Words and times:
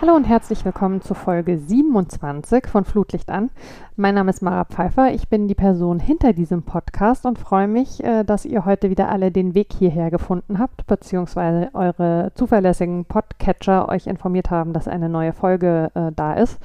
Hallo 0.00 0.14
und 0.14 0.28
herzlich 0.28 0.64
willkommen 0.64 1.02
zu 1.02 1.12
Folge 1.14 1.58
27 1.58 2.68
von 2.68 2.84
Flutlicht 2.84 3.30
an. 3.30 3.50
Mein 3.96 4.14
Name 4.14 4.30
ist 4.30 4.42
Mara 4.42 4.64
Pfeiffer. 4.64 5.12
Ich 5.12 5.28
bin 5.28 5.48
die 5.48 5.56
Person 5.56 5.98
hinter 5.98 6.32
diesem 6.32 6.62
Podcast 6.62 7.26
und 7.26 7.36
freue 7.36 7.66
mich, 7.66 8.04
äh, 8.04 8.22
dass 8.22 8.44
ihr 8.44 8.64
heute 8.64 8.90
wieder 8.90 9.08
alle 9.08 9.32
den 9.32 9.56
Weg 9.56 9.72
hierher 9.76 10.12
gefunden 10.12 10.60
habt, 10.60 10.86
beziehungsweise 10.86 11.70
eure 11.74 12.30
zuverlässigen 12.36 13.06
Podcatcher 13.06 13.88
euch 13.88 14.06
informiert 14.06 14.52
haben, 14.52 14.72
dass 14.72 14.86
eine 14.86 15.08
neue 15.08 15.32
Folge 15.32 15.90
äh, 15.94 16.12
da 16.14 16.34
ist. 16.34 16.60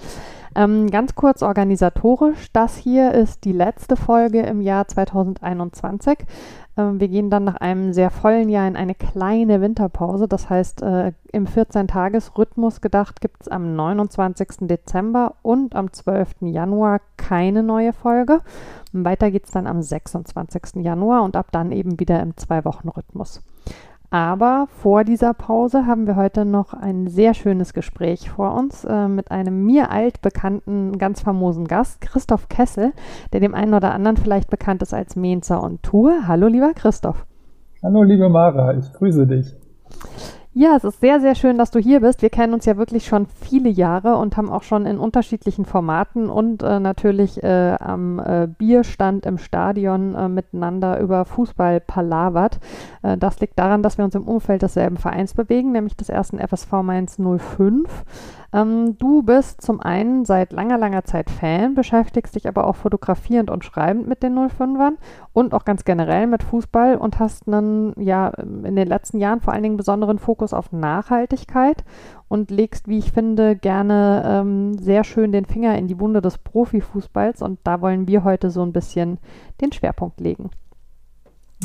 Ähm, 0.55 0.91
ganz 0.91 1.15
kurz 1.15 1.41
organisatorisch, 1.41 2.51
das 2.53 2.77
hier 2.77 3.13
ist 3.13 3.45
die 3.45 3.53
letzte 3.53 3.95
Folge 3.95 4.41
im 4.41 4.61
Jahr 4.61 4.87
2021. 4.87 6.19
Ähm, 6.77 6.99
wir 6.99 7.07
gehen 7.07 7.29
dann 7.29 7.43
nach 7.43 7.55
einem 7.55 7.93
sehr 7.93 8.09
vollen 8.09 8.49
Jahr 8.49 8.67
in 8.67 8.75
eine 8.75 8.95
kleine 8.95 9.61
Winterpause. 9.61 10.27
Das 10.27 10.49
heißt, 10.49 10.81
äh, 10.81 11.13
im 11.31 11.45
14-Tages-Rhythmus 11.45 12.81
gedacht 12.81 13.21
gibt 13.21 13.41
es 13.41 13.47
am 13.47 13.75
29. 13.75 14.67
Dezember 14.67 15.35
und 15.41 15.75
am 15.75 15.91
12. 15.91 16.35
Januar 16.41 17.01
keine 17.17 17.63
neue 17.63 17.93
Folge. 17.93 18.41
Weiter 18.91 19.31
geht 19.31 19.45
es 19.45 19.51
dann 19.51 19.67
am 19.67 19.81
26. 19.81 20.83
Januar 20.83 21.23
und 21.23 21.35
ab 21.35 21.47
dann 21.51 21.71
eben 21.71 21.99
wieder 21.99 22.21
im 22.21 22.37
Zwei-Wochen-Rhythmus. 22.37 23.41
Aber 24.13 24.67
vor 24.67 25.03
dieser 25.03 25.33
Pause 25.33 25.87
haben 25.87 26.05
wir 26.05 26.15
heute 26.15 26.45
noch 26.45 26.75
ein 26.75 27.07
sehr 27.07 27.33
schönes 27.33 27.73
Gespräch 27.73 28.29
vor 28.29 28.53
uns 28.53 28.85
äh, 28.85 29.07
mit 29.07 29.31
einem 29.31 29.65
mir 29.65 29.89
altbekannten, 29.89 30.99
ganz 30.99 31.21
famosen 31.21 31.65
Gast, 31.65 31.99
Christoph 31.99 32.47
Kessel, 32.47 32.91
der 33.31 33.39
dem 33.39 33.55
einen 33.55 33.73
oder 33.73 33.91
anderen 33.91 34.17
vielleicht 34.17 34.51
bekannt 34.51 34.83
ist 34.83 34.93
als 34.93 35.15
Menzer 35.15 35.63
und 35.63 35.81
Tour. 35.81 36.27
Hallo, 36.27 36.45
lieber 36.45 36.73
Christoph. 36.75 37.25
Hallo, 37.81 38.03
liebe 38.03 38.29
Mara, 38.29 38.77
ich 38.77 38.93
grüße 38.93 39.25
dich. 39.25 39.55
Ja, 40.55 40.75
es 40.75 40.83
ist 40.83 41.01
sehr, 41.01 41.19
sehr 41.19 41.33
schön, 41.33 41.57
dass 41.57 41.71
du 41.71 41.79
hier 41.79 42.01
bist. 42.01 42.21
Wir 42.21 42.29
kennen 42.29 42.53
uns 42.53 42.65
ja 42.65 42.77
wirklich 42.77 43.07
schon 43.07 43.25
viele 43.25 43.69
Jahre 43.69 44.17
und 44.17 44.37
haben 44.37 44.51
auch 44.51 44.61
schon 44.61 44.85
in 44.85 44.99
unterschiedlichen 44.99 45.65
Formaten 45.65 46.29
und 46.29 46.61
äh, 46.61 46.79
natürlich 46.79 47.41
äh, 47.41 47.75
am 47.79 48.19
äh, 48.19 48.47
Bierstand 48.47 49.25
im 49.25 49.39
Stadion 49.39 50.13
äh, 50.13 50.29
miteinander 50.29 50.99
über 50.99 51.25
Fußball 51.25 51.79
palavert. 51.79 52.59
Äh, 53.01 53.17
das 53.17 53.39
liegt 53.39 53.57
daran, 53.57 53.81
dass 53.81 53.97
wir 53.97 54.05
uns 54.05 54.13
im 54.13 54.27
Umfeld 54.27 54.61
desselben 54.61 54.97
Vereins 54.97 55.33
bewegen, 55.33 55.71
nämlich 55.71 55.97
des 55.97 56.09
ersten 56.09 56.37
FSV 56.37 56.71
Mainz 56.83 57.17
05. 57.17 58.03
Ähm, 58.53 58.97
du 58.99 59.23
bist 59.23 59.61
zum 59.61 59.79
einen 59.81 60.25
seit 60.25 60.53
langer, 60.53 60.77
langer 60.77 61.03
Zeit 61.03 61.31
Fan, 61.31 61.73
beschäftigst 61.73 62.35
dich 62.35 62.47
aber 62.47 62.67
auch 62.67 62.75
fotografierend 62.75 63.49
und 63.49 63.65
schreibend 63.65 64.07
mit 64.07 64.21
den 64.21 64.37
05ern 64.37 64.97
und 65.33 65.55
auch 65.55 65.65
ganz 65.65 65.83
generell 65.85 66.27
mit 66.27 66.43
Fußball 66.43 66.97
und 66.97 67.17
hast 67.17 67.47
dann 67.47 67.93
ja 67.97 68.27
in 68.27 68.75
den 68.75 68.87
letzten 68.87 69.19
Jahren 69.19 69.41
vor 69.41 69.53
allen 69.53 69.63
Dingen 69.63 69.77
besonderen 69.77 70.19
Fokus 70.19 70.53
auf 70.53 70.71
Nachhaltigkeit 70.71 71.83
und 72.27 72.51
legst, 72.51 72.87
wie 72.87 72.99
ich 72.99 73.11
finde, 73.11 73.55
gerne 73.55 74.23
ähm, 74.25 74.77
sehr 74.77 75.03
schön 75.03 75.31
den 75.31 75.45
Finger 75.45 75.75
in 75.77 75.87
die 75.87 75.99
Wunde 75.99 76.21
des 76.21 76.37
Profifußballs 76.37 77.41
und 77.41 77.59
da 77.63 77.81
wollen 77.81 78.07
wir 78.07 78.23
heute 78.23 78.51
so 78.51 78.61
ein 78.61 78.73
bisschen 78.73 79.17
den 79.61 79.71
Schwerpunkt 79.71 80.21
legen. 80.21 80.51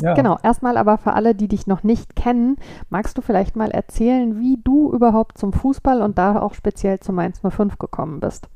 Ja. 0.01 0.13
Genau, 0.13 0.37
erstmal 0.43 0.77
aber 0.77 0.97
für 0.97 1.13
alle, 1.13 1.35
die 1.35 1.47
dich 1.47 1.67
noch 1.67 1.83
nicht 1.83 2.15
kennen, 2.15 2.57
magst 2.89 3.17
du 3.17 3.21
vielleicht 3.21 3.55
mal 3.55 3.71
erzählen, 3.71 4.39
wie 4.39 4.59
du 4.63 4.91
überhaupt 4.91 5.37
zum 5.37 5.53
Fußball 5.53 6.01
und 6.01 6.17
da 6.17 6.41
auch 6.41 6.53
speziell 6.53 6.99
zum 6.99 7.15
Mainz 7.15 7.41
05 7.41 7.77
gekommen 7.77 8.19
bist? 8.19 8.49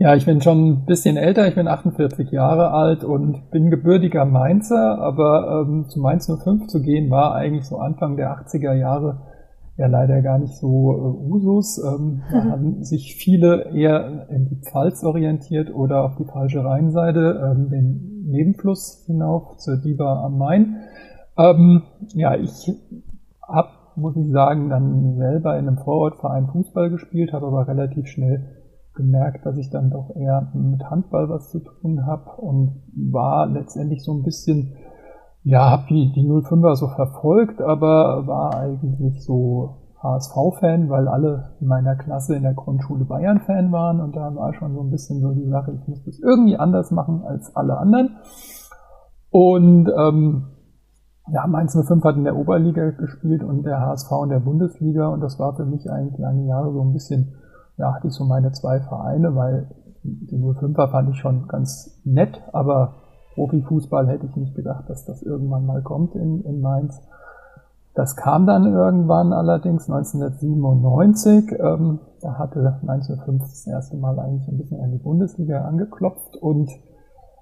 Ja, 0.00 0.14
ich 0.14 0.26
bin 0.26 0.40
schon 0.40 0.68
ein 0.68 0.86
bisschen 0.86 1.16
älter, 1.16 1.48
ich 1.48 1.56
bin 1.56 1.66
48 1.66 2.30
Jahre 2.30 2.70
alt 2.70 3.02
und 3.02 3.50
bin 3.50 3.68
gebürtiger 3.68 4.24
Mainzer, 4.24 4.98
aber 5.00 5.64
ähm, 5.66 5.88
zu 5.88 5.98
Mainz 5.98 6.30
05 6.30 6.68
zu 6.68 6.80
gehen 6.82 7.10
war 7.10 7.34
eigentlich 7.34 7.64
so 7.64 7.78
Anfang 7.78 8.16
der 8.16 8.30
80er 8.30 8.74
Jahre 8.74 9.22
ja 9.78 9.86
leider 9.86 10.20
gar 10.22 10.38
nicht 10.38 10.56
so 10.56 10.92
äh, 10.92 11.32
Usus. 11.32 11.78
Ähm, 11.78 12.22
da 12.30 12.44
haben 12.44 12.82
sich 12.82 13.14
viele 13.14 13.70
eher 13.72 14.28
in 14.28 14.48
die 14.48 14.56
Pfalz 14.56 15.04
orientiert 15.04 15.72
oder 15.72 16.04
auf 16.04 16.16
die 16.16 16.24
falsche 16.24 16.64
Rheinseite, 16.64 17.40
ähm, 17.50 17.70
den 17.70 18.26
Nebenfluss 18.26 19.04
hinauf 19.06 19.56
zur 19.58 19.76
Diva 19.76 20.24
am 20.24 20.36
Main. 20.36 20.76
Ähm, 21.38 21.82
ja, 22.14 22.34
ich 22.34 22.70
habe, 23.46 23.68
muss 23.94 24.16
ich 24.16 24.28
sagen, 24.30 24.68
dann 24.68 25.16
selber 25.16 25.56
in 25.56 25.68
einem 25.68 25.78
Vorortverein 25.78 26.48
Fußball 26.48 26.90
gespielt, 26.90 27.32
habe 27.32 27.46
aber 27.46 27.68
relativ 27.68 28.08
schnell 28.08 28.56
gemerkt, 28.94 29.46
dass 29.46 29.56
ich 29.56 29.70
dann 29.70 29.90
doch 29.90 30.14
eher 30.16 30.50
mit 30.54 30.90
Handball 30.90 31.28
was 31.28 31.50
zu 31.50 31.60
tun 31.60 32.04
habe 32.04 32.40
und 32.40 32.82
war 32.96 33.46
letztendlich 33.46 34.02
so 34.02 34.12
ein 34.12 34.24
bisschen, 34.24 34.74
ja, 35.42 35.70
habe 35.70 35.86
die, 35.88 36.12
die 36.12 36.26
05er 36.26 36.76
so 36.76 36.88
verfolgt, 36.88 37.60
aber 37.60 38.26
war 38.26 38.54
eigentlich 38.56 39.24
so 39.24 39.76
HSV-Fan, 40.02 40.88
weil 40.90 41.08
alle 41.08 41.56
in 41.60 41.66
meiner 41.66 41.96
Klasse 41.96 42.36
in 42.36 42.42
der 42.42 42.54
Grundschule 42.54 43.04
Bayern-Fan 43.04 43.72
waren 43.72 44.00
und 44.00 44.14
da 44.14 44.34
war 44.34 44.54
schon 44.54 44.74
so 44.74 44.80
ein 44.80 44.90
bisschen 44.90 45.20
so 45.20 45.32
die 45.32 45.48
Sache, 45.48 45.72
ich 45.72 45.88
muss 45.88 46.04
das 46.04 46.20
irgendwie 46.20 46.56
anders 46.56 46.90
machen 46.90 47.24
als 47.26 47.54
alle 47.56 47.78
anderen. 47.78 48.16
Und 49.30 49.90
ähm, 49.96 50.46
ja, 51.32 51.46
Mainz 51.46 51.76
05 51.76 52.04
hat 52.04 52.16
in 52.16 52.24
der 52.24 52.36
Oberliga 52.36 52.90
gespielt 52.90 53.42
und 53.42 53.64
der 53.64 53.80
HSV 53.80 54.10
in 54.24 54.30
der 54.30 54.40
Bundesliga 54.40 55.08
und 55.08 55.20
das 55.20 55.38
war 55.38 55.54
für 55.56 55.66
mich 55.66 55.90
eigentlich 55.90 56.18
lange 56.18 56.46
Jahre 56.46 56.72
so 56.72 56.80
ein 56.80 56.92
bisschen, 56.92 57.34
ja, 57.76 57.92
hatte 57.94 58.06
ich 58.06 58.14
so 58.14 58.24
meine 58.24 58.52
zwei 58.52 58.80
Vereine, 58.80 59.34
weil 59.34 59.68
die 60.02 60.38
05er 60.38 60.90
fand 60.90 61.10
ich 61.10 61.18
schon 61.18 61.48
ganz 61.48 62.00
nett, 62.04 62.40
aber 62.52 63.07
Profifußball 63.38 64.08
hätte 64.08 64.26
ich 64.26 64.34
nicht 64.34 64.56
gedacht, 64.56 64.90
dass 64.90 65.04
das 65.04 65.22
irgendwann 65.22 65.64
mal 65.64 65.80
kommt 65.80 66.16
in, 66.16 66.42
in 66.42 66.60
Mainz. 66.60 67.00
Das 67.94 68.16
kam 68.16 68.46
dann 68.46 68.66
irgendwann 68.66 69.32
allerdings 69.32 69.88
1997. 69.88 71.52
Ähm, 71.52 72.00
da 72.20 72.36
hatte 72.36 72.80
1905 72.82 73.42
das 73.42 73.66
erste 73.68 73.96
Mal 73.96 74.18
eigentlich 74.18 74.48
ein 74.48 74.58
bisschen 74.58 74.80
an 74.80 74.90
die 74.90 74.98
Bundesliga 74.98 75.64
angeklopft 75.64 76.36
und 76.36 76.68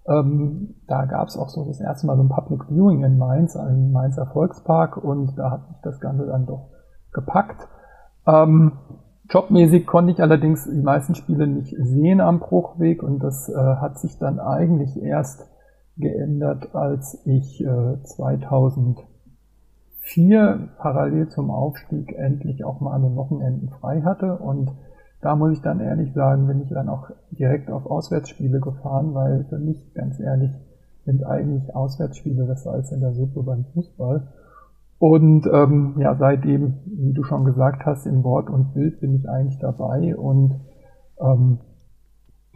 ähm, 0.07 0.75
da 0.87 1.07
gab 1.07 1.29
es 1.29 1.39
auch 1.39 1.49
so 1.49 1.65
das 1.65 1.81
erste 1.81 2.07
Mal 2.07 2.17
so 2.17 2.23
ein 2.23 2.29
Public 2.29 2.65
Viewing 2.69 3.03
in 3.03 3.17
Mainz, 3.17 3.55
im 3.55 3.91
Mainzer 3.93 4.27
Volkspark 4.27 5.03
und 5.03 5.37
da 5.39 5.51
hat 5.51 5.71
mich 5.71 5.79
das 5.83 5.99
Ganze 5.99 6.27
dann 6.27 6.45
doch 6.45 6.69
gepackt. 7.15 7.67
Ähm, 8.27 8.73
jobmäßig 9.31 9.87
konnte 9.87 10.13
ich 10.13 10.21
allerdings 10.21 10.65
die 10.65 10.83
meisten 10.83 11.15
Spiele 11.15 11.47
nicht 11.47 11.75
sehen 11.79 12.21
am 12.21 12.41
Bruchweg 12.41 13.03
und 13.03 13.21
das 13.21 13.49
äh, 13.49 13.55
hat 13.55 13.99
sich 13.99 14.19
dann 14.19 14.39
eigentlich 14.39 15.03
erst 15.03 15.47
geändert, 15.97 16.75
als 16.75 17.21
ich 17.25 17.65
äh, 17.65 18.03
2000 18.03 19.03
vier 20.01 20.69
parallel 20.79 21.29
zum 21.29 21.51
Aufstieg 21.51 22.17
endlich 22.17 22.65
auch 22.65 22.81
mal 22.81 22.93
an 22.93 23.03
den 23.03 23.17
Wochenenden 23.17 23.71
frei 23.71 24.03
hatte. 24.03 24.37
Und 24.37 24.71
da 25.21 25.35
muss 25.35 25.53
ich 25.53 25.63
dann 25.63 25.81
ehrlich 25.81 26.13
sagen, 26.13 26.47
bin 26.47 26.63
ich 26.63 26.69
dann 26.69 26.89
auch 26.89 27.11
direkt 27.33 27.71
auf 27.71 27.87
Auswärtsspiele 27.87 28.61
gefahren, 28.61 29.15
weil 29.15 29.45
für 29.49 29.59
mich 29.59 29.95
ganz 29.95 30.21
ehrlich 30.21 30.53
sind 31.05 31.25
eigentlich 31.25 31.75
Auswärtsspiele 31.75 32.47
das 32.47 32.63
Salz 32.65 32.93
in 32.93 33.01
der 33.01 33.15
Suppe 33.15 33.43
beim 33.43 33.65
Fußball. 33.75 34.29
Und 34.99 35.47
ähm, 35.53 35.95
ja, 35.99 36.15
seitdem, 36.15 36.75
wie 36.87 37.13
du 37.13 37.23
schon 37.23 37.45
gesagt 37.45 37.85
hast, 37.85 38.07
in 38.07 38.25
Wort 38.25 38.49
und 38.49 38.75
Bild 38.75 39.01
bin 39.01 39.15
ich 39.15 39.29
eigentlich 39.29 39.59
dabei 39.59 40.17
und 40.17 40.61
ähm, 41.21 41.59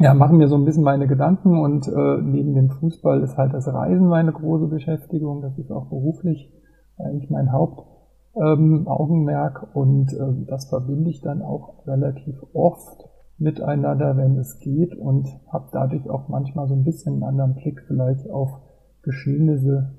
ja, 0.01 0.15
machen 0.15 0.39
mir 0.39 0.49
so 0.49 0.57
ein 0.57 0.65
bisschen 0.65 0.83
meine 0.83 1.07
Gedanken 1.07 1.57
und 1.59 1.87
äh, 1.87 2.23
neben 2.23 2.55
dem 2.55 2.71
Fußball 2.71 3.23
ist 3.23 3.37
halt 3.37 3.53
das 3.53 3.69
Reisen 3.69 4.09
meine 4.09 4.33
große 4.33 4.67
Beschäftigung. 4.67 5.43
Das 5.43 5.59
ist 5.59 5.71
auch 5.71 5.91
beruflich 5.91 6.51
eigentlich 6.97 7.29
mein 7.29 7.53
Hauptaugenmerk 7.53 9.63
ähm, 9.63 9.69
und 9.75 10.11
äh, 10.15 10.47
das 10.47 10.71
verbinde 10.71 11.11
ich 11.11 11.21
dann 11.21 11.43
auch 11.43 11.87
relativ 11.87 12.43
oft 12.55 13.11
miteinander, 13.37 14.17
wenn 14.17 14.39
es 14.39 14.59
geht 14.59 14.95
und 14.95 15.29
habe 15.53 15.69
dadurch 15.71 16.09
auch 16.09 16.29
manchmal 16.29 16.67
so 16.67 16.75
ein 16.75 16.85
bisschen 16.85 17.13
einen 17.15 17.25
anderen 17.25 17.57
Blick 17.57 17.83
vielleicht 17.87 18.31
auf 18.31 18.59
Geschehnisse 19.03 19.99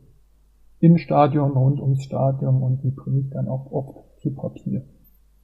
im 0.80 0.98
Stadion, 0.98 1.52
rund 1.52 1.80
ums 1.80 2.02
Stadion 2.02 2.64
und 2.64 2.84
die 2.84 2.90
bringe 2.90 3.20
ich 3.20 3.30
dann 3.30 3.48
auch 3.48 3.72
oft 3.72 4.20
zu 4.20 4.34
Papier. 4.34 4.82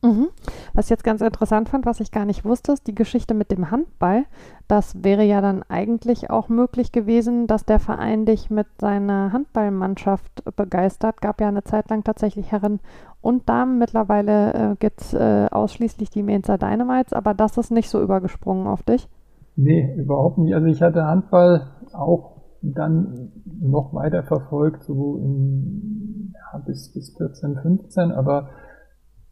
Mhm. 0.04 0.28
Was 0.74 0.86
ich 0.86 0.90
jetzt 0.92 1.04
ganz 1.04 1.22
interessant 1.22 1.70
fand, 1.70 1.86
was 1.86 2.00
ich 2.00 2.12
gar 2.12 2.26
nicht 2.26 2.46
wusste, 2.46 2.72
ist 2.72 2.86
die 2.88 2.96
Geschichte 2.96 3.34
mit 3.34 3.52
dem 3.52 3.72
Handball. 3.72 4.26
Das 4.68 5.04
wäre 5.04 5.24
ja 5.24 5.42
dann 5.42 5.64
eigentlich 5.70 6.30
auch 6.30 6.50
möglich 6.50 6.92
gewesen, 6.92 7.48
dass 7.48 7.66
der 7.66 7.80
Verein 7.80 8.26
dich 8.26 8.50
mit 8.50 8.68
seiner 8.80 9.34
Handballmannschaft 9.34 10.56
begeistert. 10.56 11.22
Gab 11.22 11.42
ja 11.42 11.48
eine 11.48 11.64
Zeit 11.64 11.90
lang 11.90 12.04
tatsächlich 12.04 12.52
Herren 12.52 12.80
und 13.22 13.50
Damen. 13.50 13.80
Mittlerweile 13.80 14.54
äh, 14.54 14.76
gibt 14.80 15.02
es 15.02 15.14
äh, 15.14 15.48
ausschließlich 15.50 16.10
die 16.12 16.24
Mainzer 16.24 16.58
Dynamites, 16.58 17.14
aber 17.14 17.34
das 17.34 17.58
ist 17.58 17.72
nicht 17.72 17.90
so 17.90 18.02
übergesprungen 18.02 18.68
auf 18.68 18.84
dich. 18.84 19.10
Nee, 19.56 19.96
überhaupt 19.98 20.38
nicht. 20.38 20.54
Also 20.54 20.68
ich 20.68 20.84
hatte 20.84 21.06
Handball 21.06 21.72
auch 21.92 22.38
dann 22.62 23.32
noch 23.60 23.94
weiter 23.94 24.24
verfolgt, 24.24 24.84
so 24.84 25.18
in, 25.18 26.34
ja, 26.34 26.60
bis, 26.60 26.94
bis 26.94 27.16
14, 27.18 27.58
15, 27.62 28.12
aber 28.12 28.50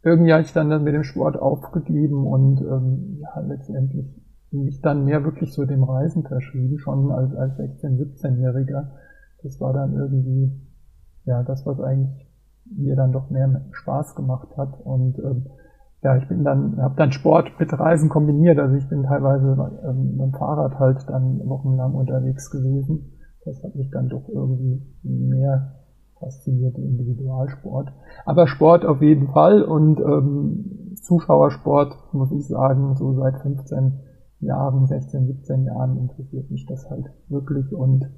irgendwie 0.06 0.32
habe 0.32 0.42
ich 0.42 0.52
dann, 0.52 0.70
dann 0.70 0.84
mit 0.84 0.94
dem 0.94 1.02
Sport 1.02 1.36
aufgegeben 1.36 2.26
und 2.26 2.60
ähm, 2.60 3.18
ja, 3.20 3.40
letztendlich 3.40 4.06
mich 4.52 4.80
dann 4.80 5.04
mehr 5.04 5.24
wirklich 5.24 5.52
so 5.52 5.64
dem 5.64 5.82
Reisen 5.82 6.22
verschrieben, 6.22 6.78
schon 6.78 7.10
als, 7.10 7.34
als 7.34 7.58
16-, 7.58 7.98
17-Jähriger. 7.98 8.92
Das 9.42 9.60
war 9.60 9.72
dann 9.72 9.94
irgendwie 9.94 10.52
ja 11.24 11.42
das, 11.42 11.66
was 11.66 11.80
eigentlich 11.80 12.26
mir 12.64 12.96
dann 12.96 13.12
doch 13.12 13.30
mehr 13.30 13.62
Spaß 13.72 14.14
gemacht 14.14 14.56
hat. 14.56 14.80
Und 14.80 15.18
ähm, 15.18 15.46
ja, 16.02 16.16
ich 16.16 16.28
bin 16.28 16.44
dann, 16.44 16.80
habe 16.80 16.94
dann 16.96 17.12
Sport 17.12 17.58
mit 17.58 17.72
Reisen 17.72 18.08
kombiniert. 18.08 18.58
Also 18.58 18.76
ich 18.76 18.88
bin 18.88 19.02
teilweise 19.02 19.56
ähm, 19.84 20.12
mit 20.12 20.20
dem 20.20 20.32
Fahrrad 20.32 20.78
halt 20.78 21.04
dann 21.08 21.40
wochenlang 21.48 21.94
unterwegs 21.94 22.50
gewesen. 22.50 23.12
Das 23.44 23.62
hat 23.62 23.74
mich 23.74 23.90
dann 23.90 24.08
doch 24.08 24.28
irgendwie 24.28 24.82
mehr 25.02 25.74
fasziniert, 26.18 26.76
Individualsport. 26.78 27.92
Aber 28.24 28.46
Sport 28.46 28.84
auf 28.84 29.02
jeden 29.02 29.28
Fall 29.28 29.62
und 29.62 30.00
ähm, 30.00 30.96
Zuschauersport, 31.02 32.12
muss 32.12 32.32
ich 32.32 32.46
sagen, 32.46 32.96
so 32.96 33.12
seit 33.14 33.38
15 33.40 34.00
Jahren, 34.40 34.86
16, 34.86 35.26
17 35.26 35.64
Jahren 35.64 35.98
interessiert 35.98 36.50
mich 36.50 36.66
das 36.66 36.88
halt 36.90 37.06
wirklich 37.28 37.72
und 37.74 38.10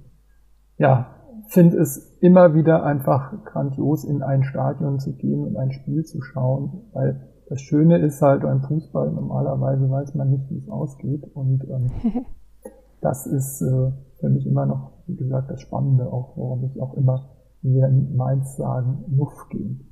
ja, 0.79 1.15
finde 1.49 1.79
es 1.79 2.19
immer 2.21 2.55
wieder 2.55 2.85
einfach 2.85 3.45
grandios, 3.45 4.05
in 4.05 4.23
ein 4.23 4.44
Stadion 4.44 4.99
zu 4.99 5.15
gehen 5.15 5.44
und 5.44 5.56
ein 5.56 5.73
Spiel 5.73 6.05
zu 6.05 6.21
schauen, 6.23 6.83
weil 6.93 7.29
das 7.49 7.61
Schöne 7.61 7.99
ist 7.99 8.21
halt 8.21 8.43
beim 8.43 8.62
Fußball, 8.62 9.11
normalerweise 9.11 9.89
weiß 9.89 10.15
man 10.15 10.31
nicht, 10.31 10.51
wie 10.51 10.59
es 10.59 10.69
ausgeht 10.69 11.25
und 11.35 11.65
ähm, 11.69 11.91
das 13.01 13.27
ist 13.27 13.62
äh, 13.62 13.93
für 14.21 14.29
mich 14.29 14.47
immer 14.47 14.67
noch, 14.67 14.93
wie 15.06 15.17
gesagt, 15.17 15.51
das 15.51 15.61
Spannende, 15.61 16.12
auch 16.12 16.37
warum 16.37 16.65
ich 16.65 16.81
auch 16.81 16.94
immer 16.94 17.38
wir 17.62 17.87
in 17.87 18.16
Mainz 18.16 18.56
sagen, 18.56 19.05
Nuff 19.08 19.49
gehen. 19.49 19.88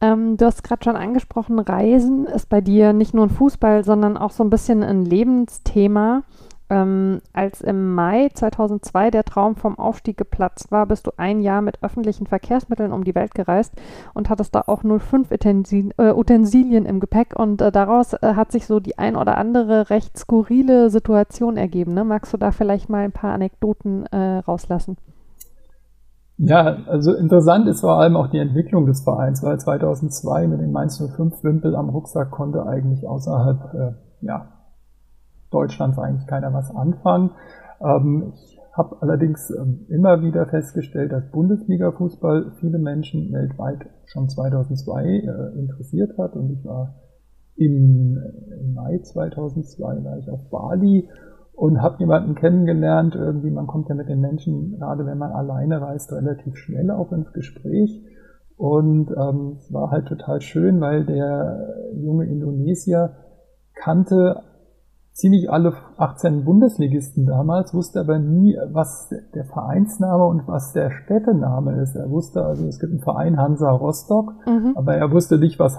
Ähm, 0.00 0.36
du 0.36 0.46
hast 0.46 0.64
gerade 0.64 0.82
schon 0.82 0.96
angesprochen, 0.96 1.58
Reisen 1.58 2.26
ist 2.26 2.48
bei 2.48 2.60
dir 2.60 2.92
nicht 2.92 3.12
nur 3.12 3.26
ein 3.26 3.30
Fußball, 3.30 3.84
sondern 3.84 4.16
auch 4.16 4.30
so 4.30 4.42
ein 4.42 4.50
bisschen 4.50 4.82
ein 4.82 5.04
Lebensthema. 5.04 6.22
Ähm, 6.70 7.20
als 7.32 7.60
im 7.60 7.94
Mai 7.94 8.28
2002 8.32 9.10
der 9.10 9.24
Traum 9.24 9.56
vom 9.56 9.76
Aufstieg 9.76 10.16
geplatzt 10.16 10.70
war, 10.70 10.86
bist 10.86 11.06
du 11.06 11.10
ein 11.16 11.40
Jahr 11.40 11.62
mit 11.62 11.82
öffentlichen 11.82 12.28
Verkehrsmitteln 12.28 12.92
um 12.92 13.02
die 13.02 13.16
Welt 13.16 13.34
gereist 13.34 13.74
und 14.14 14.30
hattest 14.30 14.54
da 14.54 14.62
auch 14.68 14.82
05 14.84 15.32
Utensil 15.32 15.90
äh, 15.98 16.12
Utensilien 16.12 16.86
im 16.86 17.00
Gepäck 17.00 17.34
und 17.36 17.60
äh, 17.60 17.72
daraus 17.72 18.12
äh, 18.14 18.34
hat 18.36 18.52
sich 18.52 18.66
so 18.66 18.78
die 18.78 18.98
ein 18.98 19.16
oder 19.16 19.36
andere 19.36 19.90
recht 19.90 20.16
skurrile 20.16 20.90
Situation 20.90 21.56
ergeben. 21.56 21.92
Ne? 21.92 22.04
Magst 22.04 22.32
du 22.32 22.36
da 22.36 22.52
vielleicht 22.52 22.88
mal 22.88 23.04
ein 23.04 23.12
paar 23.12 23.34
Anekdoten 23.34 24.06
äh, 24.06 24.38
rauslassen? 24.38 24.96
Ja, 26.42 26.78
also 26.86 27.12
interessant 27.14 27.68
ist 27.68 27.82
vor 27.82 28.00
allem 28.00 28.16
auch 28.16 28.28
die 28.28 28.38
Entwicklung 28.38 28.86
des 28.86 29.02
Vereins, 29.02 29.42
weil 29.42 29.60
2002 29.60 30.48
mit 30.48 30.62
dem 30.62 30.72
Mainz 30.72 30.96
05 30.98 31.44
Wimpel 31.44 31.76
am 31.76 31.90
Rucksack 31.90 32.30
konnte 32.30 32.64
eigentlich 32.64 33.06
außerhalb 33.06 33.74
äh, 33.74 33.92
ja, 34.22 34.48
Deutschlands 35.50 35.98
eigentlich 35.98 36.26
keiner 36.26 36.54
was 36.54 36.74
anfangen. 36.74 37.32
Ähm, 37.82 38.32
ich 38.34 38.58
habe 38.72 38.96
allerdings 39.02 39.50
ähm, 39.50 39.84
immer 39.90 40.22
wieder 40.22 40.46
festgestellt, 40.46 41.12
dass 41.12 41.30
Bundesliga-Fußball 41.30 42.52
viele 42.58 42.78
Menschen 42.78 43.30
weltweit 43.34 43.90
schon 44.06 44.30
2002 44.30 45.04
äh, 45.04 45.58
interessiert 45.58 46.16
hat 46.16 46.36
und 46.36 46.52
ich 46.52 46.64
war 46.64 46.94
im, 47.56 48.18
im 48.58 48.72
Mai 48.72 48.98
2002 49.02 50.04
war 50.04 50.16
ich 50.16 50.30
auf 50.30 50.48
Bali 50.48 51.06
und 51.60 51.82
habe 51.82 51.98
jemanden 51.98 52.34
kennengelernt, 52.36 53.14
irgendwie, 53.14 53.50
man 53.50 53.66
kommt 53.66 53.90
ja 53.90 53.94
mit 53.94 54.08
den 54.08 54.22
Menschen, 54.22 54.78
gerade 54.78 55.04
wenn 55.04 55.18
man 55.18 55.32
alleine 55.32 55.82
reist, 55.82 56.10
relativ 56.10 56.56
schnell 56.56 56.90
auch 56.90 57.12
ins 57.12 57.34
Gespräch. 57.34 58.02
Und 58.56 59.10
ähm, 59.10 59.56
es 59.58 59.70
war 59.70 59.90
halt 59.90 60.06
total 60.06 60.40
schön, 60.40 60.80
weil 60.80 61.04
der 61.04 61.92
junge 61.96 62.24
Indonesier 62.24 63.10
kannte 63.74 64.40
ziemlich 65.12 65.50
alle 65.50 65.74
18 65.98 66.46
Bundesligisten 66.46 67.26
damals, 67.26 67.74
wusste 67.74 68.00
aber 68.00 68.18
nie, 68.18 68.56
was 68.72 69.12
der 69.34 69.44
Vereinsname 69.44 70.24
und 70.24 70.48
was 70.48 70.72
der 70.72 70.90
Städtename 70.90 71.82
ist. 71.82 71.94
Er 71.94 72.08
wusste 72.08 72.42
also, 72.42 72.66
es 72.68 72.80
gibt 72.80 72.92
einen 72.92 73.02
Verein 73.02 73.36
Hansa 73.36 73.70
Rostock, 73.70 74.32
mhm. 74.46 74.72
aber 74.76 74.94
er 74.94 75.12
wusste 75.12 75.36
nicht, 75.36 75.58
was 75.58 75.78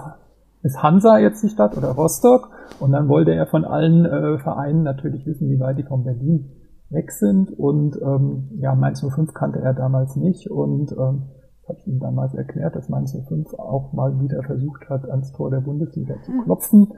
ist 0.62 0.82
Hansa 0.82 1.18
jetzt 1.18 1.42
die 1.42 1.48
Stadt 1.48 1.76
oder 1.76 1.90
Rostock? 1.90 2.50
Und 2.80 2.92
dann 2.92 3.08
wollte 3.08 3.34
er 3.34 3.46
von 3.46 3.64
allen 3.64 4.04
äh, 4.04 4.38
Vereinen 4.38 4.82
natürlich 4.82 5.26
wissen, 5.26 5.48
wie 5.48 5.60
weit 5.60 5.78
die 5.78 5.82
von 5.82 6.04
Berlin 6.04 6.50
weg 6.90 7.10
sind. 7.10 7.50
Und 7.50 7.96
ähm, 8.00 8.50
ja, 8.58 8.74
Mainz 8.74 9.00
05 9.00 9.34
kannte 9.34 9.60
er 9.60 9.74
damals 9.74 10.16
nicht. 10.16 10.50
Und 10.50 10.92
ähm, 10.92 11.28
habe 11.68 11.78
ich 11.78 11.86
ihm 11.86 12.00
damals 12.00 12.34
erklärt, 12.34 12.76
dass 12.76 12.88
Mainz 12.88 13.12
05 13.12 13.54
auch 13.54 13.92
mal 13.92 14.20
wieder 14.20 14.42
versucht 14.42 14.88
hat, 14.88 15.08
ans 15.08 15.32
Tor 15.32 15.50
der 15.50 15.60
Bundesliga 15.60 16.14
zu 16.22 16.32
hm. 16.32 16.42
klopfen. 16.44 16.92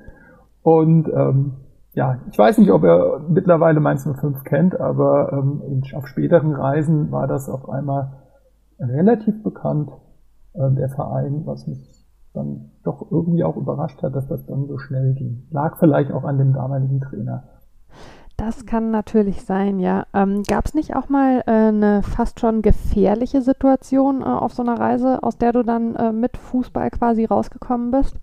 Und 0.63 1.09
ähm, 1.09 1.55
ja, 1.93 2.19
ich 2.31 2.39
weiß 2.39 2.59
nicht, 2.59 2.73
ob 2.73 2.83
er 2.83 3.21
mittlerweile 3.29 3.81
Mainz 3.81 4.05
05 4.05 4.43
kennt, 4.45 4.81
aber 4.81 5.33
ähm, 5.33 5.83
auf 5.95 6.07
späteren 6.09 6.55
Reisen 6.55 7.13
war 7.13 7.29
das 7.29 7.49
auf 7.49 7.69
einmal 7.69 8.25
relativ 8.81 9.43
bekannt, 9.43 9.91
äh, 10.55 10.71
der 10.73 10.89
Verein, 10.89 11.43
was 11.45 11.67
mich 11.67 11.94
dann 12.35 12.73
doch 12.83 13.11
irgendwie 13.11 13.45
auch 13.45 13.57
überrascht 13.57 14.03
hat, 14.03 14.15
dass 14.15 14.29
das 14.29 14.45
dann 14.47 14.67
so 14.67 14.79
schnell 14.79 15.15
ging. 15.15 15.47
Lag 15.51 15.79
vielleicht 15.79 16.13
auch 16.13 16.25
an 16.25 16.39
dem 16.39 16.53
damaligen 16.53 17.01
Trainer. 17.01 17.45
Das 18.37 18.67
kann 18.67 18.91
natürlich 18.91 19.43
sein, 19.43 19.79
ja. 19.79 20.07
Ähm, 20.13 20.43
Gab 20.43 20.67
es 20.67 20.75
nicht 20.75 20.97
auch 20.97 21.09
mal 21.09 21.45
äh, 21.47 21.51
eine 21.51 22.03
fast 22.03 22.41
schon 22.41 22.63
gefährliche 22.63 23.43
Situation 23.43 24.23
äh, 24.23 24.25
auf 24.25 24.53
so 24.53 24.63
einer 24.63 24.79
Reise, 24.79 25.23
aus 25.23 25.39
der 25.39 25.53
du 25.53 25.63
dann 25.63 25.95
äh, 25.95 26.13
mit 26.13 26.37
Fußball 26.37 26.91
quasi 26.91 27.25
rausgekommen 27.25 27.93
bist? 27.93 28.17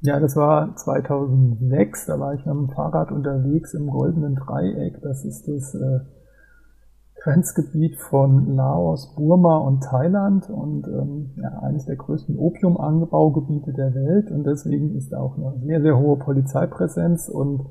Ja, 0.00 0.20
das 0.20 0.36
war 0.36 0.74
2006. 0.74 2.06
Da 2.06 2.18
war 2.18 2.32
ich 2.34 2.46
mit 2.46 2.54
dem 2.54 2.70
Fahrrad 2.70 3.12
unterwegs 3.12 3.74
im 3.74 3.88
Goldenen 3.88 4.36
Dreieck. 4.36 5.02
Das 5.02 5.24
ist 5.24 5.46
das 5.48 5.74
äh, 5.74 6.00
Grenzgebiet 7.26 7.96
von 7.96 8.54
Laos, 8.54 9.12
Burma 9.16 9.56
und 9.58 9.82
Thailand 9.82 10.48
und 10.48 10.86
ähm, 10.86 11.32
ja, 11.34 11.58
eines 11.58 11.84
der 11.84 11.96
größten 11.96 12.38
Opiumanbaugebiete 12.38 13.72
der 13.72 13.92
Welt. 13.94 14.30
Und 14.30 14.44
deswegen 14.44 14.94
ist 14.94 15.12
da 15.12 15.18
auch 15.18 15.36
eine 15.36 15.58
sehr, 15.58 15.82
sehr 15.82 15.98
hohe 15.98 16.18
Polizeipräsenz. 16.18 17.28
Und 17.28 17.66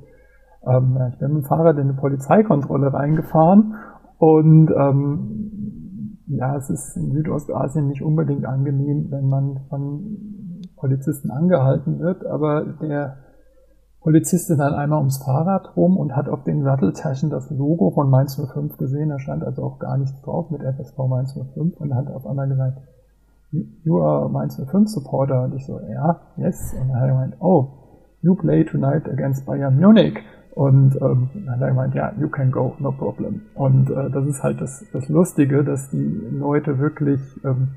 ähm, 0.67 0.97
ja, 0.99 1.07
ich 1.07 1.17
bin 1.19 1.33
mit 1.33 1.43
dem 1.43 1.47
Fahrrad 1.47 1.77
in 1.77 1.83
eine 1.83 1.93
Polizeikontrolle 1.93 2.93
reingefahren. 2.93 3.75
Und 4.17 4.71
ähm, 4.77 6.19
ja, 6.27 6.57
es 6.57 6.69
ist 6.69 6.97
in 6.97 7.13
Südostasien 7.13 7.87
nicht 7.87 8.03
unbedingt 8.03 8.45
angenehm, 8.45 9.07
wenn 9.09 9.29
man 9.29 9.61
von 9.69 10.17
Polizisten 10.75 11.31
angehalten 11.31 11.99
wird, 11.99 12.25
aber 12.25 12.65
der 12.81 13.24
Polizist 14.05 14.51
ist 14.51 14.59
dann 14.59 14.75
einmal 14.75 14.99
ums 14.99 15.17
Fahrrad 15.17 15.75
rum 15.75 15.97
und 15.97 16.15
hat 16.15 16.29
auf 16.29 16.43
den 16.43 16.61
Satteltaschen 16.61 17.31
das 17.31 17.49
Logo 17.49 17.89
von 17.89 18.07
Mainz 18.07 18.39
05 18.39 18.77
gesehen. 18.77 19.09
Da 19.09 19.17
stand 19.17 19.43
also 19.43 19.63
auch 19.63 19.79
gar 19.79 19.97
nichts 19.97 20.21
drauf 20.21 20.51
mit 20.51 20.61
FSV 20.61 20.95
Mainz 21.09 21.33
05 21.33 21.75
und 21.77 21.95
hat 21.95 22.11
auf 22.11 22.27
einmal 22.27 22.47
gesagt, 22.47 22.77
you 23.83 23.99
are 23.99 24.29
Mainz 24.29 24.61
05 24.63 24.87
Supporter. 24.89 25.45
Und 25.45 25.55
ich 25.55 25.65
so, 25.65 25.79
ja, 25.91 26.19
yes. 26.37 26.75
Und 26.79 26.89
dann 26.89 26.97
hat 26.97 27.07
er 27.07 27.13
gemeint, 27.13 27.33
oh, 27.39 27.67
you 28.21 28.35
play 28.35 28.63
tonight 28.63 29.09
against 29.09 29.47
Bayern 29.47 29.79
Munich. 29.79 30.19
Und 30.53 30.95
ähm, 31.01 31.29
dann 31.33 31.55
hat 31.55 31.61
er 31.61 31.69
gemeint, 31.69 31.95
ja, 31.95 32.13
you 32.19 32.29
can 32.29 32.51
go, 32.51 32.73
no 32.77 32.91
problem. 32.91 33.41
Und 33.55 33.89
äh, 33.89 34.11
das 34.11 34.27
ist 34.27 34.43
halt 34.43 34.61
das, 34.61 34.85
das 34.93 35.09
Lustige, 35.09 35.63
dass 35.63 35.89
die 35.89 36.21
Leute 36.29 36.77
wirklich 36.77 37.21
ähm, 37.43 37.69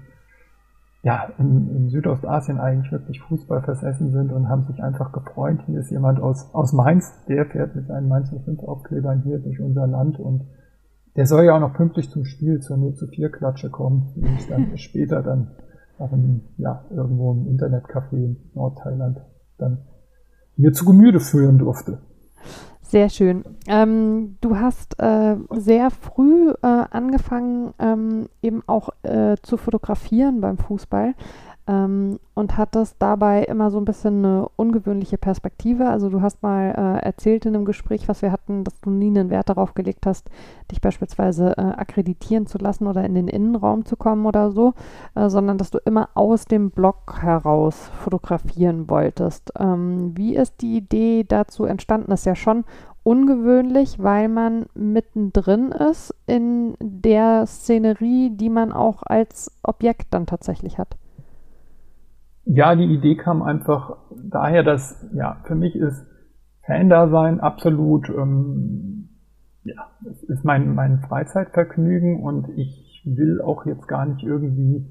ja, 1.03 1.29
in, 1.39 1.75
in 1.75 1.89
Südostasien 1.91 2.59
eigentlich 2.59 2.91
wirklich 2.91 3.21
Fußball 3.23 3.63
versessen 3.63 4.11
sind 4.11 4.33
und 4.33 4.49
haben 4.49 4.65
sich 4.65 4.83
einfach 4.83 5.13
gefreut. 5.13 5.61
Hier 5.67 5.81
ist 5.81 5.91
jemand 5.91 6.21
aus, 6.21 6.53
aus 6.53 6.73
Mainz, 6.73 7.13
der 7.29 7.47
fährt 7.47 7.77
mit 7.77 7.87
seinen 7.87 8.09
Mainz 8.09 8.31
05 8.31 8.63
Aufklebern 8.65 9.23
hier 9.23 9.39
durch 9.39 9.61
unser 9.61 9.87
Land 9.87 10.19
und 10.19 10.45
der 11.17 11.27
soll 11.27 11.45
ja 11.45 11.57
auch 11.57 11.61
noch 11.61 11.75
pünktlich 11.75 12.11
zum 12.11 12.25
Spiel 12.25 12.61
zur 12.61 12.77
0 12.77 12.95
zu 12.95 13.07
4 13.07 13.31
Klatsche 13.31 13.71
kommen, 13.71 14.13
die 14.17 14.27
ich 14.39 14.49
dann 14.49 14.77
später 14.77 15.23
dann 15.23 15.53
auch 15.99 16.13
in, 16.13 16.43
ja, 16.59 16.85
irgendwo 16.91 17.33
im 17.33 17.47
Internetcafé 17.47 18.17
in 18.17 18.37
Nordthailand 18.55 19.21
dann 19.57 19.79
mir 20.57 20.73
zu 20.73 20.85
Gemüte 20.85 21.21
führen 21.21 21.59
durfte. 21.59 21.99
Sehr 22.89 23.11
schön. 23.11 23.45
Ähm, 23.67 24.39
du 24.41 24.59
hast 24.59 24.99
äh, 24.99 25.37
sehr 25.51 25.91
früh 25.91 26.53
äh, 26.53 26.55
angefangen, 26.63 27.75
ähm, 27.79 28.31
eben 28.41 28.63
auch 28.67 28.89
äh, 29.03 29.37
zu 29.43 29.59
fotografieren 29.59 30.41
beim 30.41 30.57
Fußball. 30.57 31.15
Ähm, 31.69 32.19
und 32.35 32.57
hattest 32.57 32.97
dabei 32.99 33.45
immer 33.45 33.71
so 33.71 33.79
ein 33.79 33.85
bisschen 33.85 34.25
eine 34.25 34.49
ungewöhnliche 34.57 35.19
Perspektive. 35.19 35.89
Also 35.89 36.09
du 36.09 36.23
hast 36.23 36.43
mal 36.43 36.71
äh, 36.71 37.05
erzählt 37.05 37.45
in 37.47 37.55
einem 37.55 37.67
Gespräch, 37.67 38.09
was 38.09 38.23
wir 38.23 38.33
hatten, 38.33 38.65
dass 38.65 38.81
du 38.81 38.91
nie 38.91 39.09
einen 39.09 39.29
Wert 39.29 39.51
darauf 39.51 39.75
gelegt 39.75 40.07
hast, 40.07 40.31
dich 40.71 40.81
beispielsweise 40.81 41.57
äh, 41.59 41.61
akkreditieren 41.61 42.47
zu 42.47 42.59
lassen 42.59 42.87
oder 42.87 43.05
in 43.05 43.15
den 43.15 43.29
Innenraum 43.29 43.85
zu 43.85 43.97
kommen 43.97 44.25
oder 44.25 44.51
so, 44.51 44.73
äh, 45.15 45.29
sondern 45.29 45.59
dass 45.59 45.71
du 45.71 45.79
immer 45.85 46.09
aus 46.15 46.47
dem 46.47 46.71
Blog 46.71 47.19
heraus 47.21 47.91
fotografieren 48.03 48.89
wolltest. 48.89 49.53
Ähm, 49.59 50.17
wie 50.17 50.37
ist 50.37 50.63
die 50.63 50.79
Idee 50.79 51.25
dazu 51.29 51.67
entstanden? 51.67 52.11
Das 52.11 52.21
ist 52.21 52.27
ja 52.27 52.35
schon 52.35 52.65
ungewöhnlich, 53.03 54.03
weil 54.03 54.29
man 54.29 54.67
mittendrin 54.75 55.73
ist 55.73 56.15
in 56.27 56.77
der 56.81 57.47
Szenerie, 57.47 58.31
die 58.31 58.51
man 58.51 58.73
auch 58.73 59.03
als 59.03 59.51
Objekt 59.63 60.09
dann 60.11 60.27
tatsächlich 60.27 60.79
hat. 60.79 60.97
Ja, 62.51 62.75
die 62.75 62.85
Idee 62.85 63.17
kam 63.17 63.43
einfach 63.43 63.97
daher, 64.31 64.63
dass 64.63 65.07
ja 65.15 65.37
für 65.45 65.55
mich 65.55 65.77
ist 65.77 66.07
Fan-Dasein 66.63 67.41
absolut 67.41 68.09
ähm, 68.09 69.09
ja, 69.65 69.91
es 70.11 70.23
ist 70.25 70.45
mein, 70.45 70.75
mein 70.75 71.01
Freizeitvergnügen 71.01 72.23
und 72.23 72.49
ich 72.57 73.03
will 73.05 73.41
auch 73.41 73.67
jetzt 73.67 73.87
gar 73.87 74.07
nicht 74.07 74.23
irgendwie 74.23 74.87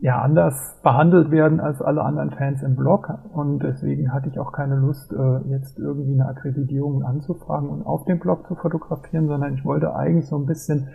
ja, 0.00 0.20
anders 0.20 0.80
behandelt 0.82 1.30
werden 1.30 1.58
als 1.58 1.80
alle 1.80 2.02
anderen 2.02 2.30
Fans 2.32 2.62
im 2.62 2.76
Blog. 2.76 3.08
Und 3.32 3.60
deswegen 3.62 4.12
hatte 4.12 4.28
ich 4.28 4.38
auch 4.38 4.52
keine 4.52 4.76
Lust, 4.76 5.12
äh, 5.12 5.38
jetzt 5.48 5.78
irgendwie 5.78 6.12
eine 6.12 6.28
Akkreditierung 6.28 7.02
anzufragen 7.02 7.70
und 7.70 7.82
auf 7.86 8.04
dem 8.04 8.18
Blog 8.18 8.46
zu 8.46 8.56
fotografieren, 8.56 9.26
sondern 9.26 9.54
ich 9.54 9.64
wollte 9.64 9.94
eigentlich 9.94 10.26
so 10.26 10.36
ein 10.36 10.46
bisschen 10.46 10.88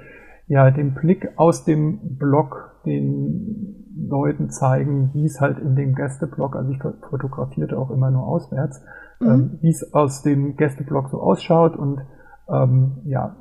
ja, 0.48 0.70
den 0.70 0.94
Blick 0.94 1.30
aus 1.38 1.64
dem 1.64 2.18
Blog 2.18 2.82
den 2.86 3.81
Leuten 3.96 4.50
zeigen, 4.50 5.12
wie 5.14 5.26
es 5.26 5.42
halt 5.42 5.60
in 5.60 5.76
dem 5.76 5.96
Gästeblog, 5.96 6.56
also 6.56 6.72
ich 6.72 6.80
fotografierte 7.10 7.78
auch 7.78 7.92
immer 7.92 8.12
nur 8.12 8.28
auswärts, 8.28 8.82
mhm. 9.20 9.28
ähm, 9.28 9.58
wie 9.62 9.70
es 9.70 9.94
aus 9.94 10.22
dem 10.22 10.56
Gästeblog 10.56 11.10
so 11.10 11.22
ausschaut 11.22 11.76
und 11.76 12.02
ähm, 12.50 12.98
ja, 13.06 13.36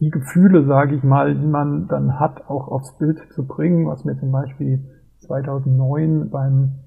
die 0.00 0.10
Gefühle, 0.10 0.64
sage 0.66 0.96
ich 0.96 1.02
mal, 1.02 1.34
die 1.34 1.46
man 1.46 1.88
dann 1.88 2.20
hat, 2.20 2.48
auch 2.48 2.68
aufs 2.68 2.96
Bild 2.98 3.18
zu 3.34 3.46
bringen, 3.46 3.86
was 3.86 4.04
mir 4.04 4.18
zum 4.18 4.30
Beispiel 4.30 4.84
2009 5.20 6.30
beim, 6.30 6.80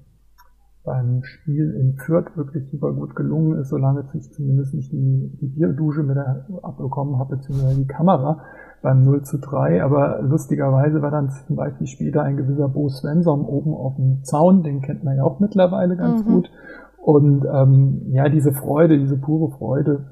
beim 0.84 1.24
Spiel 1.24 1.74
in 1.74 1.96
Fürth 1.96 2.36
wirklich 2.36 2.70
super 2.70 2.92
gut 2.92 3.16
gelungen 3.16 3.58
ist, 3.58 3.70
solange 3.70 4.04
ich 4.14 4.32
zumindest 4.32 4.74
nicht 4.74 4.92
die, 4.92 5.36
die 5.40 5.48
Bierdusche 5.48 6.02
mit 6.02 6.16
der 6.16 6.46
abbekommen 6.62 7.18
habe, 7.18 7.36
beziehungsweise 7.36 7.80
die 7.80 7.88
Kamera 7.88 8.42
beim 8.82 9.04
0 9.04 9.22
zu 9.22 9.38
3. 9.38 9.82
Aber 9.82 10.20
lustigerweise 10.22 11.02
war 11.02 11.10
dann 11.10 11.30
zum 11.46 11.56
Beispiel 11.56 11.86
später 11.86 12.22
ein 12.22 12.36
gewisser 12.36 12.68
Bo 12.68 12.88
Svensson 12.88 13.44
oben 13.44 13.74
auf 13.74 13.96
dem 13.96 14.24
Zaun, 14.24 14.62
den 14.62 14.82
kennt 14.82 15.04
man 15.04 15.16
ja 15.16 15.24
auch 15.24 15.40
mittlerweile 15.40 15.96
ganz 15.96 16.24
mhm. 16.24 16.32
gut. 16.32 16.50
Und 16.98 17.46
ähm, 17.50 18.02
ja, 18.10 18.28
diese 18.28 18.52
Freude, 18.52 18.98
diese 18.98 19.16
pure 19.16 19.50
Freude, 19.52 20.10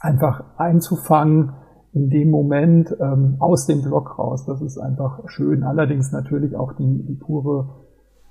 einfach 0.00 0.44
einzufangen, 0.56 1.52
in 1.92 2.10
dem 2.10 2.30
Moment 2.30 2.94
ähm, 3.00 3.36
aus 3.38 3.66
dem 3.66 3.82
Block 3.82 4.18
raus. 4.18 4.44
Das 4.46 4.60
ist 4.60 4.78
einfach 4.78 5.20
schön. 5.26 5.62
Allerdings 5.64 6.12
natürlich 6.12 6.54
auch 6.54 6.74
die, 6.74 7.02
die 7.02 7.14
pure, 7.14 7.68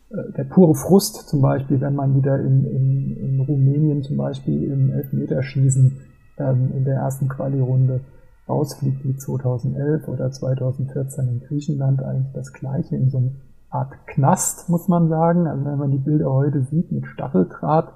äh, 0.09 0.31
der 0.37 0.45
pure 0.45 0.75
Frust 0.75 1.27
zum 1.27 1.41
Beispiel, 1.41 1.81
wenn 1.81 1.95
man 1.95 2.15
wieder 2.15 2.39
in, 2.39 2.65
in, 2.65 3.17
in 3.17 3.39
Rumänien 3.41 4.03
zum 4.03 4.17
Beispiel 4.17 4.71
im 4.71 4.91
Elfmeterschießen 4.91 5.99
ähm, 6.37 6.71
in 6.75 6.85
der 6.85 6.97
ersten 6.97 7.27
Quali-Runde 7.27 8.01
rausfliegt 8.47 9.03
wie 9.03 9.15
2011 9.15 10.07
oder 10.07 10.31
2014 10.31 11.27
in 11.27 11.39
Griechenland 11.41 12.03
eigentlich 12.03 12.33
das 12.33 12.53
gleiche 12.53 12.95
in 12.95 13.09
so 13.09 13.17
einer 13.17 13.31
Art 13.69 13.93
Knast, 14.07 14.69
muss 14.69 14.87
man 14.87 15.09
sagen. 15.09 15.47
Also 15.47 15.65
wenn 15.65 15.77
man 15.77 15.91
die 15.91 15.97
Bilder 15.97 16.31
heute 16.31 16.63
sieht 16.63 16.91
mit 16.91 17.05
Stacheldraht 17.07 17.91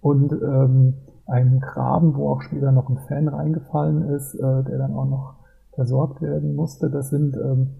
und 0.00 0.32
ähm, 0.32 0.94
einen 1.26 1.60
Graben, 1.60 2.16
wo 2.16 2.30
auch 2.30 2.42
später 2.42 2.72
noch 2.72 2.88
ein 2.88 2.98
Fan 3.08 3.28
reingefallen 3.28 4.08
ist, 4.10 4.34
äh, 4.34 4.64
der 4.64 4.78
dann 4.78 4.94
auch 4.94 5.04
noch 5.04 5.34
versorgt 5.74 6.22
werden 6.22 6.54
musste. 6.54 6.90
Das 6.90 7.10
sind, 7.10 7.36
ähm, 7.36 7.70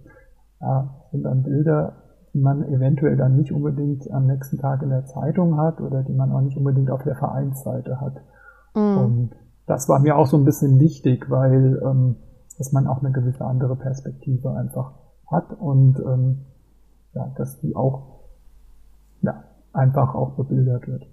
ja, 0.60 0.94
sind 1.10 1.22
dann 1.22 1.42
Bilder, 1.42 1.94
die 2.34 2.40
man 2.40 2.62
eventuell 2.64 3.16
dann 3.16 3.37
nicht 3.37 3.52
unbedingt 3.52 4.10
am 4.10 4.26
nächsten 4.26 4.58
Tag 4.58 4.82
in 4.82 4.90
der 4.90 5.06
Zeitung 5.06 5.56
hat 5.56 5.80
oder 5.80 6.02
die 6.02 6.12
man 6.12 6.30
auch 6.30 6.40
nicht 6.40 6.56
unbedingt 6.56 6.90
auf 6.90 7.02
der 7.02 7.16
Vereinsseite 7.16 8.00
hat. 8.00 8.14
Mhm. 8.75 8.98
Und 8.98 9.30
das 9.68 9.88
war 9.88 10.00
mir 10.00 10.16
auch 10.16 10.26
so 10.26 10.37
ein 10.37 10.44
bisschen 10.44 10.80
wichtig, 10.80 11.30
weil 11.30 11.80
ähm, 11.84 12.16
dass 12.56 12.72
man 12.72 12.87
auch 12.88 13.00
eine 13.00 13.12
gewisse 13.12 13.44
andere 13.44 13.76
Perspektive 13.76 14.52
einfach 14.52 14.92
hat 15.30 15.52
und 15.60 16.00
ähm, 16.00 16.46
ja, 17.14 17.30
dass 17.37 17.60
die 17.60 17.76
auch 17.76 18.20
ja, 19.22 19.44
einfach 19.72 20.14
auch 20.14 20.32
bebildert 20.32 20.88
wird. 20.88 21.06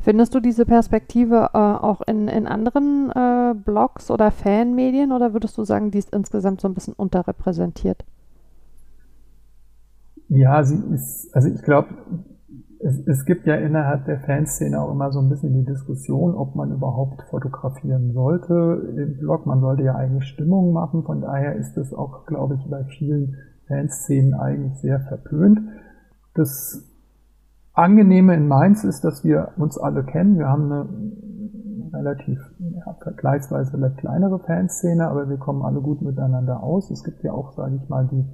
Findest 0.00 0.34
du 0.34 0.40
diese 0.40 0.66
Perspektive 0.66 1.50
äh, 1.52 1.58
auch 1.58 2.00
in, 2.06 2.28
in 2.28 2.46
anderen 2.46 3.10
äh, 3.10 3.54
Blogs 3.54 4.10
oder 4.10 4.30
Fanmedien 4.30 5.12
oder 5.12 5.32
würdest 5.32 5.56
du 5.58 5.64
sagen, 5.64 5.90
die 5.90 5.98
ist 5.98 6.12
insgesamt 6.14 6.60
so 6.60 6.68
ein 6.68 6.74
bisschen 6.74 6.94
unterrepräsentiert? 6.94 8.04
Ja, 10.28 10.62
sie 10.62 10.82
ist, 10.94 11.34
also 11.34 11.48
ich 11.48 11.62
glaube, 11.62 11.88
es, 12.82 12.98
es 13.06 13.24
gibt 13.26 13.46
ja 13.46 13.56
innerhalb 13.56 14.06
der 14.06 14.20
Fanszene 14.20 14.80
auch 14.80 14.90
immer 14.90 15.12
so 15.12 15.20
ein 15.20 15.28
bisschen 15.28 15.52
die 15.52 15.64
Diskussion, 15.64 16.34
ob 16.34 16.54
man 16.54 16.72
überhaupt 16.72 17.22
fotografieren 17.30 18.12
sollte 18.12 18.94
im 18.96 19.18
Blog. 19.18 19.46
Man 19.46 19.60
sollte 19.60 19.82
ja 19.82 19.94
eigentlich 19.94 20.24
Stimmung 20.24 20.72
machen, 20.72 21.04
von 21.04 21.20
daher 21.20 21.56
ist 21.56 21.76
es 21.76 21.92
auch, 21.92 22.24
glaube 22.26 22.54
ich, 22.54 22.70
bei 22.70 22.84
vielen 22.84 23.36
Fanszenen 23.68 24.34
eigentlich 24.34 24.78
sehr 24.80 25.00
verpönt. 25.00 25.60
Das 26.34 26.86
Angenehme 27.74 28.34
in 28.34 28.48
Mainz 28.48 28.82
ist, 28.84 29.04
dass 29.04 29.24
wir 29.24 29.52
uns 29.56 29.78
alle 29.78 30.04
kennen. 30.04 30.38
Wir 30.38 30.48
haben 30.48 30.72
eine 30.72 30.88
relativ 31.92 32.38
ja, 32.58 32.96
vergleichsweise 33.02 33.72
vielleicht 33.72 33.98
kleinere 33.98 34.38
Fanszene, 34.38 35.06
aber 35.06 35.28
wir 35.28 35.36
kommen 35.36 35.62
alle 35.62 35.80
gut 35.80 36.02
miteinander 36.02 36.62
aus. 36.62 36.90
Es 36.90 37.04
gibt 37.04 37.22
ja 37.24 37.32
auch, 37.32 37.52
sage 37.52 37.76
ich 37.76 37.88
mal, 37.88 38.08
die, 38.10 38.24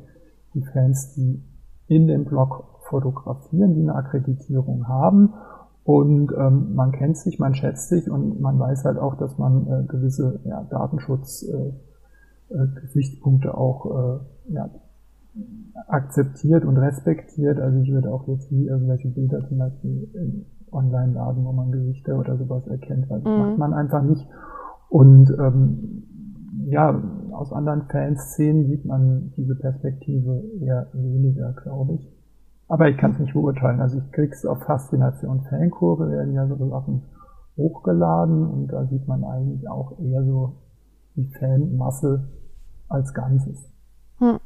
die 0.54 0.64
Fans, 0.72 1.14
die 1.14 1.42
in 1.88 2.06
dem 2.06 2.24
Blog 2.24 2.75
fotografieren, 2.88 3.74
die 3.74 3.82
eine 3.82 3.94
Akkreditierung 3.94 4.88
haben. 4.88 5.34
Und 5.84 6.32
ähm, 6.36 6.74
man 6.74 6.90
kennt 6.92 7.16
sich, 7.16 7.38
man 7.38 7.54
schätzt 7.54 7.88
sich 7.88 8.10
und 8.10 8.40
man 8.40 8.58
weiß 8.58 8.84
halt 8.84 8.98
auch, 8.98 9.14
dass 9.16 9.38
man 9.38 9.68
äh, 9.68 9.84
gewisse 9.86 10.40
ja, 10.44 10.64
Datenschutz-Gesichtspunkte 10.64 13.48
äh, 13.48 13.52
äh, 13.52 13.54
auch 13.54 13.86
äh, 13.86 14.18
ja, 14.52 14.68
akzeptiert 15.86 16.64
und 16.64 16.76
respektiert. 16.76 17.60
Also 17.60 17.78
ich 17.78 17.92
würde 17.92 18.12
auch 18.12 18.26
jetzt 18.26 18.50
nie 18.50 18.66
irgendwelche 18.66 19.06
Bilder 19.08 19.46
zum 19.46 19.58
Beispiel 19.58 20.08
im 20.14 20.46
Online-Laden, 20.72 21.44
wo 21.44 21.52
man 21.52 21.70
Gesichter 21.70 22.18
oder 22.18 22.36
sowas 22.36 22.66
erkennt, 22.66 23.08
weil 23.08 23.20
das 23.20 23.32
mhm. 23.32 23.38
macht 23.38 23.58
man 23.58 23.72
einfach 23.72 24.02
nicht. 24.02 24.26
Und 24.88 25.30
ähm, 25.38 26.02
ja, 26.64 27.00
aus 27.32 27.52
anderen 27.52 27.82
Fanszenen 27.82 28.66
sieht 28.66 28.84
man 28.84 29.32
diese 29.36 29.54
Perspektive 29.54 30.42
eher 30.60 30.88
weniger, 30.92 31.52
glaube 31.52 31.94
ich. 31.94 32.15
Aber 32.68 32.88
ich 32.88 32.96
kann 32.96 33.12
es 33.12 33.18
nicht 33.18 33.32
beurteilen. 33.32 33.80
Also 33.80 33.98
ich 33.98 34.12
krieg's 34.12 34.44
auf 34.44 34.62
Faszination 34.62 35.44
Fankurve, 35.48 36.10
werden 36.10 36.34
ja 36.34 36.46
so 36.46 36.56
Sachen 36.68 37.02
hochgeladen 37.56 38.46
und 38.46 38.68
da 38.68 38.86
sieht 38.86 39.06
man 39.06 39.24
eigentlich 39.24 39.68
auch 39.68 39.98
eher 39.98 40.24
so 40.24 40.56
die 41.14 41.30
Fanmasse 41.38 42.28
als 42.88 43.14
Ganzes. 43.14 43.70
Hm. 44.18 44.38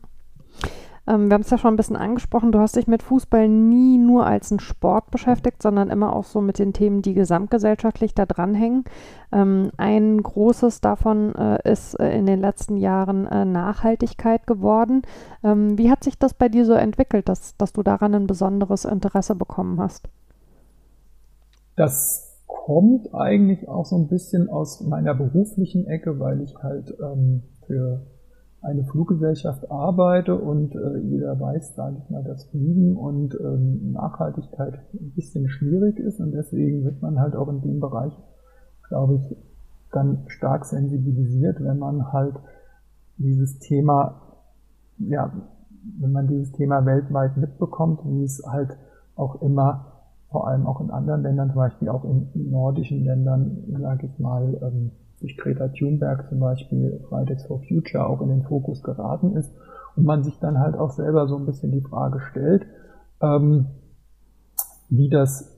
Ähm, 1.11 1.29
wir 1.29 1.35
haben 1.35 1.41
es 1.43 1.51
ja 1.51 1.59
schon 1.59 1.75
ein 1.75 1.77
bisschen 1.77 1.97
angesprochen, 1.97 2.53
du 2.53 2.61
hast 2.61 2.77
dich 2.77 2.87
mit 2.87 3.03
Fußball 3.03 3.49
nie 3.49 3.99
nur 3.99 4.27
als 4.27 4.51
ein 4.53 4.61
Sport 4.61 5.11
beschäftigt, 5.11 5.61
sondern 5.61 5.91
immer 5.91 6.15
auch 6.15 6.25
so 6.25 6.41
mit 6.41 6.59
den 6.61 6.73
Themen, 6.73 7.03
die 7.03 7.15
gesamtgesellschaftlich 7.15 8.15
da 8.15 8.27
dranhängen. 8.27 8.85
Ähm, 9.33 9.71
ein 9.77 10.23
großes 10.23 10.81
davon 10.81 11.35
äh, 11.35 11.69
ist 11.69 11.95
äh, 11.95 12.17
in 12.17 12.27
den 12.27 12.41
letzten 12.41 12.77
Jahren 12.77 13.27
äh, 13.27 13.45
Nachhaltigkeit 13.45 14.47
geworden. 14.47 15.03
Ähm, 15.43 15.77
wie 15.77 15.91
hat 15.91 16.05
sich 16.05 16.17
das 16.17 16.33
bei 16.33 16.49
dir 16.49 16.65
so 16.65 16.75
entwickelt, 16.75 17.29
dass, 17.29 17.57
dass 17.57 17.73
du 17.73 17.83
daran 17.83 18.15
ein 18.15 18.27
besonderes 18.29 18.85
Interesse 18.85 19.35
bekommen 19.35 19.81
hast? 19.81 20.09
Das 21.75 22.39
kommt 22.47 23.13
eigentlich 23.15 23.69
auch 23.69 23.87
so 23.87 23.97
ein 23.97 24.07
bisschen 24.07 24.49
aus 24.49 24.81
meiner 24.81 25.15
beruflichen 25.15 25.87
Ecke, 25.87 26.21
weil 26.21 26.41
ich 26.43 26.55
halt 26.63 26.95
ähm, 27.01 27.43
für 27.67 28.03
eine 28.63 28.85
Fluggesellschaft 28.85 29.71
arbeite 29.71 30.35
und 30.35 30.75
äh, 30.75 30.99
jeder 30.99 31.39
weiß, 31.41 31.77
sage 31.77 31.97
ich 31.99 32.11
mal, 32.11 32.23
dass 32.23 32.45
Fliegen 32.45 32.95
und 32.97 33.35
ähm, 33.41 33.93
Nachhaltigkeit 33.93 34.75
ein 34.93 35.13
bisschen 35.15 35.49
schwierig 35.49 35.99
ist 35.99 36.21
und 36.21 36.33
deswegen 36.33 36.85
wird 36.85 37.01
man 37.01 37.19
halt 37.19 37.35
auch 37.35 37.49
in 37.49 37.63
dem 37.63 37.81
Bereich, 37.81 38.13
glaube 38.89 39.17
ich, 39.17 39.37
dann 39.93 40.25
stark 40.27 40.67
sensibilisiert, 40.67 41.63
wenn 41.63 41.79
man 41.79 42.13
halt 42.13 42.35
dieses 43.17 43.59
Thema, 43.59 44.21
ja, 44.99 45.33
wenn 45.99 46.13
man 46.13 46.29
dieses 46.29 46.53
Thema 46.53 46.85
weltweit 46.85 47.37
mitbekommt, 47.39 48.01
wie 48.05 48.25
es 48.25 48.43
halt 48.47 48.77
auch 49.17 49.41
immer, 49.41 49.87
vor 50.31 50.47
allem 50.47 50.67
auch 50.67 50.81
in 50.81 50.91
anderen 50.91 51.23
Ländern, 51.23 51.49
zum 51.49 51.57
Beispiel 51.57 51.89
auch 51.89 52.05
in 52.05 52.29
nordischen 52.51 53.05
Ländern, 53.05 53.65
sage 53.81 54.07
ich 54.07 54.19
mal, 54.19 54.59
ähm, 54.63 54.93
durch 55.21 55.37
Greta 55.37 55.69
Thunberg 55.69 56.29
zum 56.29 56.41
Beispiel 56.41 57.01
Fridays 57.09 57.45
for 57.45 57.61
Future 57.63 58.07
auch 58.07 58.21
in 58.23 58.29
den 58.29 58.43
Fokus 58.43 58.83
geraten 58.83 59.37
ist 59.37 59.53
und 59.97 60.05
man 60.05 60.25
sich 60.25 60.39
dann 60.39 60.59
halt 60.59 60.77
auch 60.77 60.91
selber 60.91 61.29
so 61.29 61.37
ein 61.37 61.47
bisschen 61.47 61.73
die 61.73 61.83
Frage 61.83 62.21
stellt, 62.21 62.67
ähm, 63.21 63.67
wie 64.89 65.09
das 65.09 65.57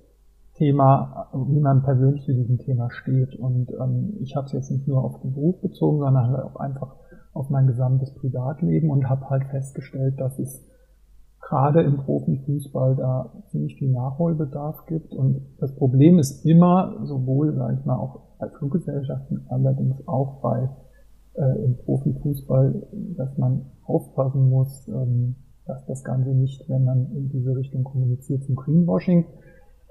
Thema, 0.54 1.28
wie 1.33 1.61
man 1.61 1.83
persönlich 1.83 2.25
zu 2.25 2.33
diesem 2.35 2.59
Thema 2.59 2.90
steht. 2.90 3.35
Und 3.37 3.71
ähm, 3.81 4.14
ich 4.21 4.37
habe 4.37 4.47
es 4.47 4.52
jetzt 4.52 4.71
nicht 4.71 4.87
nur 4.87 5.02
auf 5.02 5.21
den 5.21 5.33
Beruf 5.33 5.61
bezogen, 5.61 5.99
sondern 5.99 6.28
halt 6.28 6.45
auch 6.45 6.57
einfach 6.57 6.95
auf 7.33 7.49
mein 7.49 7.66
gesamtes 7.66 8.14
Privatleben 8.14 8.90
und 8.90 9.09
habe 9.09 9.31
halt 9.31 9.45
festgestellt, 9.45 10.21
dass 10.21 10.38
es 10.38 10.64
gerade 11.40 11.83
im 11.83 11.97
Profifußball 11.97 12.97
da 12.97 13.33
ziemlich 13.50 13.76
viel 13.76 13.90
Nachholbedarf 13.90 14.87
gibt. 14.87 15.14
Und 15.14 15.42
das 15.59 15.75
Problem 15.75 16.19
ist 16.19 16.45
immer, 16.45 16.99
sowohl, 17.04 17.54
sage 17.54 17.78
ich 17.81 17.85
mal, 17.85 17.97
auch 17.97 18.21
bei 18.42 18.49
Fluggesellschaften, 18.49 19.46
allerdings 19.49 19.96
auch 20.08 20.40
bei 20.40 20.68
äh, 21.34 21.64
im 21.64 21.76
Profifußball, 21.76 22.82
dass 23.16 23.38
man 23.38 23.66
aufpassen 23.84 24.50
muss, 24.50 24.88
ähm, 24.88 25.37
dass 25.64 25.87
das 25.87 26.02
Ganze 26.02 26.30
nicht, 26.30 26.68
wenn 26.68 26.84
man 26.84 27.12
in 27.12 27.28
diese 27.28 27.54
Richtung 27.54 27.84
kommuniziert, 27.84 28.42
zum 28.42 28.56
Greenwashing 28.56 29.26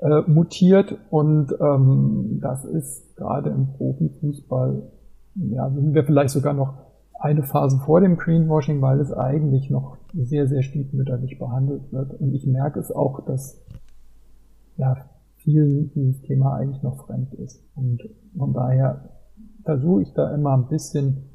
äh, 0.02 0.22
mutiert. 0.28 0.98
Und 1.10 1.56
ähm, 1.62 2.40
das 2.42 2.66
ist 2.66 3.16
gerade 3.16 3.52
im 3.52 3.68
Profifußball, 3.78 4.84
ja, 5.36 5.70
sind 5.70 5.94
wir 5.94 6.04
vielleicht 6.04 6.32
sogar 6.32 6.54
noch 6.54 6.74
eine 7.18 7.44
Phase 7.44 7.78
vor 7.78 8.02
dem 8.02 8.18
Greenwashing, 8.18 8.82
weil 8.82 9.00
es 9.00 9.14
eigentlich 9.14 9.70
noch 9.70 9.96
sehr, 10.14 10.48
sehr 10.48 10.62
stiefmütterlich 10.62 11.40
behandelt 11.40 11.94
wird. 11.94 12.20
Und 12.20 12.34
ich 12.34 12.46
merke 12.46 12.82
es 12.82 12.92
auch, 12.92 13.24
dass 13.24 13.62
ja, 14.76 14.98
vielen 15.44 15.92
dieses 15.92 16.22
Thema 16.22 16.56
eigentlich 16.56 16.84
noch 16.84 17.06
fremd 17.06 17.34
ist. 17.34 17.64
Und 17.76 18.02
von 18.38 18.54
daher 18.54 19.10
versuche 19.64 20.04
ich 20.04 20.14
da 20.14 20.34
immer 20.34 20.58
ein 20.58 20.68
bisschen 20.68 21.30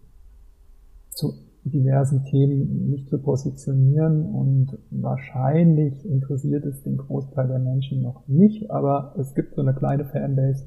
zu 1.10 1.32
diversen 1.64 2.24
Themen 2.24 2.90
mich 2.90 3.08
zu 3.08 3.18
positionieren 3.18 4.22
und 4.22 4.78
wahrscheinlich 4.90 6.04
interessiert 6.04 6.64
es 6.64 6.82
den 6.82 6.96
Großteil 6.96 7.48
der 7.48 7.58
Menschen 7.58 8.02
noch 8.02 8.28
nicht, 8.28 8.70
aber 8.70 9.14
es 9.18 9.34
gibt 9.34 9.56
so 9.56 9.62
eine 9.62 9.74
kleine 9.74 10.04
Fanbase, 10.04 10.64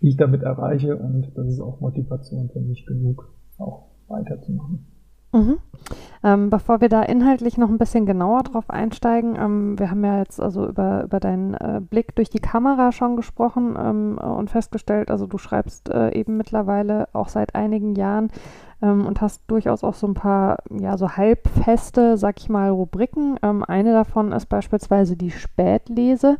die 0.00 0.10
ich 0.10 0.16
damit 0.16 0.42
erreiche 0.42 0.96
und 0.96 1.32
das 1.34 1.48
ist 1.48 1.60
auch 1.60 1.80
Motivation 1.80 2.50
für 2.50 2.60
mich 2.60 2.86
genug, 2.86 3.34
auch 3.58 3.86
weiterzumachen. 4.06 4.86
Mhm. 5.32 5.58
Ähm, 6.24 6.50
bevor 6.50 6.80
wir 6.80 6.88
da 6.88 7.02
inhaltlich 7.02 7.58
noch 7.58 7.68
ein 7.68 7.78
bisschen 7.78 8.06
genauer 8.06 8.44
drauf 8.44 8.70
einsteigen, 8.70 9.34
ähm, 9.36 9.78
wir 9.78 9.90
haben 9.90 10.04
ja 10.04 10.18
jetzt 10.18 10.40
also 10.40 10.68
über, 10.68 11.02
über 11.02 11.18
deinen 11.18 11.54
äh, 11.54 11.80
Blick 11.80 12.14
durch 12.14 12.30
die 12.30 12.38
Kamera 12.38 12.92
schon 12.92 13.16
gesprochen 13.16 13.76
ähm, 13.76 14.18
und 14.18 14.50
festgestellt, 14.50 15.10
also 15.10 15.26
du 15.26 15.38
schreibst 15.38 15.88
äh, 15.88 16.12
eben 16.12 16.36
mittlerweile 16.36 17.08
auch 17.12 17.28
seit 17.28 17.56
einigen 17.56 17.96
Jahren 17.96 18.30
ähm, 18.80 19.04
und 19.06 19.20
hast 19.20 19.42
durchaus 19.48 19.82
auch 19.82 19.94
so 19.94 20.06
ein 20.06 20.14
paar, 20.14 20.58
ja, 20.70 20.96
so 20.96 21.16
halbfeste, 21.16 22.16
sag 22.16 22.38
ich 22.38 22.48
mal, 22.48 22.70
Rubriken. 22.70 23.36
Ähm, 23.42 23.64
eine 23.64 23.92
davon 23.92 24.30
ist 24.30 24.46
beispielsweise 24.46 25.16
die 25.16 25.32
Spätlese 25.32 26.36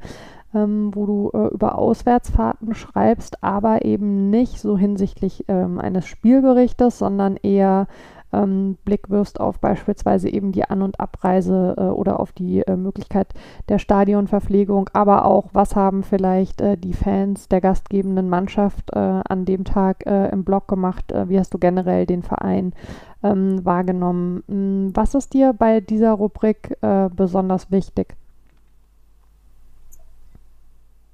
ähm, 0.54 0.90
wo 0.94 1.06
du 1.06 1.30
äh, 1.32 1.48
über 1.48 1.78
Auswärtsfahrten 1.78 2.74
schreibst, 2.74 3.42
aber 3.42 3.84
eben 3.84 4.30
nicht 4.30 4.60
so 4.60 4.76
hinsichtlich 4.76 5.46
ähm, 5.48 5.78
eines 5.78 6.06
Spielberichtes, 6.06 6.98
sondern 6.98 7.36
eher 7.36 7.86
ähm, 8.32 8.76
Blick 8.84 9.10
wirfst 9.10 9.40
auf 9.40 9.58
beispielsweise 9.58 10.28
eben 10.28 10.52
die 10.52 10.64
An- 10.64 10.82
und 10.82 11.00
Abreise 11.00 11.74
äh, 11.76 11.82
oder 11.82 12.20
auf 12.20 12.32
die 12.32 12.60
äh, 12.60 12.76
Möglichkeit 12.76 13.28
der 13.68 13.78
Stadionverpflegung, 13.78 14.90
aber 14.92 15.24
auch, 15.24 15.50
was 15.52 15.76
haben 15.76 16.02
vielleicht 16.02 16.60
äh, 16.60 16.76
die 16.76 16.92
Fans 16.92 17.48
der 17.48 17.60
gastgebenden 17.60 18.28
Mannschaft 18.28 18.90
äh, 18.92 18.98
an 18.98 19.44
dem 19.44 19.64
Tag 19.64 20.06
äh, 20.06 20.28
im 20.30 20.44
Blog 20.44 20.68
gemacht, 20.68 21.12
äh, 21.12 21.28
wie 21.28 21.38
hast 21.38 21.52
du 21.54 21.58
generell 21.58 22.06
den 22.06 22.22
Verein 22.22 22.72
ähm, 23.22 23.64
wahrgenommen. 23.64 24.42
Hm, 24.48 24.90
was 24.94 25.14
ist 25.14 25.34
dir 25.34 25.52
bei 25.52 25.80
dieser 25.80 26.12
Rubrik 26.12 26.76
besonders 27.14 27.70
wichtig? 27.70 28.16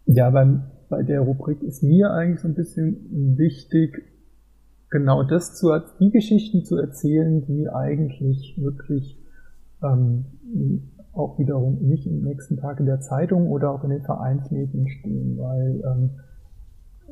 Ja, 0.06 0.30
beim, 0.30 0.62
bei 0.88 1.02
der 1.02 1.20
Rubrik 1.20 1.62
ist 1.62 1.82
mir 1.82 2.10
eigentlich 2.10 2.40
so 2.40 2.48
ein 2.48 2.54
bisschen 2.54 3.36
wichtig, 3.36 4.02
genau 4.90 5.22
das 5.22 5.56
zu, 5.56 5.70
die 6.00 6.10
Geschichten 6.10 6.64
zu 6.64 6.76
erzählen, 6.76 7.44
die 7.44 7.68
eigentlich 7.68 8.58
wirklich 8.60 9.18
ähm, 9.82 10.24
auch 11.12 11.38
wiederum 11.38 11.78
nicht 11.80 12.06
im 12.06 12.22
nächsten 12.22 12.56
Tag 12.56 12.80
in 12.80 12.86
der 12.86 13.00
Zeitung 13.00 13.48
oder 13.48 13.70
auch 13.70 13.84
in 13.84 13.90
den 13.90 14.02
Vereinsmedien 14.02 14.88
stehen, 14.88 15.38
weil 15.38 15.82
ähm, 15.84 16.10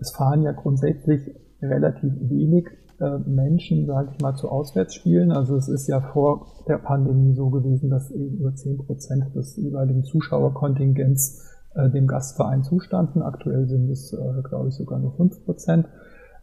es 0.01 0.11
fahren 0.11 0.43
ja 0.43 0.53
grundsätzlich 0.53 1.35
relativ 1.61 2.13
wenig 2.21 2.69
äh, 3.01 3.19
Menschen, 3.19 3.87
sage 3.87 4.11
ich 4.13 4.21
mal, 4.21 4.35
zu 4.35 4.49
Auswärtsspielen. 4.49 5.33
Also 5.33 5.57
es 5.57 5.69
ist 5.69 5.87
ja 5.87 6.01
vor 6.01 6.47
der 6.69 6.79
Pandemie 6.79 7.35
so 7.35 7.51
gewesen, 7.51 7.91
dass 7.91 8.11
eben 8.11 8.39
nur 8.39 8.55
zehn 8.55 8.79
Prozent 8.79 9.35
des 9.35 9.57
jeweiligen 9.57 10.05
Zuschauerkontingents 10.05 11.51
äh, 11.75 11.91
dem 11.91 12.07
Gastverein 12.07 12.63
zustanden. 12.63 13.23
Aktuell 13.23 13.67
sind 13.69 13.91
es, 13.91 14.13
äh, 14.13 14.43
glaube 14.43 14.69
ich, 14.69 14.75
sogar 14.75 14.99
nur 14.99 15.13
fünf 15.13 15.45
Prozent. 15.45 15.87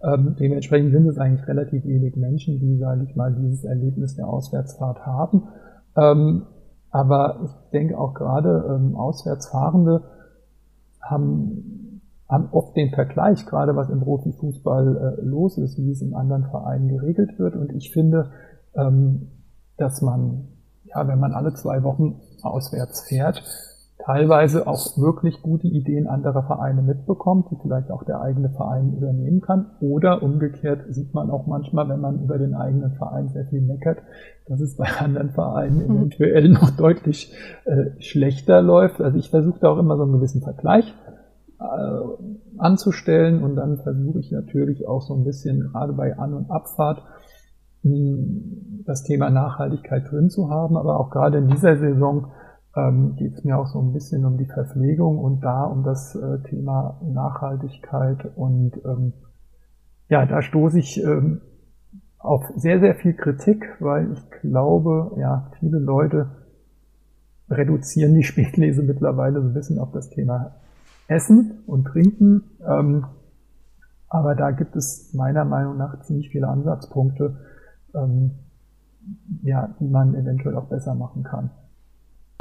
Ähm, 0.03 0.35
dementsprechend 0.37 0.91
sind 0.91 1.07
es 1.07 1.17
eigentlich 1.17 1.47
relativ 1.47 1.85
wenig 1.85 2.15
Menschen, 2.17 2.59
die, 2.59 2.77
sage 2.77 3.03
ich 3.03 3.15
mal, 3.15 3.33
dieses 3.33 3.63
Erlebnis 3.63 4.15
der 4.15 4.27
Auswärtsfahrt 4.27 5.05
haben. 5.05 5.47
Ähm, 5.95 6.43
aber 6.91 7.39
ich 7.45 7.51
denke 7.71 7.97
auch 7.97 8.13
gerade 8.13 8.65
ähm, 8.69 8.95
Auswärtsfahrende 8.95 10.03
haben, 11.01 12.01
haben 12.29 12.49
oft 12.51 12.75
den 12.75 12.91
Vergleich, 12.91 13.45
gerade 13.45 13.75
was 13.75 13.89
im 13.89 14.01
Profifußball 14.01 15.17
äh, 15.19 15.21
los 15.21 15.57
ist, 15.57 15.77
wie 15.77 15.91
es 15.91 16.01
in 16.01 16.13
anderen 16.13 16.45
Vereinen 16.45 16.89
geregelt 16.89 17.39
wird. 17.39 17.55
Und 17.55 17.71
ich 17.73 17.91
finde, 17.91 18.31
ähm, 18.75 19.29
dass 19.77 20.01
man, 20.01 20.49
ja, 20.83 21.07
wenn 21.07 21.19
man 21.19 21.33
alle 21.33 21.53
zwei 21.53 21.81
Wochen 21.83 22.19
auswärts 22.41 23.07
fährt, 23.07 23.41
teilweise 24.05 24.67
auch 24.67 24.97
wirklich 24.97 25.41
gute 25.41 25.67
Ideen 25.67 26.07
anderer 26.07 26.43
Vereine 26.43 26.81
mitbekommt, 26.81 27.47
die 27.51 27.57
vielleicht 27.61 27.89
auch 27.89 28.03
der 28.03 28.21
eigene 28.21 28.49
Verein 28.49 28.93
übernehmen 28.93 29.41
kann. 29.41 29.71
Oder 29.79 30.21
umgekehrt 30.21 30.81
sieht 30.89 31.13
man 31.13 31.29
auch 31.29 31.47
manchmal, 31.47 31.87
wenn 31.87 32.01
man 32.01 32.21
über 32.21 32.37
den 32.37 32.53
eigenen 32.53 32.93
Verein 32.93 33.29
sehr 33.29 33.45
viel 33.45 33.61
meckert, 33.61 33.99
dass 34.47 34.59
es 34.59 34.75
bei 34.75 34.87
anderen 34.99 35.31
Vereinen 35.31 35.77
mhm. 35.77 35.97
eventuell 35.97 36.49
noch 36.49 36.71
deutlich 36.71 37.33
äh, 37.65 38.01
schlechter 38.01 38.61
läuft. 38.61 38.99
Also 39.01 39.17
ich 39.17 39.29
versuche 39.29 39.59
da 39.59 39.69
auch 39.69 39.79
immer 39.79 39.95
so 39.95 40.03
einen 40.03 40.13
gewissen 40.13 40.41
Vergleich 40.41 40.93
äh, 41.59 42.57
anzustellen 42.57 43.41
und 43.41 43.55
dann 43.55 43.77
versuche 43.77 44.19
ich 44.19 44.31
natürlich 44.31 44.87
auch 44.87 45.01
so 45.01 45.13
ein 45.13 45.23
bisschen 45.23 45.61
gerade 45.71 45.93
bei 45.93 46.17
An- 46.17 46.33
und 46.33 46.51
Abfahrt 46.51 47.03
hm, 47.83 48.83
das 48.85 49.03
Thema 49.03 49.29
Nachhaltigkeit 49.29 50.11
drin 50.11 50.29
zu 50.29 50.49
haben, 50.49 50.75
aber 50.75 50.99
auch 50.99 51.09
gerade 51.09 51.37
in 51.37 51.47
dieser 51.47 51.77
Saison 51.77 52.31
ähm, 52.75 53.15
geht 53.15 53.33
es 53.35 53.43
mir 53.43 53.57
auch 53.57 53.67
so 53.67 53.79
ein 53.79 53.93
bisschen 53.93 54.25
um 54.25 54.37
die 54.37 54.45
Verpflegung 54.45 55.19
und 55.19 55.41
da 55.41 55.63
um 55.63 55.83
das 55.83 56.15
äh, 56.15 56.39
Thema 56.49 56.99
Nachhaltigkeit. 57.03 58.35
Und 58.35 58.73
ähm, 58.85 59.13
ja, 60.09 60.25
da 60.25 60.41
stoße 60.41 60.79
ich 60.79 61.03
ähm, 61.03 61.41
auf 62.17 62.45
sehr, 62.55 62.79
sehr 62.79 62.95
viel 62.95 63.13
Kritik, 63.13 63.75
weil 63.79 64.13
ich 64.13 64.41
glaube, 64.41 65.11
ja, 65.19 65.51
viele 65.59 65.77
Leute 65.79 66.29
reduzieren 67.49 68.15
die 68.15 68.23
Spätlese 68.23 68.81
mittlerweile 68.81 69.41
so 69.41 69.47
ein 69.47 69.53
bisschen 69.53 69.77
auf 69.77 69.91
das 69.91 70.09
Thema 70.09 70.55
Essen 71.07 71.59
und 71.67 71.85
Trinken. 71.85 72.43
Ähm, 72.65 73.05
aber 74.09 74.35
da 74.35 74.51
gibt 74.51 74.75
es 74.75 75.13
meiner 75.13 75.45
Meinung 75.45 75.77
nach 75.77 75.99
ziemlich 76.01 76.29
viele 76.29 76.47
Ansatzpunkte, 76.47 77.37
ähm, 77.93 78.31
ja, 79.41 79.75
die 79.79 79.87
man 79.87 80.15
eventuell 80.15 80.55
auch 80.55 80.69
besser 80.69 80.95
machen 80.95 81.23
kann. 81.23 81.51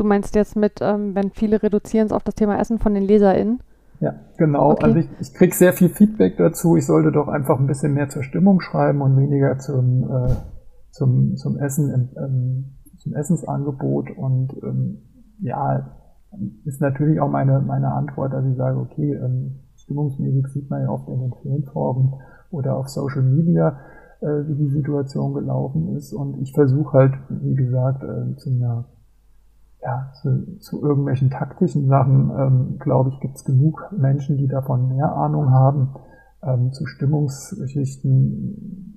Du 0.02 0.08
meinst 0.08 0.34
jetzt 0.34 0.56
mit, 0.56 0.80
ähm, 0.80 1.14
wenn 1.14 1.30
viele 1.30 1.62
reduzieren 1.62 2.06
es 2.06 2.12
auf 2.12 2.24
das 2.24 2.34
Thema 2.34 2.58
Essen 2.58 2.80
von 2.80 2.92
den 2.92 3.04
LeserInnen? 3.04 3.60
Ja, 4.00 4.14
genau. 4.36 4.72
Okay. 4.72 4.84
Also 4.84 4.98
ich, 4.98 5.08
ich 5.20 5.32
kriege 5.32 5.54
sehr 5.54 5.72
viel 5.72 5.90
Feedback 5.90 6.36
dazu. 6.38 6.76
Ich 6.76 6.86
sollte 6.86 7.12
doch 7.12 7.28
einfach 7.28 7.60
ein 7.60 7.68
bisschen 7.68 7.94
mehr 7.94 8.08
zur 8.08 8.24
Stimmung 8.24 8.60
schreiben 8.60 9.00
und 9.00 9.16
weniger 9.16 9.58
zum, 9.58 10.10
äh, 10.10 10.34
zum, 10.90 11.36
zum 11.36 11.56
Essen, 11.56 12.10
ähm, 12.16 12.78
zum 12.98 13.14
Essensangebot. 13.14 14.10
Und 14.16 14.52
ähm, 14.64 15.02
ja, 15.38 15.88
ist 16.64 16.80
natürlich 16.80 17.20
auch 17.20 17.30
meine, 17.30 17.60
meine 17.60 17.92
Antwort, 17.92 18.32
dass 18.32 18.44
ich 18.44 18.56
sage, 18.56 18.78
okay, 18.80 19.14
ähm, 19.14 19.60
stimmungsmäßig 19.76 20.48
sieht 20.48 20.68
man 20.68 20.82
ja 20.82 20.88
oft 20.88 21.06
in 21.06 21.20
den 21.20 21.32
Fanforen 21.32 22.12
oder 22.50 22.74
auf 22.74 22.88
Social 22.88 23.22
Media, 23.22 23.78
äh, 24.20 24.48
wie 24.48 24.56
die 24.56 24.70
Situation 24.70 25.32
gelaufen 25.32 25.94
ist. 25.94 26.12
Und 26.12 26.42
ich 26.42 26.52
versuche 26.52 26.92
halt, 26.98 27.14
wie 27.28 27.54
gesagt, 27.54 28.02
äh, 28.02 28.34
zu 28.34 28.50
einer 28.50 28.88
ja, 29.82 30.12
zu, 30.20 30.58
zu 30.58 30.82
irgendwelchen 30.82 31.30
taktischen 31.30 31.86
Sachen, 31.88 32.30
ähm, 32.30 32.76
glaube 32.78 33.10
ich, 33.10 33.18
gibt 33.20 33.36
es 33.36 33.44
genug 33.44 33.90
Menschen, 33.96 34.38
die 34.38 34.46
davon 34.46 34.88
mehr 34.88 35.12
Ahnung 35.12 35.50
haben. 35.50 35.94
Ähm, 36.42 36.72
zu 36.72 36.86
Stimmungsgeschichten 36.86 38.92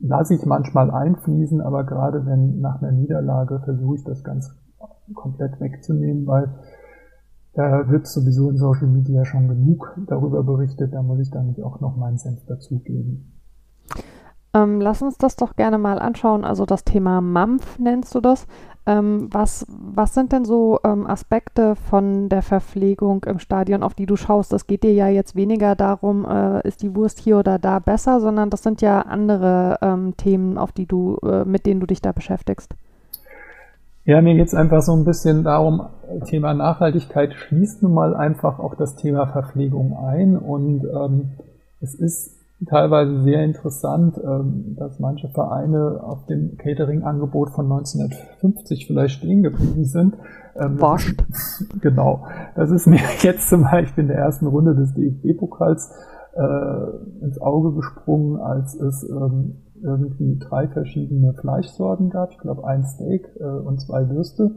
lasse 0.00 0.34
ich 0.34 0.44
manchmal 0.44 0.90
einfließen, 0.90 1.60
aber 1.60 1.84
gerade 1.84 2.26
wenn 2.26 2.60
nach 2.60 2.82
einer 2.82 2.90
Niederlage 2.92 3.60
versuche 3.60 3.96
ich 3.96 4.04
das 4.04 4.24
ganz 4.24 4.54
komplett 5.14 5.60
wegzunehmen, 5.60 6.26
weil 6.26 6.50
da 7.54 7.88
wird 7.88 8.06
sowieso 8.06 8.50
in 8.50 8.58
Social 8.58 8.88
Media 8.88 9.24
schon 9.24 9.48
genug 9.48 9.98
darüber 10.06 10.44
berichtet, 10.44 10.92
da 10.94 11.02
muss 11.02 11.20
ich 11.20 11.30
dann 11.30 11.46
nicht 11.46 11.62
auch 11.62 11.80
noch 11.80 11.96
meinen 11.96 12.18
Senf 12.18 12.44
dazugeben. 12.46 13.32
Ähm, 14.54 14.80
lass 14.80 15.02
uns 15.02 15.18
das 15.18 15.36
doch 15.36 15.56
gerne 15.56 15.78
mal 15.78 15.98
anschauen. 15.98 16.44
Also 16.44 16.66
das 16.66 16.84
Thema 16.84 17.20
Mampf 17.20 17.78
nennst 17.78 18.14
du 18.14 18.20
das. 18.20 18.46
Ähm, 18.88 19.28
was, 19.30 19.66
was 19.68 20.14
sind 20.14 20.32
denn 20.32 20.46
so 20.46 20.80
ähm, 20.82 21.06
Aspekte 21.06 21.76
von 21.76 22.30
der 22.30 22.40
Verpflegung 22.40 23.22
im 23.24 23.38
Stadion, 23.38 23.82
auf 23.82 23.92
die 23.92 24.06
du 24.06 24.16
schaust? 24.16 24.54
Es 24.54 24.66
geht 24.66 24.82
dir 24.82 24.94
ja 24.94 25.08
jetzt 25.08 25.36
weniger 25.36 25.76
darum, 25.76 26.24
äh, 26.24 26.66
ist 26.66 26.80
die 26.82 26.96
Wurst 26.96 27.18
hier 27.18 27.36
oder 27.36 27.58
da 27.58 27.80
besser, 27.80 28.18
sondern 28.18 28.48
das 28.48 28.62
sind 28.62 28.80
ja 28.80 29.02
andere 29.02 29.76
ähm, 29.82 30.16
Themen, 30.16 30.56
auf 30.56 30.72
die 30.72 30.86
du, 30.86 31.18
äh, 31.22 31.44
mit 31.44 31.66
denen 31.66 31.80
du 31.80 31.86
dich 31.86 32.00
da 32.00 32.12
beschäftigst. 32.12 32.74
Ja, 34.06 34.22
mir 34.22 34.36
geht 34.36 34.46
es 34.46 34.54
einfach 34.54 34.80
so 34.80 34.94
ein 34.94 35.04
bisschen 35.04 35.44
darum, 35.44 35.82
Thema 36.24 36.54
Nachhaltigkeit 36.54 37.34
schließt 37.34 37.82
nun 37.82 37.92
mal 37.92 38.16
einfach 38.16 38.58
auch 38.58 38.74
das 38.74 38.96
Thema 38.96 39.26
Verpflegung 39.26 39.98
ein 39.98 40.38
und 40.38 40.84
ähm, 40.84 41.32
es 41.82 41.94
ist 41.94 42.37
teilweise 42.66 43.22
sehr 43.22 43.44
interessant, 43.44 44.18
ähm, 44.18 44.74
dass 44.76 44.98
manche 44.98 45.28
Vereine 45.28 46.00
auf 46.02 46.26
dem 46.26 46.56
Catering-Angebot 46.56 47.50
von 47.50 47.66
1950 47.70 48.86
vielleicht 48.86 49.18
stehen 49.18 49.42
geblieben 49.42 49.84
sind. 49.84 50.16
Ähm, 50.56 50.80
Wascht. 50.80 51.22
Genau. 51.80 52.26
Das 52.56 52.70
ist 52.70 52.86
mir 52.86 53.00
jetzt 53.20 53.48
zum 53.48 53.62
Beispiel 53.62 54.02
in 54.02 54.08
der 54.08 54.18
ersten 54.18 54.46
Runde 54.46 54.74
des 54.74 54.92
DFB-Pokals 54.94 55.92
äh, 56.34 57.24
ins 57.24 57.40
Auge 57.40 57.74
gesprungen, 57.74 58.40
als 58.40 58.74
es 58.74 59.08
ähm, 59.08 59.62
irgendwie 59.80 60.38
drei 60.38 60.68
verschiedene 60.68 61.34
Fleischsorten 61.34 62.10
gab. 62.10 62.32
Ich 62.32 62.38
glaube, 62.38 62.66
ein 62.66 62.84
Steak 62.84 63.28
äh, 63.38 63.44
und 63.44 63.80
zwei 63.80 64.08
Würste. 64.08 64.50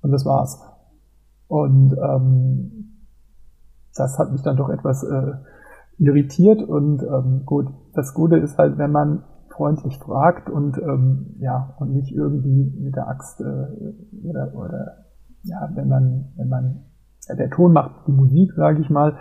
Und 0.00 0.10
das 0.10 0.24
war's. 0.24 0.60
Und 1.46 1.96
ähm, 1.96 2.98
das 3.94 4.18
hat 4.18 4.32
mich 4.32 4.42
dann 4.42 4.56
doch 4.56 4.68
etwas 4.68 5.04
äh, 5.04 5.32
irritiert 6.02 6.62
und 6.62 7.02
ähm, 7.02 7.42
gut, 7.46 7.66
das 7.94 8.12
Gute 8.12 8.36
ist 8.36 8.58
halt, 8.58 8.76
wenn 8.78 8.90
man 8.90 9.24
freundlich 9.50 9.98
fragt 9.98 10.50
und 10.50 10.78
ähm, 10.78 11.36
ja 11.38 11.74
und 11.78 11.92
nicht 11.92 12.12
irgendwie 12.12 12.72
mit 12.80 12.96
der 12.96 13.08
Axt 13.08 13.40
äh, 13.40 14.24
oder, 14.24 14.52
oder 14.54 14.92
ja, 15.44 15.70
wenn 15.74 15.88
man 15.88 16.32
wenn 16.36 16.48
man 16.48 16.82
ja, 17.28 17.36
der 17.36 17.50
Ton 17.50 17.72
macht 17.72 18.06
die 18.06 18.12
Musik, 18.12 18.52
sage 18.56 18.80
ich 18.80 18.90
mal, 18.90 19.16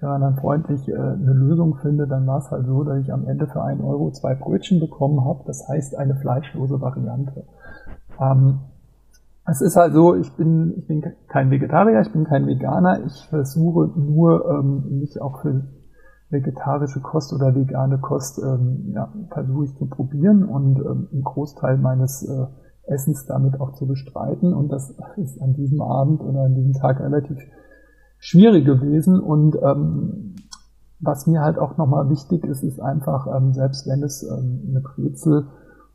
wenn 0.00 0.10
man 0.10 0.20
dann 0.20 0.36
freundlich 0.36 0.86
äh, 0.88 0.94
eine 0.94 1.32
Lösung 1.32 1.76
findet, 1.76 2.10
dann 2.10 2.26
war 2.26 2.38
es 2.38 2.50
halt 2.50 2.66
so, 2.66 2.84
dass 2.84 3.00
ich 3.00 3.12
am 3.12 3.26
Ende 3.26 3.46
für 3.46 3.62
einen 3.62 3.80
Euro 3.80 4.10
zwei 4.10 4.34
Brötchen 4.34 4.78
bekommen 4.78 5.24
habe. 5.24 5.44
Das 5.46 5.66
heißt 5.68 5.96
eine 5.96 6.16
fleischlose 6.16 6.80
Variante. 6.80 7.44
Ähm, 8.20 8.60
es 9.48 9.60
ist 9.60 9.76
halt 9.76 9.94
so, 9.94 10.14
ich 10.16 10.30
bin, 10.36 10.74
ich 10.76 10.86
bin 10.86 11.02
kein 11.28 11.50
Vegetarier, 11.50 12.00
ich 12.00 12.12
bin 12.12 12.24
kein 12.24 12.46
Veganer. 12.46 13.06
Ich 13.06 13.28
versuche 13.28 13.98
nur, 13.98 14.44
ähm, 14.50 14.98
mich 14.98 15.22
auch 15.22 15.40
für 15.40 15.62
vegetarische 16.28 17.00
Kost 17.00 17.32
oder 17.32 17.54
vegane 17.54 17.98
Kost 17.98 18.38
ähm, 18.42 18.92
ja, 18.94 19.12
versuche 19.30 19.66
ich 19.66 19.76
zu 19.76 19.86
probieren 19.86 20.44
und 20.44 20.78
ähm, 20.78 21.08
einen 21.12 21.24
Großteil 21.24 21.78
meines 21.78 22.22
äh, 22.22 22.46
Essens 22.86 23.26
damit 23.26 23.60
auch 23.60 23.72
zu 23.72 23.86
bestreiten. 23.86 24.52
Und 24.54 24.70
das 24.70 24.94
ist 25.16 25.40
an 25.40 25.54
diesem 25.54 25.80
Abend 25.80 26.22
oder 26.22 26.42
an 26.42 26.54
diesem 26.54 26.72
Tag 26.72 27.00
relativ 27.00 27.38
schwierig 28.18 28.64
gewesen. 28.64 29.20
Und 29.20 29.56
ähm, 29.62 30.34
was 31.00 31.26
mir 31.26 31.42
halt 31.42 31.58
auch 31.58 31.76
nochmal 31.76 32.08
wichtig 32.10 32.44
ist, 32.44 32.62
ist 32.62 32.80
einfach, 32.80 33.26
ähm, 33.36 33.52
selbst 33.52 33.86
wenn 33.86 34.02
es 34.02 34.22
ähm, 34.22 34.62
eine 34.68 34.80
Brezel 34.80 35.46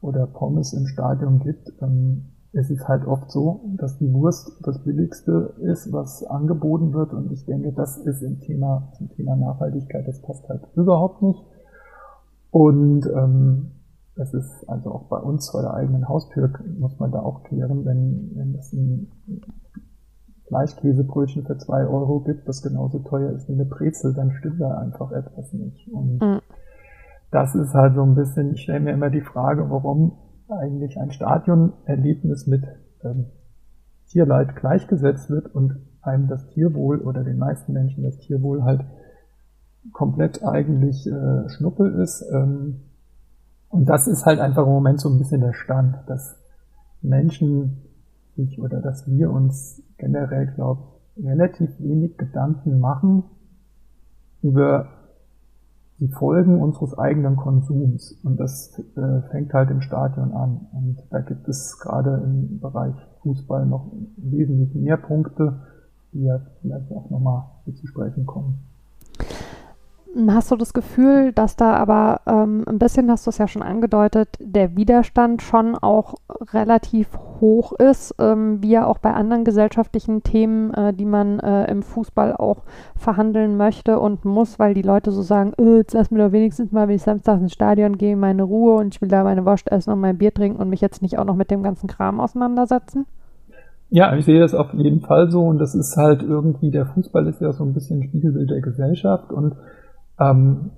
oder 0.01 0.27
Pommes 0.27 0.73
im 0.73 0.87
Stadion 0.87 1.39
gibt, 1.39 1.73
ähm, 1.81 2.25
es 2.53 2.69
ist 2.69 2.87
halt 2.87 3.05
oft 3.05 3.31
so, 3.31 3.61
dass 3.77 3.97
die 3.97 4.11
Wurst 4.13 4.51
das 4.63 4.83
Billigste 4.83 5.53
ist, 5.61 5.91
was 5.93 6.23
angeboten 6.23 6.93
wird. 6.93 7.13
Und 7.13 7.31
ich 7.31 7.45
denke, 7.45 7.71
das 7.71 7.97
ist 7.97 8.21
im 8.21 8.41
Thema, 8.41 8.91
zum 8.97 9.09
Thema 9.09 9.35
Nachhaltigkeit, 9.37 10.07
das 10.07 10.21
passt 10.21 10.47
halt 10.49 10.61
überhaupt 10.75 11.21
nicht. 11.21 11.41
Und 12.49 13.05
ähm, 13.07 13.71
das 14.15 14.33
ist 14.33 14.69
also 14.69 14.91
auch 14.91 15.03
bei 15.03 15.17
uns 15.17 15.49
vor 15.49 15.61
der 15.61 15.73
eigenen 15.73 16.09
Haustür, 16.09 16.51
muss 16.77 16.99
man 16.99 17.11
da 17.11 17.21
auch 17.21 17.43
klären, 17.43 17.85
wenn, 17.85 18.31
wenn 18.35 18.55
es 18.55 18.73
ein 18.73 19.09
Fleischkäsebrötchen 20.47 21.45
für 21.45 21.57
zwei 21.57 21.85
Euro 21.85 22.19
gibt, 22.19 22.49
das 22.49 22.61
genauso 22.61 22.99
teuer 22.99 23.31
ist 23.31 23.47
wie 23.47 23.53
eine 23.53 23.63
Brezel, 23.63 24.13
dann 24.13 24.31
stimmt 24.31 24.59
da 24.59 24.77
einfach 24.77 25.13
etwas 25.13 25.53
nicht. 25.53 25.87
Und 25.93 26.21
mhm. 26.21 26.41
das 27.31 27.55
ist 27.55 27.73
halt 27.73 27.95
so 27.95 28.03
ein 28.03 28.15
bisschen, 28.15 28.53
ich 28.53 28.63
stelle 28.63 28.81
mir 28.81 28.91
immer 28.91 29.09
die 29.09 29.21
Frage, 29.21 29.69
warum 29.69 30.11
eigentlich 30.51 30.99
ein 30.99 31.11
Stadionerlebnis 31.11 32.47
mit 32.47 32.63
ähm, 33.03 33.25
Tierleid 34.07 34.55
gleichgesetzt 34.55 35.29
wird 35.29 35.53
und 35.53 35.77
einem 36.01 36.27
das 36.27 36.47
Tierwohl 36.49 36.99
oder 36.99 37.23
den 37.23 37.37
meisten 37.37 37.73
Menschen 37.73 38.03
das 38.03 38.17
Tierwohl 38.19 38.63
halt 38.63 38.81
komplett 39.93 40.43
eigentlich 40.43 41.07
äh, 41.07 41.49
Schnuppe 41.49 41.87
ist. 41.87 42.23
Ähm, 42.31 42.81
und 43.69 43.85
das 43.85 44.07
ist 44.07 44.25
halt 44.25 44.39
einfach 44.39 44.65
im 44.65 44.73
Moment 44.73 44.99
so 44.99 45.09
ein 45.09 45.17
bisschen 45.17 45.41
der 45.41 45.53
Stand, 45.53 45.97
dass 46.07 46.37
Menschen 47.01 47.81
sich 48.35 48.61
oder 48.61 48.81
dass 48.81 49.09
wir 49.09 49.31
uns 49.31 49.81
generell, 49.97 50.47
glaube 50.47 50.81
ich, 51.15 51.25
relativ 51.25 51.69
wenig 51.79 52.17
Gedanken 52.17 52.79
machen 52.79 53.23
über 54.41 54.89
die 56.01 56.07
Folgen 56.07 56.59
unseres 56.59 56.97
eigenen 56.97 57.35
Konsums. 57.35 58.19
Und 58.23 58.39
das 58.39 58.77
äh, 58.95 59.21
fängt 59.29 59.53
halt 59.53 59.69
im 59.69 59.81
Stadion 59.81 60.33
an. 60.33 60.67
Und 60.73 60.97
da 61.11 61.21
gibt 61.21 61.47
es 61.47 61.79
gerade 61.79 62.21
im 62.25 62.59
Bereich 62.59 62.95
Fußball 63.21 63.67
noch 63.67 63.91
wesentlich 64.17 64.73
mehr 64.73 64.97
Punkte, 64.97 65.61
die 66.11 66.23
ja 66.23 66.41
vielleicht 66.61 66.91
auch 66.91 67.09
nochmal 67.11 67.43
zu 67.71 67.85
sprechen 67.85 68.25
kommen. 68.25 68.70
Hast 70.27 70.51
du 70.51 70.57
das 70.57 70.73
Gefühl, 70.73 71.31
dass 71.31 71.55
da 71.55 71.73
aber 71.73 72.19
ähm, 72.25 72.65
ein 72.67 72.79
bisschen, 72.79 73.09
hast 73.09 73.27
du 73.27 73.29
es 73.29 73.37
ja 73.37 73.47
schon 73.47 73.61
angedeutet, 73.61 74.27
der 74.41 74.75
Widerstand 74.75 75.41
schon 75.41 75.75
auch 75.75 76.15
relativ 76.51 77.07
hoch 77.39 77.71
ist, 77.73 78.15
ähm, 78.19 78.61
wie 78.61 78.71
ja 78.71 78.85
auch 78.85 78.97
bei 78.97 79.13
anderen 79.13 79.45
gesellschaftlichen 79.45 80.21
Themen, 80.21 80.73
äh, 80.73 80.93
die 80.93 81.05
man 81.05 81.39
äh, 81.39 81.71
im 81.71 81.81
Fußball 81.81 82.35
auch 82.35 82.63
verhandeln 82.97 83.55
möchte 83.55 83.99
und 83.99 84.25
muss, 84.25 84.59
weil 84.59 84.73
die 84.73 84.81
Leute 84.81 85.11
so 85.11 85.21
sagen, 85.21 85.53
äh, 85.57 85.77
jetzt 85.77 85.93
lass 85.93 86.11
mir 86.11 86.25
doch 86.25 86.33
wenigstens 86.33 86.73
mal, 86.73 86.89
wenn 86.89 86.95
ich 86.95 87.03
samstags 87.03 87.41
ins 87.41 87.53
Stadion 87.53 87.97
gehe, 87.97 88.17
meine 88.17 88.43
Ruhe 88.43 88.75
und 88.75 88.93
ich 88.93 89.01
will 89.01 89.09
da 89.09 89.23
meine 89.23 89.45
Wurst 89.45 89.71
essen 89.71 89.91
und 89.91 90.01
mein 90.01 90.17
Bier 90.17 90.33
trinken 90.33 90.61
und 90.61 90.69
mich 90.69 90.81
jetzt 90.81 91.01
nicht 91.01 91.19
auch 91.19 91.25
noch 91.25 91.35
mit 91.37 91.51
dem 91.51 91.63
ganzen 91.63 91.87
Kram 91.87 92.19
auseinandersetzen? 92.19 93.05
Ja, 93.89 94.13
ich 94.15 94.25
sehe 94.25 94.41
das 94.41 94.53
auf 94.53 94.73
jeden 94.73 94.99
Fall 94.99 95.31
so 95.31 95.43
und 95.43 95.57
das 95.57 95.73
ist 95.73 95.95
halt 95.95 96.21
irgendwie, 96.21 96.69
der 96.69 96.85
Fußball 96.85 97.27
ist 97.27 97.39
ja 97.39 97.53
so 97.53 97.63
ein 97.63 97.73
bisschen 97.73 98.03
Spiegelbild 98.03 98.49
der 98.49 98.61
Gesellschaft 98.61 99.31
und 99.31 99.55
ähm, 100.19 100.71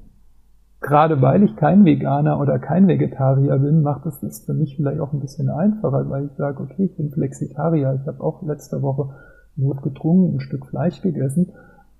gerade 0.83 1.21
weil 1.21 1.43
ich 1.43 1.55
kein 1.55 1.85
Veganer 1.85 2.39
oder 2.39 2.59
kein 2.59 2.87
Vegetarier 2.87 3.57
bin, 3.57 3.81
macht 3.81 4.05
es 4.05 4.19
das 4.19 4.45
für 4.45 4.53
mich 4.53 4.75
vielleicht 4.75 4.99
auch 4.99 5.13
ein 5.13 5.19
bisschen 5.19 5.49
einfacher, 5.49 6.09
weil 6.09 6.25
ich 6.25 6.33
sage, 6.33 6.61
okay, 6.61 6.85
ich 6.85 6.97
bin 6.97 7.11
Flexitarier. 7.11 7.99
Ich 8.01 8.07
habe 8.07 8.21
auch 8.21 8.43
letzte 8.43 8.81
Woche 8.81 9.09
Not 9.55 9.81
getrunken, 9.81 10.35
ein 10.35 10.39
Stück 10.39 10.65
Fleisch 10.67 11.01
gegessen. 11.01 11.53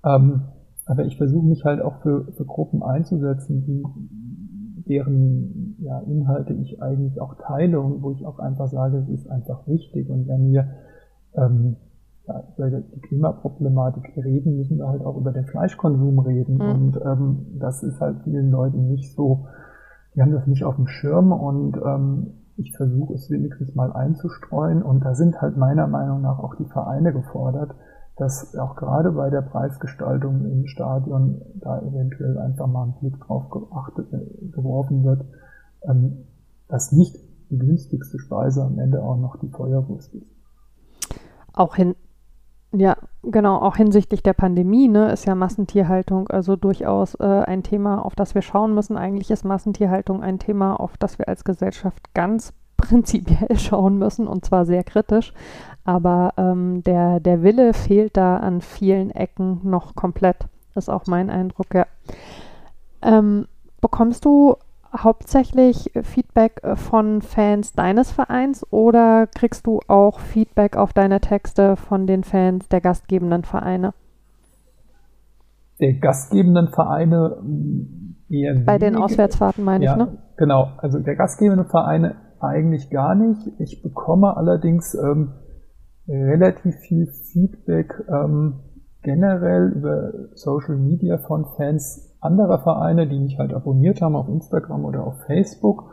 Ähm, 0.04 0.42
aber 0.86 1.04
ich 1.06 1.16
versuche 1.16 1.46
mich 1.46 1.64
halt 1.64 1.80
auch 1.80 2.02
für, 2.02 2.26
für 2.32 2.44
Gruppen 2.44 2.82
einzusetzen, 2.82 3.64
die, 3.64 3.82
deren 4.86 5.76
ja, 5.80 6.00
Inhalte 6.00 6.52
ich 6.52 6.82
eigentlich 6.82 7.20
auch 7.20 7.36
teile 7.36 7.80
und 7.80 8.02
wo 8.02 8.12
ich 8.12 8.26
auch 8.26 8.38
einfach 8.38 8.68
sage, 8.68 8.98
es 8.98 9.08
ist 9.08 9.30
einfach 9.30 9.66
wichtig. 9.66 10.10
Und 10.10 10.28
wenn 10.28 10.52
wir 10.52 10.68
ähm, 11.34 11.76
ja, 12.26 12.42
über 12.56 12.70
die 12.70 13.00
Klimaproblematik 13.00 14.16
reden, 14.16 14.56
müssen 14.56 14.78
wir 14.78 14.88
halt 14.88 15.04
auch 15.04 15.16
über 15.16 15.32
den 15.32 15.44
Fleischkonsum 15.44 16.18
reden. 16.20 16.54
Mhm. 16.54 16.60
Und 16.60 17.00
ähm, 17.04 17.46
das 17.58 17.82
ist 17.82 18.00
halt 18.00 18.22
vielen 18.24 18.50
Leuten 18.50 18.88
nicht 18.88 19.14
so, 19.14 19.46
die 20.14 20.22
haben 20.22 20.32
das 20.32 20.46
nicht 20.46 20.64
auf 20.64 20.76
dem 20.76 20.86
Schirm 20.86 21.32
und 21.32 21.76
ähm, 21.76 22.34
ich 22.56 22.76
versuche 22.76 23.14
es 23.14 23.30
wenigstens 23.30 23.74
mal 23.74 23.92
einzustreuen. 23.92 24.82
Und 24.82 25.04
da 25.04 25.14
sind 25.14 25.40
halt 25.42 25.56
meiner 25.56 25.86
Meinung 25.86 26.22
nach 26.22 26.38
auch 26.38 26.54
die 26.54 26.66
Vereine 26.66 27.12
gefordert, 27.12 27.74
dass 28.16 28.56
auch 28.56 28.76
gerade 28.76 29.10
bei 29.10 29.28
der 29.28 29.42
Preisgestaltung 29.42 30.44
im 30.44 30.66
Stadion 30.66 31.42
da 31.56 31.80
eventuell 31.80 32.38
einfach 32.38 32.68
mal 32.68 32.84
ein 32.84 32.94
Blick 33.00 33.20
drauf 33.20 33.50
geachtet, 33.50 34.12
äh, 34.12 34.46
geworfen 34.52 35.04
wird, 35.04 35.24
ähm, 35.82 36.24
dass 36.68 36.92
nicht 36.92 37.16
die 37.50 37.58
günstigste 37.58 38.18
Speise 38.18 38.62
am 38.62 38.78
Ende 38.78 39.02
auch 39.02 39.16
noch 39.16 39.36
die 39.40 39.48
Feuerwurst 39.48 40.14
ist. 40.14 40.26
Auch 41.52 41.74
hin, 41.74 41.94
ja, 42.76 42.96
genau, 43.22 43.58
auch 43.58 43.76
hinsichtlich 43.76 44.22
der 44.22 44.32
Pandemie 44.32 44.88
ne, 44.88 45.12
ist 45.12 45.26
ja 45.26 45.34
Massentierhaltung 45.34 46.28
also 46.28 46.56
durchaus 46.56 47.14
äh, 47.16 47.24
ein 47.24 47.62
Thema, 47.62 48.04
auf 48.04 48.14
das 48.14 48.34
wir 48.34 48.42
schauen 48.42 48.74
müssen. 48.74 48.96
Eigentlich 48.96 49.30
ist 49.30 49.44
Massentierhaltung 49.44 50.22
ein 50.22 50.38
Thema, 50.38 50.78
auf 50.80 50.96
das 50.96 51.18
wir 51.18 51.28
als 51.28 51.44
Gesellschaft 51.44 52.12
ganz 52.14 52.52
prinzipiell 52.76 53.56
schauen 53.56 53.98
müssen 53.98 54.26
und 54.26 54.44
zwar 54.44 54.66
sehr 54.66 54.84
kritisch. 54.84 55.32
Aber 55.84 56.32
ähm, 56.36 56.82
der, 56.82 57.20
der 57.20 57.42
Wille 57.42 57.74
fehlt 57.74 58.16
da 58.16 58.38
an 58.38 58.60
vielen 58.60 59.10
Ecken 59.10 59.60
noch 59.62 59.94
komplett. 59.94 60.46
Ist 60.74 60.90
auch 60.90 61.06
mein 61.06 61.30
Eindruck, 61.30 61.72
ja. 61.74 61.86
Ähm, 63.02 63.46
bekommst 63.80 64.24
du 64.24 64.56
hauptsächlich 64.96 65.90
Feedback 66.02 66.60
äh, 66.62 66.76
von 66.76 67.22
Fans 67.22 67.72
deines 67.72 68.12
Vereins 68.12 68.64
oder 68.72 69.26
kriegst 69.26 69.66
du 69.66 69.80
auch 69.88 70.20
Feedback 70.20 70.76
auf 70.76 70.92
deine 70.92 71.20
Texte 71.20 71.76
von 71.76 72.06
den 72.06 72.24
Fans 72.24 72.68
der 72.68 72.80
gastgebenden 72.80 73.44
Vereine? 73.44 73.94
Der 75.80 75.94
gastgebenden 75.94 76.68
Vereine 76.68 77.38
mm, 77.42 78.16
eher 78.30 78.54
Bei 78.64 78.78
den 78.78 78.96
Auswärtsfahrten 78.96 79.64
meine 79.64 79.84
ja, 79.84 79.92
ich, 79.92 79.98
ne? 79.98 80.18
Genau, 80.36 80.68
also 80.78 80.98
der 81.00 81.16
gastgebenden 81.16 81.66
Vereine 81.66 82.16
eigentlich 82.40 82.90
gar 82.90 83.14
nicht. 83.14 83.40
Ich 83.58 83.82
bekomme 83.82 84.36
allerdings 84.36 84.94
ähm, 84.94 85.32
relativ 86.08 86.74
viel 86.76 87.06
Feedback 87.32 87.92
ähm, 88.08 88.60
generell 89.02 89.72
über 89.76 90.12
Social 90.34 90.76
Media 90.76 91.18
von 91.18 91.46
Fans 91.56 92.13
anderer 92.24 92.58
Vereine, 92.60 93.06
die 93.06 93.18
mich 93.18 93.38
halt 93.38 93.52
abonniert 93.52 94.00
haben 94.00 94.16
auf 94.16 94.28
Instagram 94.28 94.84
oder 94.84 95.06
auf 95.06 95.20
Facebook. 95.26 95.84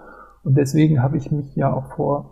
Und 0.43 0.57
deswegen 0.57 1.01
habe 1.01 1.17
ich 1.17 1.31
mich 1.31 1.55
ja 1.55 1.71
auch 1.71 1.93
vor 1.95 2.31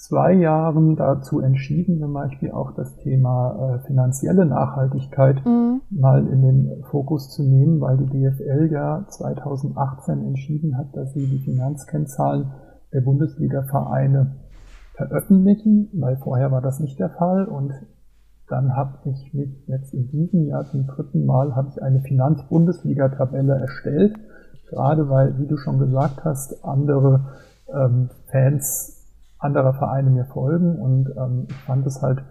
zwei 0.00 0.32
Jahren 0.32 0.96
dazu 0.96 1.40
entschieden, 1.40 1.98
zum 1.98 2.14
Beispiel 2.14 2.52
auch 2.52 2.72
das 2.72 2.96
Thema 2.96 3.76
äh, 3.82 3.86
finanzielle 3.86 4.46
Nachhaltigkeit 4.46 5.44
mhm. 5.44 5.82
mal 5.90 6.26
in 6.26 6.42
den 6.42 6.84
Fokus 6.90 7.30
zu 7.30 7.42
nehmen, 7.42 7.80
weil 7.80 7.98
die 7.98 8.06
DFL 8.06 8.70
ja 8.72 9.04
2018 9.08 10.24
entschieden 10.26 10.78
hat, 10.78 10.96
dass 10.96 11.12
sie 11.12 11.26
die 11.26 11.40
Finanzkennzahlen 11.40 12.50
der 12.94 13.02
Bundesliga-Vereine 13.02 14.36
veröffentlichen, 14.94 15.90
weil 15.92 16.16
vorher 16.16 16.50
war 16.50 16.62
das 16.62 16.80
nicht 16.80 16.98
der 16.98 17.10
Fall 17.10 17.44
und 17.44 17.72
dann 18.50 18.76
habe 18.76 18.98
ich 19.04 19.32
mich 19.32 19.66
jetzt 19.66 19.94
in 19.94 20.08
diesem 20.08 20.46
Jahr 20.46 20.64
zum 20.66 20.86
dritten 20.86 21.24
Mal 21.24 21.54
habe 21.54 21.68
ich 21.70 21.82
eine 21.82 22.00
Finanz-Bundesliga-Tabelle 22.00 23.58
erstellt, 23.58 24.16
gerade 24.68 25.08
weil, 25.08 25.38
wie 25.38 25.46
du 25.46 25.56
schon 25.56 25.78
gesagt 25.78 26.24
hast, 26.24 26.64
andere 26.64 27.28
ähm, 27.72 28.10
Fans 28.26 29.00
anderer 29.38 29.74
Vereine 29.74 30.10
mir 30.10 30.26
folgen. 30.26 30.76
Und 30.76 31.10
ähm, 31.16 31.46
ich 31.48 31.56
fand 31.56 31.86
es 31.86 32.02
halt 32.02 32.22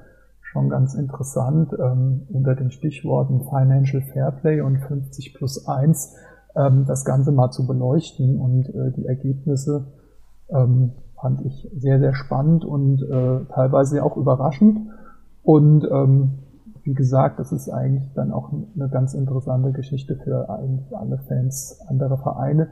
schon 0.42 0.70
ganz 0.70 0.94
interessant 0.94 1.74
ähm, 1.80 2.28
unter 2.30 2.56
den 2.56 2.72
Stichworten 2.72 3.42
Financial 3.44 4.02
Fairplay 4.02 4.62
und 4.62 4.78
50 4.78 5.34
plus 5.36 5.68
1 5.68 6.16
ähm, 6.56 6.86
das 6.88 7.06
Ganze 7.06 7.32
mal 7.32 7.52
zu 7.52 7.68
beleuchten. 7.68 8.40
Und 8.40 8.70
äh, 8.70 8.92
die 8.92 9.06
Ergebnisse 9.06 9.88
ähm, 10.50 10.94
fand 11.20 11.46
ich 11.46 11.70
sehr, 11.76 12.00
sehr 12.00 12.14
spannend 12.14 12.64
und 12.64 13.02
äh, 13.02 13.46
teilweise 13.54 14.04
auch 14.04 14.18
überraschend. 14.18 14.80
Und 15.50 15.84
ähm, 15.92 16.44
wie 16.84 16.94
gesagt, 16.94 17.40
das 17.40 17.52
ist 17.52 17.70
eigentlich 17.70 18.14
dann 18.14 18.32
auch 18.32 18.52
eine 18.54 18.88
ganz 18.88 19.16
interessante 19.16 19.72
Geschichte 19.72 20.16
für 20.16 20.48
alle 20.48 21.18
Fans 21.28 21.82
anderer 21.88 22.20
Vereine, 22.20 22.70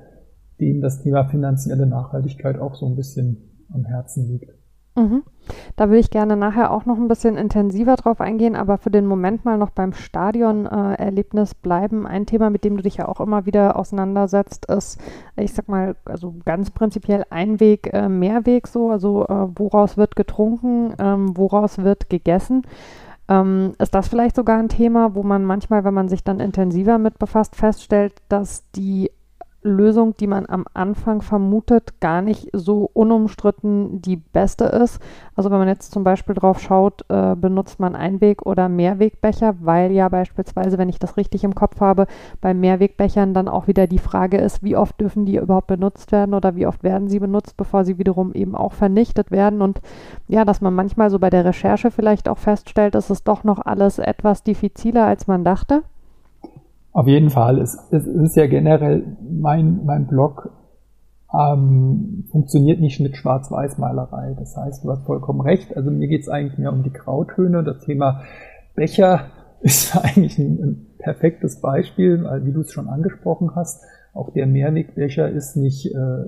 denen 0.59 0.81
das 0.81 1.01
Thema 1.01 1.25
finanzielle 1.27 1.87
Nachhaltigkeit 1.87 2.59
auch 2.59 2.75
so 2.75 2.85
ein 2.85 2.95
bisschen 2.95 3.65
am 3.73 3.83
Herzen 3.83 4.27
liegt. 4.27 4.51
Mhm. 4.97 5.23
Da 5.77 5.89
will 5.89 5.99
ich 5.99 6.09
gerne 6.09 6.35
nachher 6.35 6.71
auch 6.71 6.85
noch 6.85 6.97
ein 6.97 7.07
bisschen 7.07 7.37
intensiver 7.37 7.95
drauf 7.95 8.19
eingehen, 8.19 8.55
aber 8.55 8.77
für 8.77 8.89
den 8.89 9.05
Moment 9.05 9.45
mal 9.45 9.57
noch 9.57 9.69
beim 9.69 9.93
Stadionerlebnis 9.93 11.51
äh, 11.53 11.55
bleiben. 11.61 12.05
Ein 12.05 12.25
Thema, 12.25 12.49
mit 12.49 12.63
dem 12.63 12.75
du 12.75 12.83
dich 12.83 12.97
ja 12.97 13.07
auch 13.07 13.21
immer 13.21 13.45
wieder 13.45 13.77
auseinandersetzt, 13.77 14.65
ist, 14.65 14.99
ich 15.37 15.53
sag 15.53 15.69
mal, 15.69 15.95
also 16.03 16.35
ganz 16.45 16.71
prinzipiell 16.71 17.23
Einweg, 17.29 17.93
äh, 17.93 18.09
Mehrweg 18.09 18.67
so, 18.67 18.89
also 18.89 19.25
äh, 19.27 19.47
woraus 19.55 19.95
wird 19.95 20.15
getrunken, 20.15 20.93
ähm, 20.99 21.37
woraus 21.37 21.77
wird 21.77 22.09
gegessen. 22.09 22.63
Ähm, 23.29 23.73
ist 23.77 23.93
das 23.93 24.07
vielleicht 24.07 24.35
sogar 24.35 24.57
ein 24.57 24.69
Thema, 24.69 25.13
wo 25.13 25.21
man 25.21 25.45
manchmal, 25.45 25.83
wenn 25.83 25.93
man 25.93 26.09
sich 26.09 26.23
dann 26.23 26.39
intensiver 26.39 26.97
mit 26.97 27.19
befasst, 27.19 27.55
feststellt, 27.55 28.13
dass 28.29 28.69
die 28.71 29.11
Lösung, 29.67 30.15
die 30.17 30.27
man 30.27 30.45
am 30.47 30.65
Anfang 30.73 31.21
vermutet, 31.21 31.99
gar 31.99 32.21
nicht 32.21 32.49
so 32.53 32.89
unumstritten 32.93 34.01
die 34.01 34.17
beste 34.17 34.65
ist. 34.65 34.99
Also 35.35 35.51
wenn 35.51 35.59
man 35.59 35.67
jetzt 35.67 35.91
zum 35.91 36.03
Beispiel 36.03 36.35
drauf 36.35 36.59
schaut, 36.59 37.05
äh, 37.09 37.35
benutzt 37.35 37.79
man 37.79 37.95
Einweg- 37.95 38.45
oder 38.45 38.69
Mehrwegbecher, 38.69 39.55
weil 39.61 39.91
ja 39.91 40.09
beispielsweise, 40.09 40.77
wenn 40.77 40.89
ich 40.89 40.99
das 40.99 41.17
richtig 41.17 41.43
im 41.43 41.55
Kopf 41.55 41.79
habe, 41.79 42.07
bei 42.41 42.53
Mehrwegbechern 42.53 43.33
dann 43.33 43.47
auch 43.47 43.67
wieder 43.67 43.87
die 43.87 43.99
Frage 43.99 44.37
ist, 44.37 44.63
wie 44.63 44.75
oft 44.75 44.99
dürfen 44.99 45.25
die 45.25 45.37
überhaupt 45.37 45.67
benutzt 45.67 46.11
werden 46.11 46.33
oder 46.33 46.55
wie 46.55 46.65
oft 46.65 46.83
werden 46.83 47.07
sie 47.07 47.19
benutzt, 47.19 47.57
bevor 47.57 47.85
sie 47.85 47.97
wiederum 47.97 48.33
eben 48.33 48.55
auch 48.55 48.73
vernichtet 48.73 49.31
werden. 49.31 49.61
Und 49.61 49.81
ja, 50.27 50.45
dass 50.45 50.61
man 50.61 50.73
manchmal 50.73 51.09
so 51.09 51.19
bei 51.19 51.29
der 51.29 51.45
Recherche 51.45 51.91
vielleicht 51.91 52.27
auch 52.29 52.37
feststellt, 52.37 52.95
ist 52.95 53.09
es 53.09 53.23
doch 53.23 53.43
noch 53.43 53.59
alles 53.65 53.99
etwas 53.99 54.43
diffiziler, 54.43 55.05
als 55.05 55.27
man 55.27 55.43
dachte. 55.43 55.83
Auf 56.97 57.05
jeden 57.05 57.29
Fall. 57.29 57.61
Es, 57.61 57.77
es 57.91 58.07
ist 58.07 58.35
ja 58.37 58.47
generell 58.47 59.17
mein, 59.21 59.85
mein 59.85 60.07
Blog 60.07 60.49
ähm, 61.31 62.23
funktioniert 62.31 62.79
nicht 62.79 62.99
mit 62.99 63.15
Schwarz-Weiß-Malerei. 63.15 64.35
Das 64.39 64.57
heißt, 64.57 64.83
du 64.83 64.89
hast 64.89 65.05
vollkommen 65.05 65.41
recht. 65.41 65.77
Also 65.77 65.91
mir 65.91 66.07
geht 66.07 66.21
es 66.21 66.27
eigentlich 66.27 66.57
mehr 66.57 66.73
um 66.73 66.81
die 66.81 66.91
Grautöne. 66.91 67.63
Das 67.63 67.81
Thema 67.81 68.23
Becher 68.73 69.27
ist 69.61 69.95
eigentlich 69.95 70.39
ein, 70.39 70.57
ein 70.59 70.87
perfektes 70.97 71.61
Beispiel, 71.61 72.23
weil 72.23 72.47
wie 72.47 72.51
du 72.51 72.61
es 72.61 72.71
schon 72.71 72.89
angesprochen 72.89 73.51
hast, 73.53 73.83
auch 74.15 74.31
der 74.31 74.47
Mehrwegbecher 74.47 75.29
ist 75.29 75.55
nicht 75.55 75.93
äh, 75.93 76.23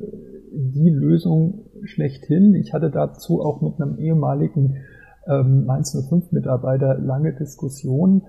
die 0.51 0.91
Lösung 0.91 1.61
schlechthin. 1.85 2.53
Ich 2.53 2.75
hatte 2.75 2.91
dazu 2.91 3.41
auch 3.41 3.61
mit 3.61 3.81
einem 3.81 3.97
ehemaligen 3.97 4.77
ähm, 5.25 5.65
Mainz 5.65 5.97
05 5.97 6.31
Mitarbeiter 6.31 6.99
lange 6.99 7.33
Diskussionen 7.33 8.21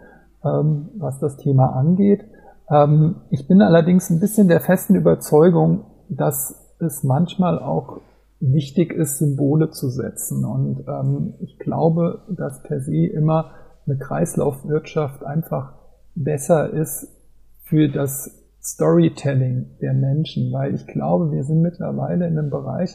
ähm, 0.44 0.90
was 0.96 1.18
das 1.18 1.36
Thema 1.36 1.76
angeht. 1.76 2.24
Ähm, 2.70 3.16
ich 3.30 3.46
bin 3.48 3.62
allerdings 3.62 4.10
ein 4.10 4.20
bisschen 4.20 4.48
der 4.48 4.60
festen 4.60 4.94
Überzeugung, 4.94 5.84
dass 6.08 6.74
es 6.78 7.02
manchmal 7.04 7.58
auch 7.58 8.00
wichtig 8.40 8.92
ist, 8.92 9.18
Symbole 9.18 9.70
zu 9.70 9.90
setzen. 9.90 10.44
Und 10.44 10.84
ähm, 10.88 11.34
ich 11.40 11.58
glaube, 11.58 12.22
dass 12.28 12.62
per 12.62 12.80
se 12.80 13.06
immer 13.06 13.52
eine 13.86 13.98
Kreislaufwirtschaft 13.98 15.24
einfach 15.24 15.74
besser 16.14 16.70
ist 16.70 17.08
für 17.62 17.88
das 17.88 18.30
Storytelling 18.62 19.78
der 19.80 19.94
Menschen, 19.94 20.52
weil 20.52 20.74
ich 20.74 20.86
glaube, 20.86 21.32
wir 21.32 21.44
sind 21.44 21.62
mittlerweile 21.62 22.26
in 22.26 22.38
einem 22.38 22.50
Bereich, 22.50 22.94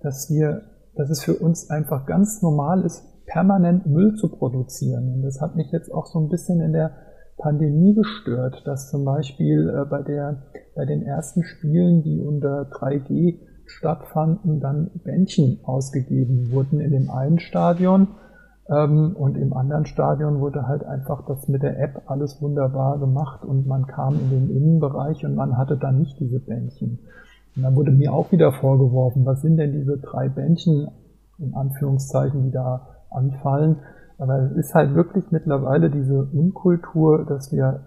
dass 0.00 0.30
wir, 0.30 0.62
dass 0.94 1.10
es 1.10 1.22
für 1.22 1.34
uns 1.34 1.70
einfach 1.70 2.06
ganz 2.06 2.42
normal 2.42 2.82
ist, 2.84 3.04
permanent 3.32 3.86
Müll 3.86 4.14
zu 4.14 4.28
produzieren. 4.28 5.14
Und 5.14 5.22
das 5.22 5.40
hat 5.40 5.56
mich 5.56 5.70
jetzt 5.72 5.92
auch 5.92 6.06
so 6.06 6.18
ein 6.20 6.28
bisschen 6.28 6.60
in 6.60 6.72
der 6.72 6.92
Pandemie 7.38 7.94
gestört, 7.94 8.62
dass 8.66 8.90
zum 8.90 9.04
Beispiel 9.04 9.68
äh, 9.68 9.84
bei, 9.88 10.02
der, 10.02 10.42
bei 10.76 10.84
den 10.84 11.02
ersten 11.02 11.42
Spielen, 11.42 12.02
die 12.02 12.20
unter 12.20 12.68
3G 12.70 13.38
stattfanden, 13.64 14.60
dann 14.60 14.90
Bändchen 15.02 15.60
ausgegeben 15.64 16.52
wurden 16.52 16.80
in 16.80 16.90
dem 16.90 17.10
einen 17.10 17.38
Stadion 17.38 18.08
ähm, 18.68 19.16
und 19.16 19.36
im 19.36 19.54
anderen 19.54 19.86
Stadion 19.86 20.40
wurde 20.40 20.68
halt 20.68 20.84
einfach 20.84 21.24
das 21.26 21.48
mit 21.48 21.62
der 21.62 21.80
App 21.80 22.02
alles 22.06 22.40
wunderbar 22.42 22.98
gemacht 22.98 23.44
und 23.44 23.66
man 23.66 23.86
kam 23.86 24.14
in 24.14 24.30
den 24.30 24.50
Innenbereich 24.50 25.24
und 25.24 25.34
man 25.34 25.56
hatte 25.56 25.76
dann 25.76 25.98
nicht 25.98 26.20
diese 26.20 26.38
Bändchen. 26.38 26.98
Und 27.56 27.62
dann 27.62 27.74
wurde 27.76 27.92
mir 27.92 28.12
auch 28.12 28.30
wieder 28.30 28.52
vorgeworfen, 28.52 29.24
was 29.24 29.42
sind 29.42 29.56
denn 29.56 29.72
diese 29.72 29.98
drei 29.98 30.28
Bändchen, 30.28 30.88
in 31.38 31.54
Anführungszeichen, 31.54 32.44
die 32.44 32.50
da 32.50 32.91
anfallen. 33.14 33.76
Aber 34.18 34.38
es 34.38 34.52
ist 34.52 34.74
halt 34.74 34.94
wirklich 34.94 35.30
mittlerweile 35.30 35.90
diese 35.90 36.24
Unkultur, 36.24 37.24
dass 37.26 37.52
wir 37.52 37.86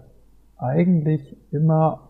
eigentlich 0.58 1.36
immer 1.52 2.00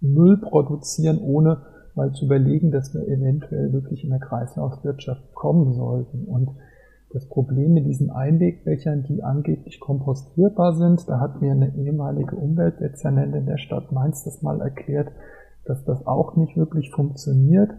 Müll 0.00 0.38
produzieren, 0.38 1.18
ohne 1.20 1.62
mal 1.94 2.12
zu 2.12 2.26
überlegen, 2.26 2.70
dass 2.70 2.94
wir 2.94 3.06
eventuell 3.06 3.72
wirklich 3.72 4.04
in 4.04 4.10
der 4.10 4.18
Kreislaufwirtschaft 4.18 5.34
kommen 5.34 5.74
sollten. 5.74 6.24
Und 6.24 6.50
das 7.12 7.28
Problem 7.28 7.74
mit 7.74 7.86
diesen 7.86 8.10
Einwegbechern, 8.10 9.04
die 9.04 9.22
angeblich 9.22 9.78
kompostierbar 9.78 10.74
sind, 10.74 11.08
da 11.08 11.20
hat 11.20 11.40
mir 11.40 11.52
eine 11.52 11.74
ehemalige 11.76 12.34
Umweltdezernentin 12.34 13.46
der 13.46 13.58
Stadt 13.58 13.92
Mainz 13.92 14.24
das 14.24 14.42
mal 14.42 14.60
erklärt, 14.60 15.12
dass 15.64 15.84
das 15.84 16.06
auch 16.06 16.36
nicht 16.36 16.56
wirklich 16.56 16.90
funktioniert, 16.90 17.70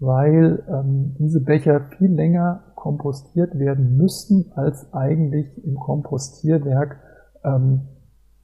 weil 0.00 0.62
ähm, 0.68 1.16
diese 1.18 1.40
Becher 1.40 1.80
viel 1.96 2.12
länger 2.12 2.64
kompostiert 2.74 3.58
werden 3.58 3.96
müssten, 3.96 4.52
als 4.54 4.92
eigentlich 4.92 5.64
im 5.64 5.74
Kompostierwerk 5.76 7.00
ähm, 7.44 7.82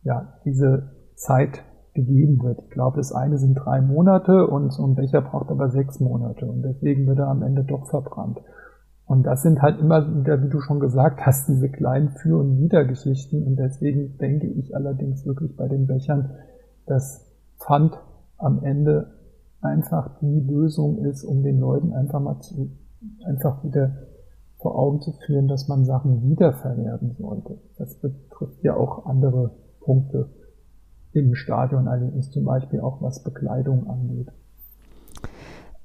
ja, 0.03 0.38
diese 0.45 0.90
Zeit 1.14 1.62
gegeben 1.95 2.43
wird. 2.43 2.61
Ich 2.64 2.71
glaube, 2.71 2.97
das 2.97 3.12
eine 3.12 3.38
sind 3.38 3.55
drei 3.55 3.81
Monate 3.81 4.49
und 4.49 4.73
so 4.73 4.85
ein 4.85 4.97
Becher 4.97 5.23
braucht 5.23 5.51
aber 5.51 5.71
sechs 5.71 6.01
Monate 6.01 6.47
und 6.47 6.62
deswegen 6.62 7.07
wird 7.07 7.21
er 7.21 7.29
am 7.29 7.43
Ende 7.43 7.62
doch 7.62 7.87
verbrannt. 7.87 8.40
Und 9.07 9.25
das 9.25 9.43
sind 9.43 9.62
halt 9.62 9.79
immer 9.79 10.17
wieder, 10.17 10.43
wie 10.43 10.49
du 10.49 10.61
schon 10.61 10.81
gesagt 10.81 11.25
hast, 11.25 11.49
diese 11.49 11.69
kleinen 11.69 12.11
Für- 12.11 12.40
und 12.40 12.59
Widergeschichten 12.59 13.47
und 13.47 13.57
deswegen 13.57 14.19
denke 14.19 14.49
ich 14.49 14.75
allerdings 14.75 15.25
wirklich 15.25 15.57
bei 15.57 15.69
den 15.69 15.87
Bechern, 15.87 16.31
dass 16.87 17.31
Pfand 17.61 17.97
am 18.38 18.64
Ende 18.64 19.12
einfach 19.64 20.18
die 20.20 20.40
Lösung 20.40 20.98
ist, 21.05 21.24
um 21.24 21.42
den 21.42 21.59
Leuten 21.59 21.92
einfach 21.92 22.20
mal 22.20 22.40
zu, 22.40 22.70
einfach 23.24 23.64
wieder 23.64 23.96
vor 24.59 24.79
Augen 24.79 25.00
zu 25.00 25.12
führen, 25.12 25.48
dass 25.48 25.68
man 25.68 25.85
Sachen 25.85 26.22
wiederverwerten 26.22 27.16
sollte. 27.18 27.59
Das 27.77 27.94
betrifft 27.96 28.62
ja 28.62 28.77
auch 28.77 29.07
andere 29.07 29.50
Punkte 29.81 30.31
im 31.12 31.35
Stadion, 31.35 31.87
allerdings 31.87 32.31
zum 32.31 32.44
Beispiel 32.44 32.81
auch 32.81 33.00
was 33.03 33.22
Bekleidung 33.22 33.88
angeht. 33.88 34.29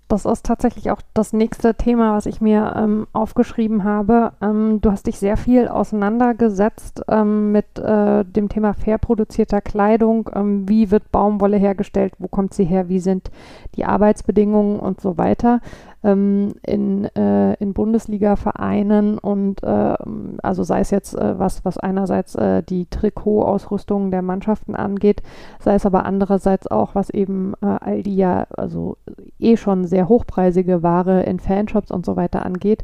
Das 0.09 0.25
ist 0.25 0.43
tatsächlich 0.43 0.89
auch 0.89 1.03
das 1.13 1.33
nächste 1.33 1.75
Thema, 1.75 2.15
was 2.15 2.25
ich 2.25 2.41
mir 2.41 2.73
ähm, 2.75 3.05
aufgeschrieben 3.13 3.83
habe. 3.83 4.31
Ähm, 4.41 4.81
du 4.81 4.91
hast 4.91 5.05
dich 5.05 5.19
sehr 5.19 5.37
viel 5.37 5.67
auseinandergesetzt 5.67 7.03
ähm, 7.07 7.51
mit 7.51 7.77
äh, 7.77 8.25
dem 8.25 8.49
Thema 8.49 8.73
fair 8.73 8.97
produzierter 8.97 9.61
Kleidung. 9.61 10.27
Ähm, 10.33 10.67
wie 10.67 10.89
wird 10.89 11.11
Baumwolle 11.11 11.57
hergestellt? 11.57 12.13
Wo 12.17 12.27
kommt 12.27 12.55
sie 12.55 12.65
her? 12.65 12.89
Wie 12.89 12.99
sind 12.99 13.29
die 13.75 13.85
Arbeitsbedingungen 13.85 14.79
und 14.79 14.99
so 14.99 15.19
weiter? 15.19 15.61
Ähm, 16.03 16.53
in, 16.65 17.05
äh, 17.15 17.53
in 17.55 17.73
Bundesliga-Vereinen 17.73 19.17
und 19.17 19.63
äh, 19.63 19.95
also 20.41 20.63
sei 20.63 20.79
es 20.79 20.91
jetzt 20.91 21.15
äh, 21.15 21.37
was, 21.37 21.65
was 21.65 21.77
einerseits 21.77 22.35
äh, 22.35 22.63
die 22.63 22.85
Trikotausrüstung 22.85 24.11
der 24.11 24.21
Mannschaften 24.21 24.75
angeht, 24.75 25.21
sei 25.59 25.75
es 25.75 25.85
aber 25.85 26.05
andererseits 26.05 26.67
auch, 26.67 26.95
was 26.95 27.09
eben 27.09 27.53
äh, 27.61 27.65
all 27.65 28.03
die 28.03 28.15
ja 28.15 28.47
also 28.55 28.97
eh 29.39 29.57
schon 29.57 29.85
sehr 29.85 30.07
hochpreisige 30.07 30.83
Ware 30.83 31.23
in 31.23 31.39
Fanshops 31.39 31.91
und 31.91 32.05
so 32.05 32.15
weiter 32.15 32.45
angeht, 32.45 32.83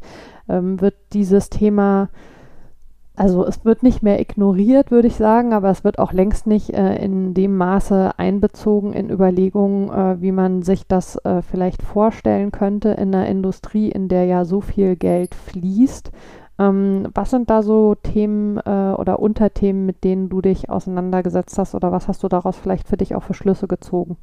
ähm, 0.49 0.82
wird 0.82 0.95
dieses 1.13 1.49
Thema 1.49 2.10
also 3.15 3.45
es 3.45 3.63
wird 3.63 3.84
nicht 3.84 4.04
mehr 4.04 4.19
ignoriert, 4.19 4.91
würde 4.91 5.08
ich 5.08 5.15
sagen, 5.15 5.54
aber 5.54 5.69
es 5.69 5.84
wird 5.84 5.99
auch 5.99 6.12
längst 6.12 6.47
nicht 6.47 6.71
äh, 6.71 6.95
in 7.04 7.34
dem 7.34 7.56
Maße 7.56 8.12
einbezogen 8.17 8.93
in 8.93 9.10
Überlegungen, 9.10 9.89
äh, 9.89 10.21
wie 10.21 10.32
man 10.32 10.63
sich 10.63 10.88
das 10.88 11.15
äh, 11.23 11.41
vielleicht 11.41 11.82
vorstellen 11.82 12.51
könnte 12.51 12.89
in 12.89 13.15
einer 13.15 13.28
Industrie, 13.28 13.89
in 13.89 14.10
der 14.10 14.25
ja 14.25 14.43
so 14.43 14.60
viel 14.60 14.95
Geld 14.95 15.34
fließt. 15.34 16.12
Ähm, 16.58 17.08
was 17.13 17.32
sind 17.32 17.49
da 17.49 17.63
so 17.63 17.95
Themen 17.95 18.58
äh, 18.58 18.93
oder 18.97 19.19
Unterthemen, 19.19 19.86
mit 19.86 20.04
denen 20.04 20.30
du 20.30 20.41
dich 20.41 20.69
auseinandergesetzt 20.69 21.58
hast 21.58 21.75
oder 21.75 21.91
was 21.91 22.08
hast 22.08 22.23
du 22.23 22.28
daraus 22.28 22.58
vielleicht 22.58 22.88
für 22.88 22.97
dich 22.97 23.15
auch 23.15 23.23
für 23.23 23.34
Schlüsse 23.34 23.67
gezogen? 23.67 24.17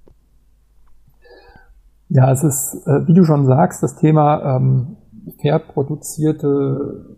Ja, 2.08 2.30
es 2.30 2.44
ist, 2.44 2.86
äh, 2.86 3.06
wie 3.06 3.14
du 3.14 3.24
schon 3.24 3.46
sagst, 3.46 3.82
das 3.82 3.96
Thema 3.96 4.56
ähm, 4.56 4.96
fair 5.40 5.58
produzierte 5.58 7.16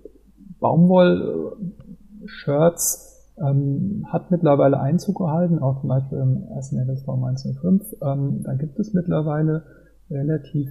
Baumwoll-Shirts 0.61 3.15
ähm, 3.39 4.07
hat 4.09 4.31
mittlerweile 4.31 4.81
Einzug 4.81 5.19
gehalten, 5.19 5.59
auch 5.59 5.81
zum 5.81 5.89
Beispiel 5.89 6.19
im 6.19 6.45
ersten 6.55 6.79
LSV 6.79 7.09
105. 7.09 7.97
Ähm, 8.03 8.43
da 8.45 8.55
gibt 8.55 8.79
es 8.79 8.95
mittlerweile 8.95 9.65
relativ 10.11 10.71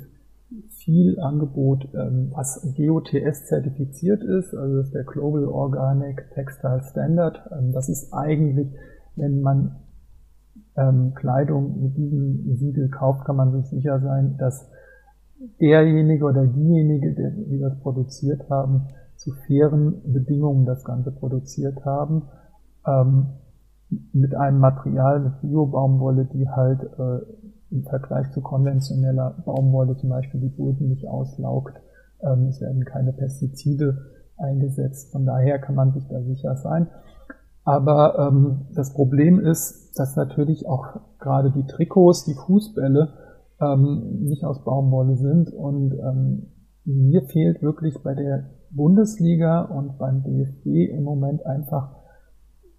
viel 0.69 1.19
Angebot, 1.19 1.89
ähm, 1.93 2.31
was 2.33 2.61
GOTS 2.77 3.47
zertifiziert 3.47 4.23
ist, 4.23 4.53
also 4.53 4.77
das 4.77 4.87
ist 4.87 4.93
der 4.93 5.03
Global 5.03 5.45
Organic 5.45 6.29
Textile 6.33 6.81
Standard. 6.83 7.41
Ähm, 7.51 7.71
das 7.73 7.89
ist 7.89 8.13
eigentlich, 8.13 8.69
wenn 9.15 9.41
man 9.41 9.75
ähm, 10.75 11.13
Kleidung 11.15 11.81
mit 11.81 11.97
diesem 11.97 12.55
Siegel 12.55 12.89
kauft, 12.89 13.25
kann 13.25 13.35
man 13.35 13.51
sich 13.51 13.69
sicher 13.69 13.99
sein, 13.99 14.37
dass 14.37 14.69
derjenige 15.59 16.25
oder 16.25 16.45
diejenige, 16.45 17.13
die 17.49 17.59
das 17.59 17.77
produziert 17.79 18.49
haben, 18.49 18.87
zu 19.23 19.31
fairen 19.47 20.01
Bedingungen 20.11 20.65
das 20.65 20.83
Ganze 20.83 21.11
produziert 21.11 21.85
haben, 21.85 22.23
ähm, 22.85 23.27
mit 24.11 24.35
einem 24.35 24.59
Material, 24.59 25.19
mit 25.19 25.41
Bio-Baumwolle, 25.41 26.25
die 26.33 26.49
halt 26.49 26.81
äh, 26.83 27.19
im 27.73 27.83
Vergleich 27.83 28.31
zu 28.31 28.41
konventioneller 28.41 29.35
Baumwolle 29.45 29.95
zum 29.97 30.09
Beispiel 30.09 30.41
die 30.41 30.49
Boden 30.49 30.89
nicht 30.89 31.07
auslaugt. 31.07 31.75
Ähm, 32.21 32.47
es 32.47 32.59
werden 32.59 32.83
keine 32.85 33.13
Pestizide 33.13 33.97
eingesetzt. 34.37 35.11
Von 35.11 35.25
daher 35.25 35.59
kann 35.59 35.75
man 35.75 35.93
sich 35.93 36.07
da 36.07 36.21
sicher 36.21 36.55
sein. 36.57 36.87
Aber 37.63 38.19
ähm, 38.19 38.65
das 38.75 38.93
Problem 38.93 39.39
ist, 39.39 39.97
dass 39.97 40.15
natürlich 40.15 40.67
auch 40.67 40.99
gerade 41.19 41.51
die 41.51 41.65
Trikots, 41.65 42.25
die 42.25 42.35
Fußbälle 42.35 43.13
ähm, 43.61 44.19
nicht 44.21 44.43
aus 44.43 44.63
Baumwolle 44.63 45.15
sind. 45.15 45.53
Und 45.53 45.93
ähm, 45.93 46.47
mir 46.83 47.21
fehlt 47.23 47.61
wirklich 47.61 48.03
bei 48.03 48.15
der 48.15 48.49
Bundesliga 48.75 49.61
und 49.61 49.97
beim 49.97 50.23
DFB 50.23 50.91
im 50.91 51.03
Moment 51.03 51.45
einfach 51.45 51.95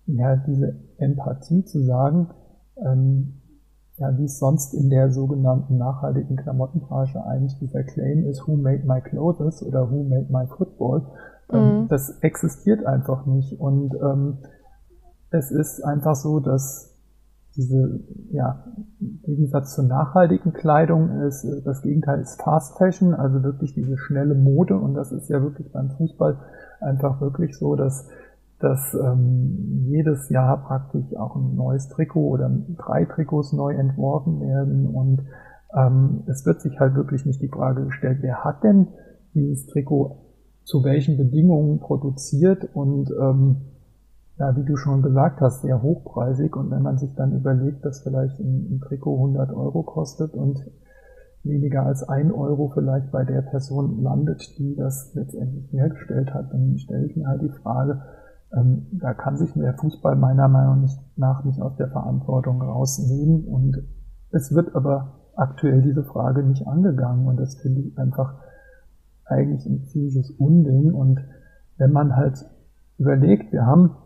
ja, 0.07 0.37
diese 0.37 0.77
Empathie 0.99 1.65
zu 1.65 1.83
sagen, 1.83 2.31
ähm, 2.77 3.41
ja, 3.97 4.17
wie 4.19 4.25
es 4.25 4.39
sonst 4.39 4.75
in 4.75 4.91
der 4.91 5.13
sogenannten 5.13 5.79
nachhaltigen 5.79 6.37
Klamottenbranche 6.37 7.25
eigentlich 7.25 7.59
dieser 7.59 7.85
Claim 7.85 8.27
ist, 8.27 8.47
who 8.47 8.57
made 8.57 8.85
my 8.87 9.01
clothes 9.01 9.63
oder 9.63 9.91
who 9.91 10.03
made 10.03 10.27
my 10.31 10.47
football, 10.47 11.07
ähm, 11.53 11.83
mhm. 11.83 11.89
das 11.89 12.19
existiert 12.21 12.85
einfach 12.85 13.27
nicht. 13.27 13.61
Und 13.61 13.95
ähm, 13.95 14.39
es 15.31 15.51
ist 15.51 15.83
einfach 15.85 16.17
so, 16.17 16.41
dass 16.41 16.94
diese, 17.57 18.01
ja, 18.31 18.65
im 19.01 19.21
Gegensatz 19.23 19.75
zur 19.75 19.85
nachhaltigen 19.85 20.53
Kleidung 20.53 21.23
ist, 21.23 21.45
äh, 21.45 21.63
das 21.63 21.83
Gegenteil 21.83 22.21
ist 22.21 22.43
Fast 22.43 22.77
Fashion, 22.79 23.15
also 23.15 23.43
wirklich 23.43 23.75
diese 23.75 23.97
schnelle 23.97 24.35
Mode. 24.35 24.77
Und 24.77 24.95
das 24.95 25.13
ist 25.13 25.29
ja 25.29 25.41
wirklich 25.41 25.71
beim 25.73 25.91
Fußball 25.91 26.39
einfach 26.81 27.21
wirklich 27.21 27.57
so, 27.57 27.77
dass, 27.77 28.09
dass 28.59 28.95
ähm, 28.95 29.85
jedes 29.87 30.31
Jahr 30.31 30.65
praktisch 30.65 31.17
auch 31.17 31.37
ein 31.37 31.55
neues 31.55 31.89
Trikot 31.89 32.29
oder 32.29 32.51
drei 32.77 33.05
Trikots 33.05 33.53
neu 33.53 33.75
entworfen 33.75 34.41
werden. 34.41 34.89
Und 34.89 35.23
ähm, 35.77 36.25
es 36.27 36.45
wird 36.47 36.61
sich 36.61 36.81
halt 36.81 36.95
wirklich 36.95 37.25
nicht 37.25 37.41
die 37.41 37.49
Frage 37.49 37.85
gestellt, 37.85 38.19
wer 38.21 38.45
hat 38.45 38.65
denn 38.65 38.89
dieses 39.35 39.67
Trikot 39.67 40.19
zu 40.65 40.83
welchen 40.83 41.17
Bedingungen 41.17 41.79
produziert. 41.79 42.69
Und 42.75 43.11
ähm, 43.11 43.57
ja, 44.39 44.57
wie 44.57 44.65
du 44.65 44.77
schon 44.77 45.03
gesagt 45.03 45.41
hast, 45.41 45.63
sehr 45.63 45.83
hochpreisig. 45.83 46.57
Und 46.57 46.71
wenn 46.71 46.83
man 46.83 46.99
sich 46.99 47.15
dann 47.15 47.33
überlegt, 47.33 47.85
dass 47.85 48.03
vielleicht 48.03 48.41
ein, 48.41 48.75
ein 48.75 48.81
Trikot 48.81 49.17
100 49.17 49.53
Euro 49.53 49.83
kostet 49.83 50.35
und 50.35 50.65
weniger 51.45 51.85
als 51.85 52.03
ein 52.09 52.33
Euro 52.33 52.71
vielleicht 52.75 53.13
bei 53.13 53.25
der 53.25 53.43
Person 53.43 54.03
landet, 54.03 54.59
die 54.59 54.75
das 54.75 55.15
letztendlich 55.15 55.71
hergestellt 55.73 56.33
hat, 56.33 56.53
dann 56.53 56.79
stelle 56.79 57.07
ich 57.07 57.17
mir 57.17 57.29
halt 57.29 57.43
die 57.43 57.53
Frage, 57.63 58.03
ähm, 58.57 58.87
da 58.93 59.15
kann 59.15 59.37
sich 59.37 59.53
der 59.53 59.75
Fußball 59.75 60.17
meiner 60.17 60.49
Meinung 60.49 60.89
nach 61.17 61.45
nicht 61.45 61.61
aus 61.61 61.77
der 61.77 61.89
Verantwortung 61.89 62.61
rausnehmen. 62.63 63.45
Und 63.45 63.83
es 64.31 64.55
wird 64.55 64.75
aber 64.75 65.21
aktuell 65.37 65.83
diese 65.83 66.03
Frage 66.03 66.43
nicht 66.43 66.67
angegangen. 66.67 67.29
Und 67.29 67.39
das 67.39 67.57
finde 67.57 67.83
ich 67.83 67.99
einfach 67.99 68.35
eigentlich 69.27 69.67
ein 69.67 69.85
ziemliches 69.85 70.31
Unding. 70.39 70.93
Und 70.93 71.21
wenn 71.77 71.93
man 71.93 72.17
halt 72.17 72.45
überlegt, 72.99 73.53
wir 73.53 73.67
haben 73.67 73.97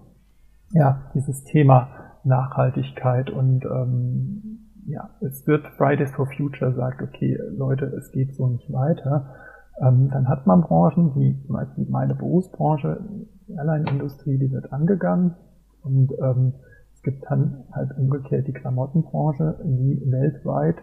ja, 0.73 1.11
dieses 1.15 1.45
Thema 1.45 1.89
Nachhaltigkeit 2.25 3.31
und 3.31 3.65
ähm, 3.65 4.59
ja, 4.87 5.11
es 5.21 5.47
wird 5.47 5.67
Fridays 5.77 6.11
for 6.13 6.27
Future 6.27 6.73
sagt, 6.73 7.03
okay, 7.03 7.39
Leute, 7.57 7.87
es 7.87 8.11
geht 8.13 8.35
so 8.35 8.49
nicht 8.49 8.73
weiter. 8.73 9.35
Ähm, 9.81 10.11
dann 10.11 10.29
hat 10.29 10.47
man 10.47 10.63
Branchen, 10.63 11.15
wie 11.15 11.41
zum 11.47 11.57
Beispiel 11.57 11.87
meine 11.89 12.15
Berufsbranche, 12.15 13.01
die 13.47 13.53
Airline-Industrie, 13.53 14.39
die 14.39 14.51
wird 14.51 14.73
angegangen 14.73 15.37
und 15.83 16.13
ähm, 16.21 16.55
es 16.95 17.03
gibt 17.03 17.25
dann 17.31 17.65
halt 17.73 17.97
umgekehrt 17.97 18.49
die 18.49 18.53
Klamottenbranche, 18.53 19.61
die 19.65 20.03
weltweit 20.11 20.77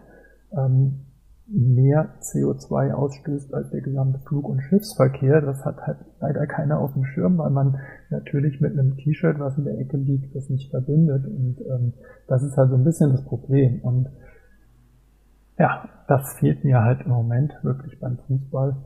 ähm, 0.52 1.05
mehr 1.48 2.16
CO2 2.20 2.92
ausstößt 2.92 3.54
als 3.54 3.70
der 3.70 3.80
gesamte 3.80 4.18
Flug- 4.20 4.48
und 4.48 4.62
Schiffsverkehr. 4.62 5.40
Das 5.40 5.64
hat 5.64 5.78
halt 5.86 5.98
leider 6.20 6.46
keiner 6.46 6.80
auf 6.80 6.94
dem 6.94 7.04
Schirm, 7.04 7.38
weil 7.38 7.50
man 7.50 7.78
natürlich 8.10 8.60
mit 8.60 8.72
einem 8.72 8.96
T-Shirt, 8.96 9.38
was 9.38 9.56
in 9.56 9.64
der 9.64 9.78
Ecke 9.78 9.96
liegt, 9.96 10.34
das 10.34 10.50
nicht 10.50 10.70
verbindet. 10.70 11.24
Und 11.26 11.60
ähm, 11.60 11.92
das 12.26 12.42
ist 12.42 12.56
halt 12.56 12.70
so 12.70 12.76
ein 12.76 12.84
bisschen 12.84 13.12
das 13.12 13.24
Problem. 13.24 13.80
Und 13.82 14.08
ja, 15.58 15.88
das 16.08 16.34
fehlt 16.34 16.64
mir 16.64 16.82
halt 16.82 17.02
im 17.02 17.12
Moment 17.12 17.54
wirklich 17.62 17.98
beim 18.00 18.18
Fußball. 18.26 18.76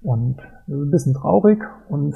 Und 0.00 0.38
ist 0.66 0.74
ein 0.74 0.90
bisschen 0.90 1.14
traurig. 1.14 1.60
Und 1.88 2.14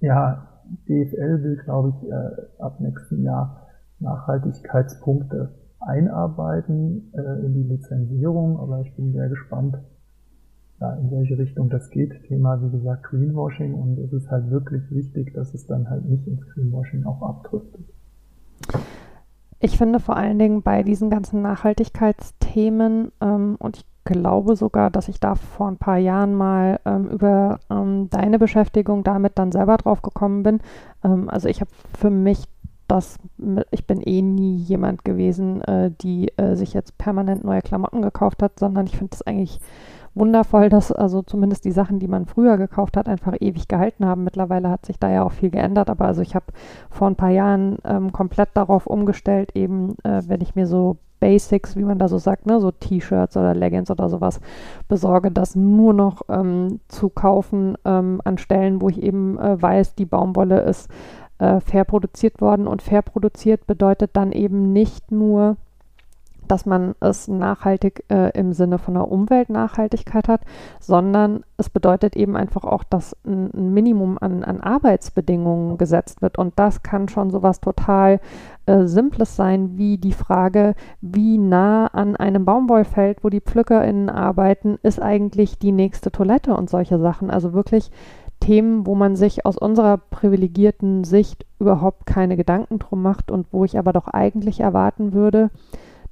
ja, 0.00 0.48
DFL 0.88 1.42
will, 1.42 1.56
glaube 1.64 1.90
ich, 1.90 2.10
äh, 2.10 2.62
ab 2.62 2.80
nächsten 2.80 3.22
Jahr 3.22 3.66
Nachhaltigkeitspunkte 4.00 5.54
einarbeiten 5.86 7.12
äh, 7.14 7.46
in 7.46 7.54
die 7.54 7.74
Lizenzierung, 7.74 8.58
aber 8.58 8.80
ich 8.80 8.94
bin 8.94 9.12
sehr 9.12 9.28
gespannt, 9.28 9.76
ja, 10.80 10.92
in 10.94 11.10
welche 11.10 11.38
Richtung 11.38 11.70
das 11.70 11.88
geht. 11.90 12.12
Thema, 12.24 12.60
wie 12.62 12.70
gesagt, 12.70 13.04
Greenwashing 13.04 13.74
und 13.74 13.98
es 13.98 14.12
ist 14.12 14.30
halt 14.30 14.50
wirklich 14.50 14.82
wichtig, 14.90 15.32
dass 15.34 15.54
es 15.54 15.66
dann 15.66 15.88
halt 15.88 16.04
nicht 16.04 16.26
ins 16.26 16.46
Greenwashing 16.48 17.04
auch 17.04 17.22
abdriftet. 17.22 17.86
Ich 19.58 19.78
finde 19.78 20.00
vor 20.00 20.16
allen 20.16 20.38
Dingen 20.38 20.62
bei 20.62 20.82
diesen 20.82 21.08
ganzen 21.08 21.40
Nachhaltigkeitsthemen 21.40 23.10
ähm, 23.22 23.56
und 23.58 23.78
ich 23.78 23.86
glaube 24.04 24.54
sogar, 24.54 24.90
dass 24.90 25.08
ich 25.08 25.18
da 25.18 25.34
vor 25.34 25.68
ein 25.68 25.78
paar 25.78 25.98
Jahren 25.98 26.34
mal 26.34 26.78
ähm, 26.84 27.08
über 27.08 27.58
ähm, 27.70 28.08
deine 28.10 28.38
Beschäftigung 28.38 29.02
damit 29.02 29.38
dann 29.38 29.52
selber 29.52 29.76
drauf 29.78 30.02
gekommen 30.02 30.42
bin. 30.42 30.60
Ähm, 31.02 31.28
also 31.28 31.48
ich 31.48 31.60
habe 31.60 31.70
für 31.98 32.10
mich 32.10 32.44
das, 32.88 33.18
ich 33.70 33.86
bin 33.86 34.00
eh 34.00 34.22
nie 34.22 34.56
jemand 34.56 35.04
gewesen, 35.04 35.60
äh, 35.62 35.90
die 36.00 36.28
äh, 36.36 36.54
sich 36.54 36.72
jetzt 36.72 36.98
permanent 36.98 37.44
neue 37.44 37.62
Klamotten 37.62 38.02
gekauft 38.02 38.42
hat, 38.42 38.58
sondern 38.58 38.86
ich 38.86 38.96
finde 38.96 39.14
es 39.14 39.22
eigentlich 39.22 39.60
wundervoll, 40.14 40.68
dass 40.68 40.90
also 40.92 41.22
zumindest 41.22 41.64
die 41.64 41.72
Sachen, 41.72 41.98
die 41.98 42.08
man 42.08 42.26
früher 42.26 42.56
gekauft 42.56 42.96
hat, 42.96 43.08
einfach 43.08 43.34
ewig 43.38 43.68
gehalten 43.68 44.06
haben. 44.06 44.24
Mittlerweile 44.24 44.70
hat 44.70 44.86
sich 44.86 44.98
da 44.98 45.10
ja 45.10 45.22
auch 45.22 45.32
viel 45.32 45.50
geändert, 45.50 45.90
aber 45.90 46.06
also 46.06 46.22
ich 46.22 46.34
habe 46.34 46.46
vor 46.90 47.06
ein 47.06 47.16
paar 47.16 47.30
Jahren 47.30 47.76
ähm, 47.84 48.12
komplett 48.12 48.48
darauf 48.54 48.86
umgestellt, 48.86 49.50
eben 49.54 49.96
äh, 50.04 50.22
wenn 50.26 50.40
ich 50.40 50.54
mir 50.54 50.66
so 50.66 50.96
Basics, 51.20 51.76
wie 51.76 51.84
man 51.84 51.98
da 51.98 52.08
so 52.08 52.18
sagt, 52.18 52.46
ne, 52.46 52.60
so 52.60 52.70
T-Shirts 52.70 53.36
oder 53.36 53.54
Leggings 53.54 53.90
oder 53.90 54.08
sowas 54.08 54.40
besorge, 54.88 55.30
das 55.30 55.56
nur 55.56 55.94
noch 55.94 56.22
ähm, 56.28 56.80
zu 56.88 57.08
kaufen 57.08 57.76
ähm, 57.84 58.20
an 58.24 58.38
Stellen, 58.38 58.80
wo 58.80 58.88
ich 58.88 59.02
eben 59.02 59.38
äh, 59.38 59.60
weiß, 59.60 59.94
die 59.94 60.04
Baumwolle 60.04 60.60
ist 60.60 60.90
äh, 61.38 61.60
fair 61.60 61.84
produziert 61.84 62.40
worden. 62.40 62.66
Und 62.66 62.82
fair 62.82 63.02
produziert 63.02 63.66
bedeutet 63.66 64.10
dann 64.14 64.32
eben 64.32 64.72
nicht 64.72 65.10
nur 65.10 65.56
dass 66.48 66.66
man 66.66 66.94
es 67.00 67.28
nachhaltig 67.28 68.04
äh, 68.08 68.30
im 68.38 68.52
Sinne 68.52 68.78
von 68.78 68.94
der 68.94 69.10
Umweltnachhaltigkeit 69.10 70.28
hat, 70.28 70.42
sondern 70.80 71.44
es 71.56 71.70
bedeutet 71.70 72.16
eben 72.16 72.36
einfach 72.36 72.64
auch, 72.64 72.84
dass 72.84 73.16
ein, 73.24 73.50
ein 73.54 73.74
Minimum 73.74 74.18
an, 74.20 74.44
an, 74.44 74.60
Arbeitsbedingungen 74.60 75.78
gesetzt 75.78 76.22
wird. 76.22 76.38
Und 76.38 76.54
das 76.56 76.82
kann 76.82 77.08
schon 77.08 77.30
so 77.30 77.42
was 77.42 77.60
total 77.60 78.20
äh, 78.66 78.86
Simples 78.86 79.36
sein, 79.36 79.76
wie 79.76 79.98
die 79.98 80.12
Frage, 80.12 80.74
wie 81.00 81.38
nah 81.38 81.86
an 81.88 82.16
einem 82.16 82.44
Baumwollfeld, 82.44 83.24
wo 83.24 83.28
die 83.28 83.40
PflückerInnen 83.40 84.10
arbeiten, 84.10 84.78
ist 84.82 85.00
eigentlich 85.00 85.58
die 85.58 85.72
nächste 85.72 86.10
Toilette 86.10 86.54
und 86.54 86.70
solche 86.70 86.98
Sachen. 86.98 87.30
Also 87.30 87.52
wirklich 87.52 87.90
Themen, 88.40 88.86
wo 88.86 88.94
man 88.94 89.16
sich 89.16 89.46
aus 89.46 89.56
unserer 89.56 89.96
privilegierten 89.96 91.04
Sicht 91.04 91.46
überhaupt 91.58 92.06
keine 92.06 92.36
Gedanken 92.36 92.78
drum 92.78 93.02
macht 93.02 93.30
und 93.30 93.46
wo 93.52 93.64
ich 93.64 93.78
aber 93.78 93.92
doch 93.92 94.08
eigentlich 94.08 94.60
erwarten 94.60 95.12
würde, 95.12 95.50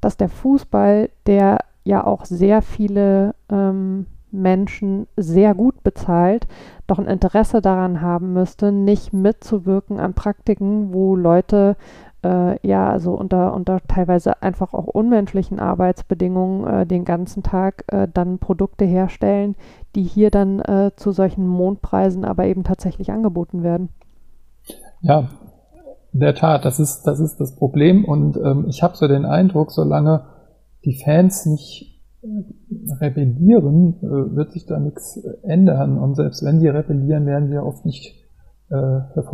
dass 0.00 0.16
der 0.16 0.28
Fußball, 0.28 1.10
der 1.26 1.58
ja 1.84 2.04
auch 2.04 2.24
sehr 2.24 2.62
viele 2.62 3.34
ähm, 3.50 4.06
Menschen 4.30 5.06
sehr 5.16 5.54
gut 5.54 5.82
bezahlt, 5.82 6.46
doch 6.86 6.98
ein 6.98 7.06
Interesse 7.06 7.62
daran 7.62 8.00
haben 8.00 8.32
müsste, 8.32 8.72
nicht 8.72 9.12
mitzuwirken 9.12 10.00
an 10.00 10.14
Praktiken, 10.14 10.92
wo 10.92 11.16
Leute 11.16 11.76
äh, 12.24 12.66
ja 12.66 12.90
also 12.90 13.12
unter, 13.12 13.54
unter 13.54 13.80
teilweise 13.86 14.42
einfach 14.42 14.74
auch 14.74 14.86
unmenschlichen 14.86 15.60
Arbeitsbedingungen 15.60 16.66
äh, 16.66 16.86
den 16.86 17.04
ganzen 17.04 17.42
Tag 17.42 17.84
äh, 17.88 18.08
dann 18.12 18.38
Produkte 18.38 18.84
herstellen, 18.84 19.54
die 19.94 20.02
hier 20.02 20.30
dann 20.30 20.60
äh, 20.60 20.90
zu 20.96 21.12
solchen 21.12 21.46
Mondpreisen 21.46 22.24
aber 22.24 22.46
eben 22.46 22.64
tatsächlich 22.64 23.10
angeboten 23.10 23.62
werden. 23.62 23.88
Ja, 25.00 25.28
in 26.12 26.20
der 26.20 26.34
Tat, 26.34 26.64
das 26.64 26.78
ist 26.78 27.02
das, 27.02 27.20
ist 27.20 27.40
das 27.40 27.56
Problem. 27.56 28.04
Und 28.04 28.36
ähm, 28.36 28.66
ich 28.68 28.82
habe 28.82 28.96
so 28.96 29.08
den 29.08 29.24
Eindruck, 29.24 29.72
solange 29.72 30.24
die 30.84 30.94
Fans 31.02 31.44
nicht 31.46 32.00
äh, 32.22 32.26
rebellieren, 33.00 33.96
äh, 34.00 34.36
wird 34.36 34.52
sich 34.52 34.66
da 34.66 34.78
nichts 34.78 35.16
ändern. 35.42 35.98
Und 35.98 36.14
selbst 36.14 36.44
wenn 36.44 36.60
sie 36.60 36.68
rebellieren, 36.68 37.26
werden 37.26 37.48
sie 37.48 37.58
oft 37.58 37.84
nicht 37.84 38.14
äh, 38.70 39.00
für 39.12 39.24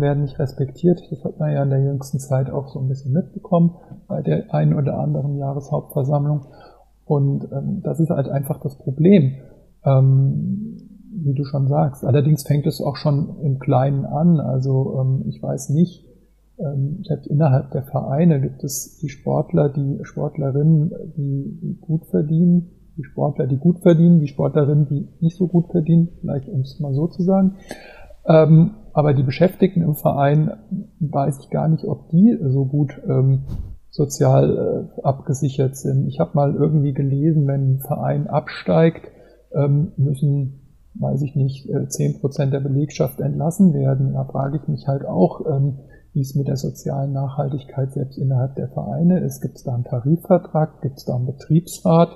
werden 0.00 0.22
nicht 0.22 0.38
respektiert. 0.38 1.00
Das 1.10 1.24
hat 1.24 1.38
man 1.38 1.52
ja 1.52 1.62
in 1.62 1.70
der 1.70 1.82
jüngsten 1.82 2.18
Zeit 2.18 2.50
auch 2.50 2.68
so 2.68 2.80
ein 2.80 2.88
bisschen 2.88 3.12
mitbekommen 3.12 3.76
bei 4.08 4.20
der 4.22 4.52
einen 4.52 4.74
oder 4.74 4.98
anderen 4.98 5.36
Jahreshauptversammlung. 5.36 6.46
Und 7.04 7.48
ähm, 7.52 7.82
das 7.82 8.00
ist 8.00 8.10
halt 8.10 8.28
einfach 8.28 8.60
das 8.60 8.76
Problem, 8.76 9.36
ähm, 9.86 10.76
wie 11.12 11.34
du 11.34 11.44
schon 11.44 11.68
sagst. 11.68 12.04
Allerdings 12.04 12.42
fängt 12.42 12.66
es 12.66 12.80
auch 12.80 12.96
schon 12.96 13.40
im 13.42 13.58
Kleinen 13.58 14.04
an. 14.04 14.40
Also 14.40 15.00
ähm, 15.00 15.24
ich 15.28 15.42
weiß 15.42 15.70
nicht, 15.70 16.04
ähm, 16.58 17.02
selbst 17.04 17.26
innerhalb 17.26 17.70
der 17.70 17.82
Vereine 17.82 18.40
gibt 18.40 18.64
es 18.64 18.98
die 18.98 19.08
Sportler, 19.08 19.68
die 19.68 19.98
Sportlerinnen, 20.02 20.90
die, 21.16 21.58
die 21.62 21.78
gut 21.80 22.06
verdienen, 22.06 22.70
die 22.96 23.04
Sportler, 23.04 23.46
die 23.46 23.58
gut 23.58 23.80
verdienen, 23.80 24.20
die 24.20 24.28
Sportlerinnen, 24.28 24.88
die 24.88 25.08
nicht 25.20 25.36
so 25.36 25.48
gut 25.48 25.70
verdienen, 25.70 26.08
vielleicht 26.20 26.48
um 26.48 26.60
es 26.60 26.80
mal 26.80 26.94
so 26.94 27.08
zu 27.08 27.22
sagen. 27.22 27.56
Ähm, 28.26 28.70
aber 28.92 29.12
die 29.12 29.22
Beschäftigten 29.22 29.82
im 29.82 29.94
Verein 29.94 30.50
weiß 31.00 31.40
ich 31.40 31.50
gar 31.50 31.68
nicht, 31.68 31.84
ob 31.84 32.08
die 32.08 32.38
so 32.42 32.64
gut 32.64 33.00
ähm, 33.06 33.42
sozial 33.90 34.88
äh, 34.96 35.02
abgesichert 35.02 35.76
sind. 35.76 36.06
Ich 36.06 36.20
habe 36.20 36.30
mal 36.34 36.54
irgendwie 36.54 36.94
gelesen, 36.94 37.46
wenn 37.46 37.74
ein 37.74 37.78
Verein 37.80 38.26
absteigt, 38.26 39.10
ähm, 39.54 39.92
müssen, 39.96 40.60
weiß 40.94 41.22
ich 41.22 41.36
nicht, 41.36 41.68
äh, 41.68 41.88
zehn 41.88 42.20
Prozent 42.20 42.52
der 42.52 42.60
Belegschaft 42.60 43.20
entlassen 43.20 43.74
werden. 43.74 44.14
Da 44.14 44.24
frage 44.24 44.58
ich 44.62 44.68
mich 44.68 44.86
halt 44.86 45.04
auch, 45.04 45.40
ähm, 45.46 45.78
wie 46.12 46.20
es 46.20 46.34
mit 46.34 46.48
der 46.48 46.56
sozialen 46.56 47.12
Nachhaltigkeit 47.12 47.92
selbst 47.92 48.16
innerhalb 48.16 48.54
der 48.56 48.68
Vereine 48.68 49.20
ist. 49.20 49.42
Gibt 49.42 49.56
es 49.56 49.64
da 49.64 49.74
einen 49.74 49.84
Tarifvertrag? 49.84 50.80
Gibt 50.80 50.96
es 50.96 51.04
da 51.04 51.14
einen 51.14 51.26
Betriebsrat? 51.26 52.08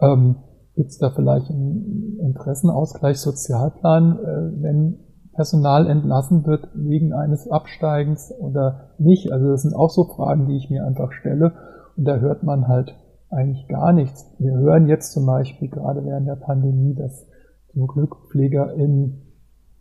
Ähm, 0.00 0.36
Gibt 0.74 0.90
es 0.90 0.98
da 0.98 1.10
vielleicht 1.10 1.50
einen 1.50 2.18
Interessenausgleich, 2.20 3.18
Sozialplan, 3.18 4.18
äh, 4.18 4.62
wenn 4.62 4.98
Personal 5.34 5.88
entlassen 5.88 6.46
wird 6.46 6.68
wegen 6.74 7.12
eines 7.12 7.48
Absteigens 7.48 8.32
oder 8.40 8.90
nicht? 8.98 9.32
Also 9.32 9.50
das 9.50 9.62
sind 9.62 9.74
auch 9.74 9.90
so 9.90 10.04
Fragen, 10.04 10.48
die 10.48 10.56
ich 10.56 10.68
mir 10.68 10.84
einfach 10.84 11.12
stelle. 11.12 11.52
Und 11.96 12.04
da 12.04 12.16
hört 12.16 12.42
man 12.42 12.66
halt 12.66 12.94
eigentlich 13.30 13.68
gar 13.68 13.92
nichts. 13.92 14.30
Wir 14.38 14.52
hören 14.52 14.88
jetzt 14.88 15.12
zum 15.12 15.26
Beispiel 15.26 15.68
gerade 15.68 16.04
während 16.04 16.26
der 16.26 16.36
Pandemie, 16.36 16.94
dass 16.94 17.26
zum 17.72 17.86
Glück 17.86 18.16
PflegerInnen 18.28 19.22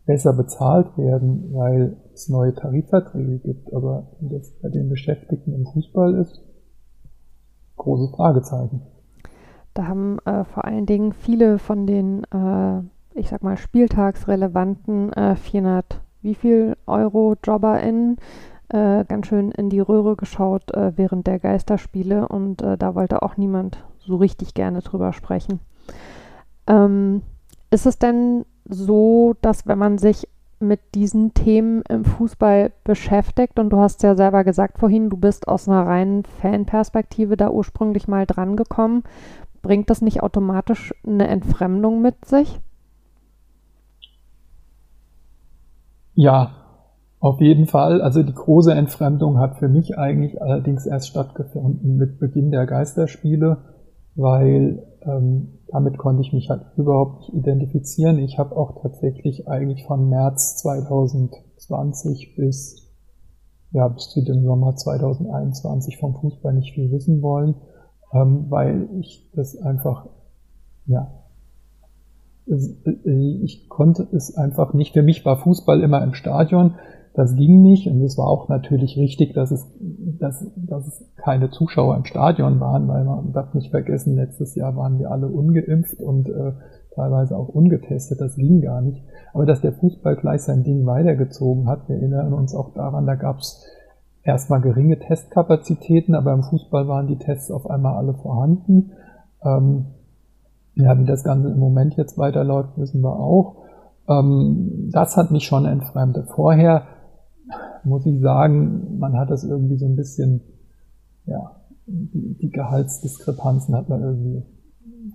besser 0.05 0.33
bezahlt 0.33 0.97
werden, 0.97 1.53
weil 1.53 1.97
es 2.13 2.29
neue 2.29 2.53
Tarifverträge 2.53 3.39
gibt. 3.39 3.73
Aber 3.73 4.07
wie 4.19 4.29
das 4.29 4.51
bei 4.61 4.69
den 4.69 4.89
Beschäftigten 4.89 5.53
im 5.53 5.65
Fußball 5.65 6.15
ist, 6.15 6.41
große 7.75 8.11
Fragezeichen. 8.15 8.81
Da 9.73 9.87
haben 9.87 10.17
äh, 10.25 10.43
vor 10.43 10.65
allen 10.65 10.85
Dingen 10.85 11.13
viele 11.13 11.59
von 11.59 11.85
den, 11.85 12.23
äh, 12.33 12.81
ich 13.13 13.29
sag 13.29 13.43
mal, 13.43 13.57
spieltagsrelevanten 13.57 15.13
äh, 15.13 15.35
400, 15.35 16.01
wie 16.21 16.35
viel 16.35 16.75
Euro 16.87 17.35
JobberInnen 17.43 18.17
äh, 18.69 19.05
ganz 19.05 19.27
schön 19.27 19.51
in 19.51 19.69
die 19.69 19.79
Röhre 19.79 20.15
geschaut 20.15 20.73
äh, 20.73 20.93
während 20.97 21.27
der 21.27 21.39
Geisterspiele 21.39 22.27
und 22.27 22.61
äh, 22.61 22.77
da 22.77 22.95
wollte 22.95 23.21
auch 23.21 23.37
niemand 23.37 23.83
so 23.99 24.17
richtig 24.17 24.53
gerne 24.53 24.81
drüber 24.81 25.13
sprechen. 25.13 25.59
Ähm, 26.67 27.21
ist 27.69 27.85
es 27.85 27.97
denn 27.99 28.45
so, 28.65 29.35
dass 29.41 29.67
wenn 29.67 29.77
man 29.77 29.97
sich 29.97 30.27
mit 30.59 30.95
diesen 30.95 31.33
Themen 31.33 31.83
im 31.87 32.03
Fußball 32.03 32.71
beschäftigt 32.83 33.59
und 33.59 33.69
du 33.69 33.77
hast 33.77 34.03
ja 34.03 34.15
selber 34.15 34.43
gesagt 34.43 34.79
vorhin, 34.79 35.09
du 35.09 35.17
bist 35.17 35.47
aus 35.47 35.67
einer 35.67 35.85
reinen 35.85 36.23
Fanperspektive 36.25 37.37
da 37.37 37.49
ursprünglich 37.49 38.07
mal 38.07 38.25
dran 38.25 38.55
gekommen, 38.55 39.03
bringt 39.61 39.89
das 39.89 40.01
nicht 40.01 40.23
automatisch 40.23 40.93
eine 41.05 41.27
Entfremdung 41.27 42.01
mit 42.01 42.25
sich? 42.25 42.59
Ja, 46.15 46.66
auf 47.19 47.41
jeden 47.41 47.65
Fall. 47.65 48.01
Also 48.01 48.21
die 48.23 48.33
große 48.33 48.73
Entfremdung 48.73 49.39
hat 49.39 49.57
für 49.57 49.69
mich 49.69 49.97
eigentlich 49.97 50.41
allerdings 50.41 50.85
erst 50.85 51.07
stattgefunden 51.07 51.97
mit 51.97 52.19
Beginn 52.19 52.51
der 52.51 52.65
Geisterspiele, 52.65 53.57
weil 54.15 54.83
ähm, 55.01 55.59
damit 55.67 55.97
konnte 55.97 56.21
ich 56.21 56.33
mich 56.33 56.49
halt 56.49 56.61
überhaupt 56.77 57.19
nicht 57.19 57.33
identifizieren. 57.33 58.19
Ich 58.19 58.37
habe 58.37 58.55
auch 58.55 58.81
tatsächlich 58.81 59.47
eigentlich 59.47 59.85
von 59.85 60.09
März 60.09 60.57
2020 60.57 62.35
bis, 62.35 62.93
ja, 63.71 63.87
bis 63.87 64.09
zu 64.09 64.23
dem 64.23 64.43
Sommer 64.43 64.75
2021 64.75 65.97
vom 65.97 66.15
Fußball 66.15 66.53
nicht 66.53 66.73
viel 66.73 66.91
wissen 66.91 67.21
wollen, 67.21 67.55
ähm, 68.13 68.45
weil 68.49 68.89
ich 68.99 69.29
das 69.33 69.57
einfach, 69.57 70.07
ja, 70.85 71.11
äh, 72.47 73.43
ich 73.43 73.69
konnte 73.69 74.07
es 74.11 74.35
einfach 74.35 74.73
nicht. 74.73 74.93
Für 74.93 75.03
mich 75.03 75.25
war 75.25 75.37
Fußball 75.37 75.81
immer 75.81 76.03
im 76.03 76.13
Stadion. 76.13 76.75
Das 77.17 77.33
ging 77.33 77.63
nicht 77.63 77.87
und 77.87 77.99
es 78.03 78.15
war 78.15 78.27
auch 78.27 78.47
natürlich 78.47 78.95
richtig, 78.95 79.33
dass 79.33 79.49
es, 79.49 79.67
dass, 80.19 80.45
dass 80.55 80.85
es 80.85 81.03
keine 81.15 81.49
Zuschauer 81.49 81.97
im 81.97 82.05
Stadion 82.05 82.59
waren, 82.59 82.87
weil 82.87 83.05
man 83.05 83.33
darf 83.33 83.55
nicht 83.55 83.71
vergessen, 83.71 84.15
letztes 84.15 84.53
Jahr 84.53 84.75
waren 84.75 84.99
wir 84.99 85.09
alle 85.09 85.27
ungeimpft 85.27 85.99
und 85.99 86.29
äh, 86.29 86.51
teilweise 86.93 87.35
auch 87.35 87.47
ungetestet, 87.47 88.21
das 88.21 88.35
ging 88.35 88.61
gar 88.61 88.81
nicht. 88.81 89.03
Aber 89.33 89.47
dass 89.47 89.61
der 89.61 89.73
Fußball 89.73 90.15
gleich 90.15 90.43
sein 90.43 90.63
Ding 90.63 90.85
weitergezogen 90.85 91.67
hat, 91.67 91.89
wir 91.89 91.95
erinnern 91.95 92.33
uns 92.33 92.53
auch 92.53 92.75
daran, 92.75 93.07
da 93.07 93.15
gab 93.15 93.39
es 93.39 93.65
erstmal 94.21 94.61
geringe 94.61 94.99
Testkapazitäten, 94.99 96.13
aber 96.13 96.33
im 96.33 96.43
Fußball 96.43 96.87
waren 96.87 97.07
die 97.07 97.17
Tests 97.17 97.49
auf 97.49 97.67
einmal 97.67 97.95
alle 97.95 98.13
vorhanden. 98.13 98.91
Ähm, 99.43 99.85
ja, 100.75 100.95
wie 100.99 101.05
das 101.05 101.23
Ganze 101.23 101.49
im 101.49 101.57
Moment 101.57 101.95
jetzt 101.97 102.19
weiterläuft, 102.19 102.77
wissen 102.77 103.01
wir 103.01 103.19
auch. 103.19 103.55
Ähm, 104.07 104.91
das 104.93 105.17
hat 105.17 105.31
mich 105.31 105.45
schon 105.45 105.65
entfremdet. 105.65 106.29
Vorher 106.29 106.83
muss 107.83 108.05
ich 108.05 108.19
sagen, 108.21 108.97
man 108.99 109.17
hat 109.17 109.29
das 109.29 109.43
irgendwie 109.43 109.77
so 109.77 109.85
ein 109.85 109.95
bisschen, 109.95 110.41
ja, 111.25 111.57
die, 111.85 112.37
die 112.37 112.49
Gehaltsdiskrepanzen 112.49 113.75
hat 113.75 113.89
man 113.89 114.01
irgendwie, 114.01 114.43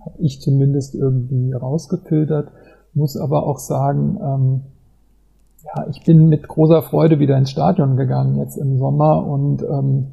habe 0.05 0.17
ich 0.19 0.41
zumindest 0.41 0.95
irgendwie 0.95 1.53
rausgefiltert, 1.53 2.51
muss 2.93 3.17
aber 3.17 3.47
auch 3.47 3.59
sagen, 3.59 4.19
ähm, 4.21 4.61
ja, 5.63 5.87
ich 5.89 6.03
bin 6.03 6.27
mit 6.27 6.47
großer 6.47 6.81
Freude 6.81 7.19
wieder 7.19 7.37
ins 7.37 7.51
Stadion 7.51 7.95
gegangen 7.95 8.37
jetzt 8.37 8.57
im 8.57 8.77
Sommer 8.77 9.25
und 9.25 9.63
ähm, 9.63 10.07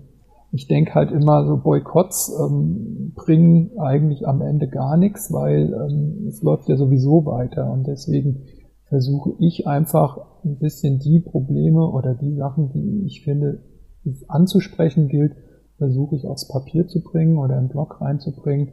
ich 0.52 0.66
denke 0.66 0.94
halt 0.94 1.12
immer 1.12 1.46
so 1.46 1.56
Boykotts 1.56 2.36
ähm, 2.40 3.12
bringen 3.14 3.78
eigentlich 3.78 4.26
am 4.26 4.42
Ende 4.42 4.68
gar 4.68 4.96
nichts, 4.96 5.32
weil 5.32 5.72
ähm, 5.72 6.26
es 6.28 6.42
läuft 6.42 6.68
ja 6.68 6.76
sowieso 6.76 7.24
weiter 7.26 7.70
und 7.70 7.86
deswegen 7.86 8.42
versuche 8.90 9.32
ich 9.38 9.66
einfach 9.66 10.18
ein 10.44 10.58
bisschen 10.58 10.98
die 10.98 11.20
Probleme 11.20 11.88
oder 11.88 12.14
die 12.14 12.34
Sachen, 12.34 12.70
die 12.72 13.04
ich 13.06 13.22
finde, 13.22 13.60
die 14.04 14.10
es 14.10 14.28
anzusprechen 14.28 15.08
gilt, 15.08 15.32
versuche 15.78 16.16
ich 16.16 16.26
aufs 16.26 16.48
Papier 16.48 16.86
zu 16.86 17.02
bringen 17.02 17.38
oder 17.38 17.56
im 17.56 17.68
Blog 17.68 18.00
reinzubringen, 18.00 18.72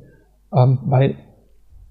ähm, 0.53 0.79
weil 0.85 1.15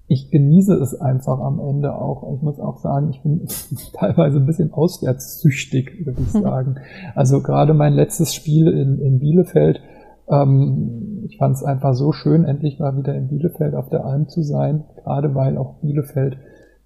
ich 0.07 0.29
genieße 0.29 0.73
es 0.75 0.93
einfach 0.93 1.39
am 1.39 1.59
Ende 1.59 1.95
auch. 1.95 2.33
Ich 2.35 2.41
muss 2.41 2.59
auch 2.59 2.77
sagen, 2.77 3.09
ich 3.09 3.23
bin 3.23 3.47
teilweise 3.93 4.37
ein 4.37 4.45
bisschen 4.45 4.73
auswärtssüchtig, 4.73 6.05
würde 6.05 6.21
ich 6.21 6.31
sagen. 6.31 6.75
Also 7.15 7.41
gerade 7.41 7.73
mein 7.73 7.93
letztes 7.93 8.33
Spiel 8.33 8.67
in, 8.67 8.99
in 8.99 9.19
Bielefeld, 9.19 9.81
Ähm, 10.29 11.23
ich 11.25 11.37
fand 11.37 11.55
es 11.55 11.63
einfach 11.63 11.93
so 11.93 12.11
schön, 12.11 12.43
endlich 12.43 12.79
mal 12.79 12.97
wieder 12.97 13.15
in 13.15 13.29
Bielefeld 13.29 13.75
auf 13.75 13.89
der 13.89 14.05
Alm 14.05 14.27
zu 14.27 14.41
sein, 14.41 14.83
gerade 15.01 15.33
weil 15.35 15.57
auch 15.57 15.79
Bielefeld 15.79 16.37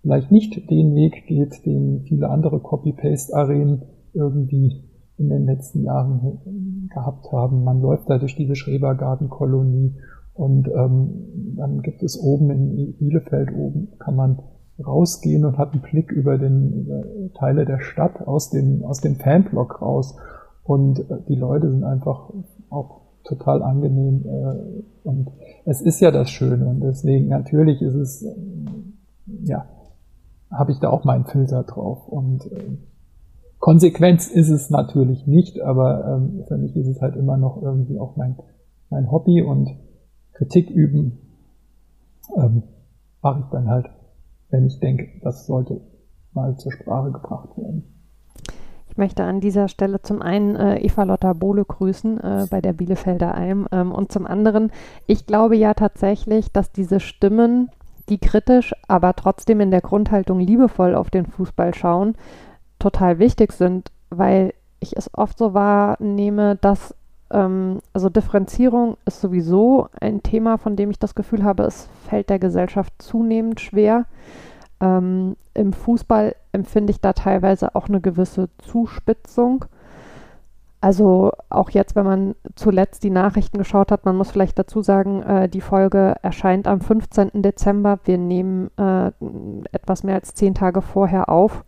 vielleicht 0.02 0.32
nicht 0.32 0.70
den 0.70 0.96
Weg 0.96 1.26
geht, 1.28 1.66
den 1.66 2.02
viele 2.08 2.30
andere 2.30 2.60
Copy-Paste-Arenen 2.60 3.84
irgendwie 4.14 4.84
in 5.18 5.30
den 5.30 5.46
letzten 5.46 5.84
Jahren 5.84 6.90
gehabt 6.94 7.32
haben. 7.32 7.64
Man 7.64 7.82
läuft 7.82 8.10
da 8.10 8.18
durch 8.18 8.36
diese 8.36 8.56
Schrebergartenkolonie 8.56 9.96
und 10.34 10.68
ähm, 10.68 11.56
dann 11.58 11.82
gibt 11.82 12.04
es 12.04 12.20
oben 12.20 12.50
in 12.50 12.94
Bielefeld 12.98 13.54
oben 13.54 13.90
kann 14.00 14.16
man 14.16 14.40
rausgehen 14.84 15.46
und 15.46 15.58
hat 15.58 15.74
einen 15.74 15.82
Blick 15.82 16.12
über 16.12 16.38
den 16.38 16.74
über 16.74 17.04
Teile 17.34 17.66
der 17.66 17.80
Stadt 17.80 18.26
aus 18.26 18.50
dem 18.50 18.84
aus 18.84 19.02
dem 19.02 19.18
Fanblock 19.18 19.82
raus 19.82 20.16
und 20.64 21.00
äh, 21.00 21.18
die 21.28 21.36
Leute 21.36 21.70
sind 21.70 21.84
einfach 21.84 22.32
auch 22.70 23.02
total 23.24 23.62
angenehm 23.62 24.24
äh, 24.26 25.08
und 25.08 25.30
es 25.66 25.82
ist 25.82 26.00
ja 26.00 26.12
das 26.12 26.30
Schöne 26.30 26.66
und 26.66 26.80
deswegen 26.80 27.28
natürlich 27.28 27.82
ist 27.82 27.96
es 27.96 28.24
äh, 28.24 28.34
ja 29.44 29.66
habe 30.52 30.72
ich 30.72 30.80
da 30.80 30.90
auch 30.90 31.04
meinen 31.04 31.26
Filter 31.26 31.64
drauf. 31.64 32.08
Und 32.08 32.46
äh, 32.52 32.78
Konsequenz 33.60 34.28
ist 34.28 34.50
es 34.50 34.70
natürlich 34.70 35.28
nicht, 35.28 35.62
aber 35.62 36.06
ähm, 36.06 36.44
für 36.48 36.58
mich 36.58 36.76
ist 36.76 36.88
es 36.88 37.02
halt 37.02 37.16
immer 37.16 37.38
noch 37.38 37.62
irgendwie 37.62 38.00
auch 38.00 38.16
mein, 38.16 38.36
mein 38.90 39.12
Hobby 39.12 39.42
und 39.42 39.70
Kritik 40.34 40.70
üben 40.70 41.20
ähm, 42.36 42.64
mache 43.22 43.42
ich 43.42 43.46
dann 43.52 43.70
halt, 43.70 43.88
wenn 44.50 44.66
ich 44.66 44.80
denke, 44.80 45.08
das 45.22 45.46
sollte 45.46 45.82
mal 46.34 46.58
zur 46.58 46.72
Sprache 46.72 47.12
gebracht 47.12 47.58
werden. 47.58 47.84
Ich 48.90 48.98
möchte 48.98 49.24
an 49.24 49.40
dieser 49.40 49.70
Stelle 49.70 50.02
zum 50.02 50.22
einen 50.22 50.56
äh, 50.56 50.80
Eva 50.80 51.04
Lotta 51.04 51.32
Bohle 51.34 51.64
grüßen 51.64 52.20
äh, 52.20 52.48
bei 52.50 52.60
der 52.60 52.74
Bielefelder 52.74 53.34
Alm 53.36 53.68
ähm, 53.72 53.92
und 53.92 54.12
zum 54.12 54.28
anderen, 54.28 54.72
ich 55.08 55.26
glaube 55.26 55.56
ja 55.56 55.74
tatsächlich, 55.74 56.52
dass 56.52 56.74
diese 56.74 57.00
Stimmen 57.00 57.70
die 58.12 58.20
kritisch, 58.20 58.76
aber 58.88 59.16
trotzdem 59.16 59.62
in 59.62 59.72
der 59.72 59.82
Grundhaltung 59.82 60.40
liebevoll 60.40 60.94
auf 60.94 61.10
den 61.10 61.26
Fußball 61.26 61.74
schauen, 61.74 62.16
total 62.78 63.18
wichtig 63.18 63.54
sind, 63.54 63.92
weil 64.10 64.54
ich 64.80 64.98
es 64.98 65.10
oft 65.14 65.38
so 65.38 65.54
wahrnehme, 65.54 66.58
dass 66.58 66.94
ähm, 67.32 67.80
also 67.94 68.10
Differenzierung 68.10 68.98
ist 69.06 69.22
sowieso 69.22 69.88
ein 70.00 70.22
Thema, 70.22 70.58
von 70.58 70.76
dem 70.76 70.92
ich 70.92 71.00
das 71.00 71.16
Gefühl 71.16 71.44
habe, 71.44 71.64
es 71.64 71.88
fällt 72.08 72.30
der 72.30 72.40
Gesellschaft 72.40 72.94
zunehmend 73.00 73.62
schwer. 73.62 74.06
Ähm, 74.82 75.38
Im 75.54 75.72
Fußball 75.72 76.36
empfinde 76.52 76.92
ich 76.92 77.00
da 77.00 77.14
teilweise 77.14 77.76
auch 77.76 77.88
eine 77.88 78.02
gewisse 78.02 78.50
Zuspitzung. 78.58 79.66
Also 80.82 81.32
auch 81.52 81.70
jetzt, 81.70 81.96
wenn 81.96 82.06
man 82.06 82.36
zuletzt 82.56 83.04
die 83.04 83.12
Nachrichten 83.12 83.60
geschaut 83.60 83.92
hat, 83.92 84.04
man 84.04 84.18
muss 84.18 84.32
vielleicht 84.32 84.58
dazu 84.58 84.82
sagen, 84.82 85.22
äh, 85.22 85.48
die 85.48 85.62
Folge 85.62 86.16
erscheint 86.24 86.68
am 86.68 86.82
15. 86.82 87.44
Dezember. 87.44 88.00
Wir 88.04 88.18
nehmen 88.18 88.72
äh, 88.78 89.12
etwas 89.72 90.04
mehr 90.04 90.16
als 90.16 90.34
zehn 90.34 90.56
Tage 90.56 90.82
vorher 90.82 91.30
auf. 91.30 91.64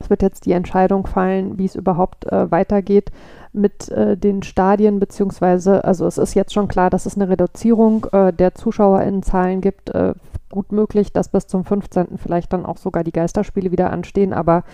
Es 0.00 0.10
wird 0.10 0.22
jetzt 0.22 0.46
die 0.46 0.52
Entscheidung 0.52 1.06
fallen, 1.06 1.56
wie 1.56 1.66
es 1.66 1.76
überhaupt 1.76 2.30
äh, 2.32 2.50
weitergeht 2.50 3.12
mit 3.52 3.88
äh, 3.90 4.16
den 4.16 4.42
Stadien, 4.42 4.98
beziehungsweise, 4.98 5.84
also 5.84 6.04
es 6.06 6.18
ist 6.18 6.34
jetzt 6.34 6.52
schon 6.52 6.66
klar, 6.66 6.90
dass 6.90 7.06
es 7.06 7.14
eine 7.14 7.28
Reduzierung 7.28 8.06
äh, 8.10 8.32
der 8.32 8.56
ZuschauerInnenzahlen 8.56 9.60
gibt. 9.60 9.90
Äh, 9.90 10.14
gut 10.50 10.72
möglich, 10.72 11.12
dass 11.12 11.28
bis 11.28 11.46
zum 11.46 11.64
15. 11.64 12.18
vielleicht 12.18 12.52
dann 12.52 12.66
auch 12.66 12.76
sogar 12.76 13.04
die 13.04 13.12
Geisterspiele 13.12 13.70
wieder 13.70 13.90
anstehen, 13.90 14.32
aber 14.32 14.64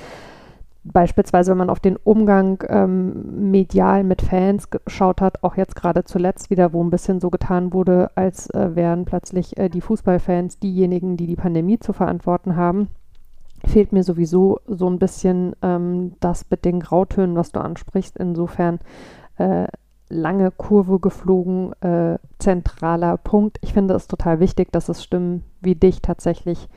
beispielsweise, 0.92 1.50
wenn 1.50 1.58
man 1.58 1.70
auf 1.70 1.80
den 1.80 1.96
Umgang 1.96 2.62
ähm, 2.68 3.50
medial 3.50 4.04
mit 4.04 4.22
Fans 4.22 4.70
geschaut 4.70 5.20
hat, 5.20 5.42
auch 5.42 5.56
jetzt 5.56 5.76
gerade 5.76 6.04
zuletzt 6.04 6.50
wieder, 6.50 6.72
wo 6.72 6.82
ein 6.82 6.90
bisschen 6.90 7.20
so 7.20 7.30
getan 7.30 7.72
wurde, 7.72 8.10
als 8.14 8.50
äh, 8.50 8.74
wären 8.74 9.04
plötzlich 9.04 9.56
äh, 9.56 9.68
die 9.68 9.80
Fußballfans 9.80 10.58
diejenigen, 10.58 11.16
die 11.16 11.26
die 11.26 11.36
Pandemie 11.36 11.78
zu 11.78 11.92
verantworten 11.92 12.56
haben, 12.56 12.88
fehlt 13.66 13.92
mir 13.92 14.02
sowieso 14.02 14.60
so 14.66 14.88
ein 14.88 14.98
bisschen 14.98 15.54
ähm, 15.62 16.12
das 16.20 16.46
mit 16.50 16.64
den 16.64 16.80
Grautönen, 16.80 17.36
was 17.36 17.52
du 17.52 17.60
ansprichst. 17.60 18.16
Insofern 18.16 18.78
äh, 19.36 19.66
lange 20.08 20.50
Kurve 20.50 21.00
geflogen, 21.00 21.72
äh, 21.82 22.18
zentraler 22.38 23.16
Punkt. 23.16 23.58
Ich 23.62 23.72
finde 23.72 23.94
es 23.94 24.06
total 24.06 24.40
wichtig, 24.40 24.72
dass 24.72 24.88
es 24.88 25.02
Stimmen 25.02 25.44
wie 25.60 25.74
dich 25.74 26.02
tatsächlich 26.02 26.68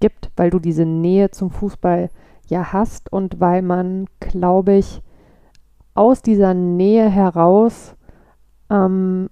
gibt, 0.00 0.30
weil 0.36 0.50
du 0.50 0.58
diese 0.58 0.84
Nähe 0.84 1.30
zum 1.30 1.50
Fußball 1.50 2.10
ja 2.48 2.72
hast 2.72 3.12
und 3.12 3.40
weil 3.40 3.62
man, 3.62 4.06
glaube 4.20 4.74
ich, 4.74 5.02
aus 5.94 6.22
dieser 6.22 6.54
Nähe 6.54 7.08
heraus 7.08 7.94
ähm, 8.70 9.28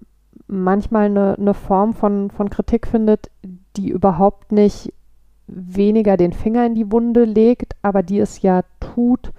manchmal 0.46 1.06
eine, 1.06 1.36
eine 1.38 1.54
Form 1.54 1.94
von, 1.94 2.30
von 2.30 2.50
Kritik 2.50 2.86
findet, 2.86 3.30
die 3.76 3.90
überhaupt 3.90 4.52
nicht 4.52 4.92
weniger 5.46 6.16
den 6.16 6.32
Finger 6.32 6.66
in 6.66 6.74
die 6.74 6.90
Wunde 6.92 7.24
legt, 7.24 7.74
aber 7.82 8.02
die 8.02 8.18
es 8.18 8.42
ja 8.42 8.62
tut, 8.78 9.32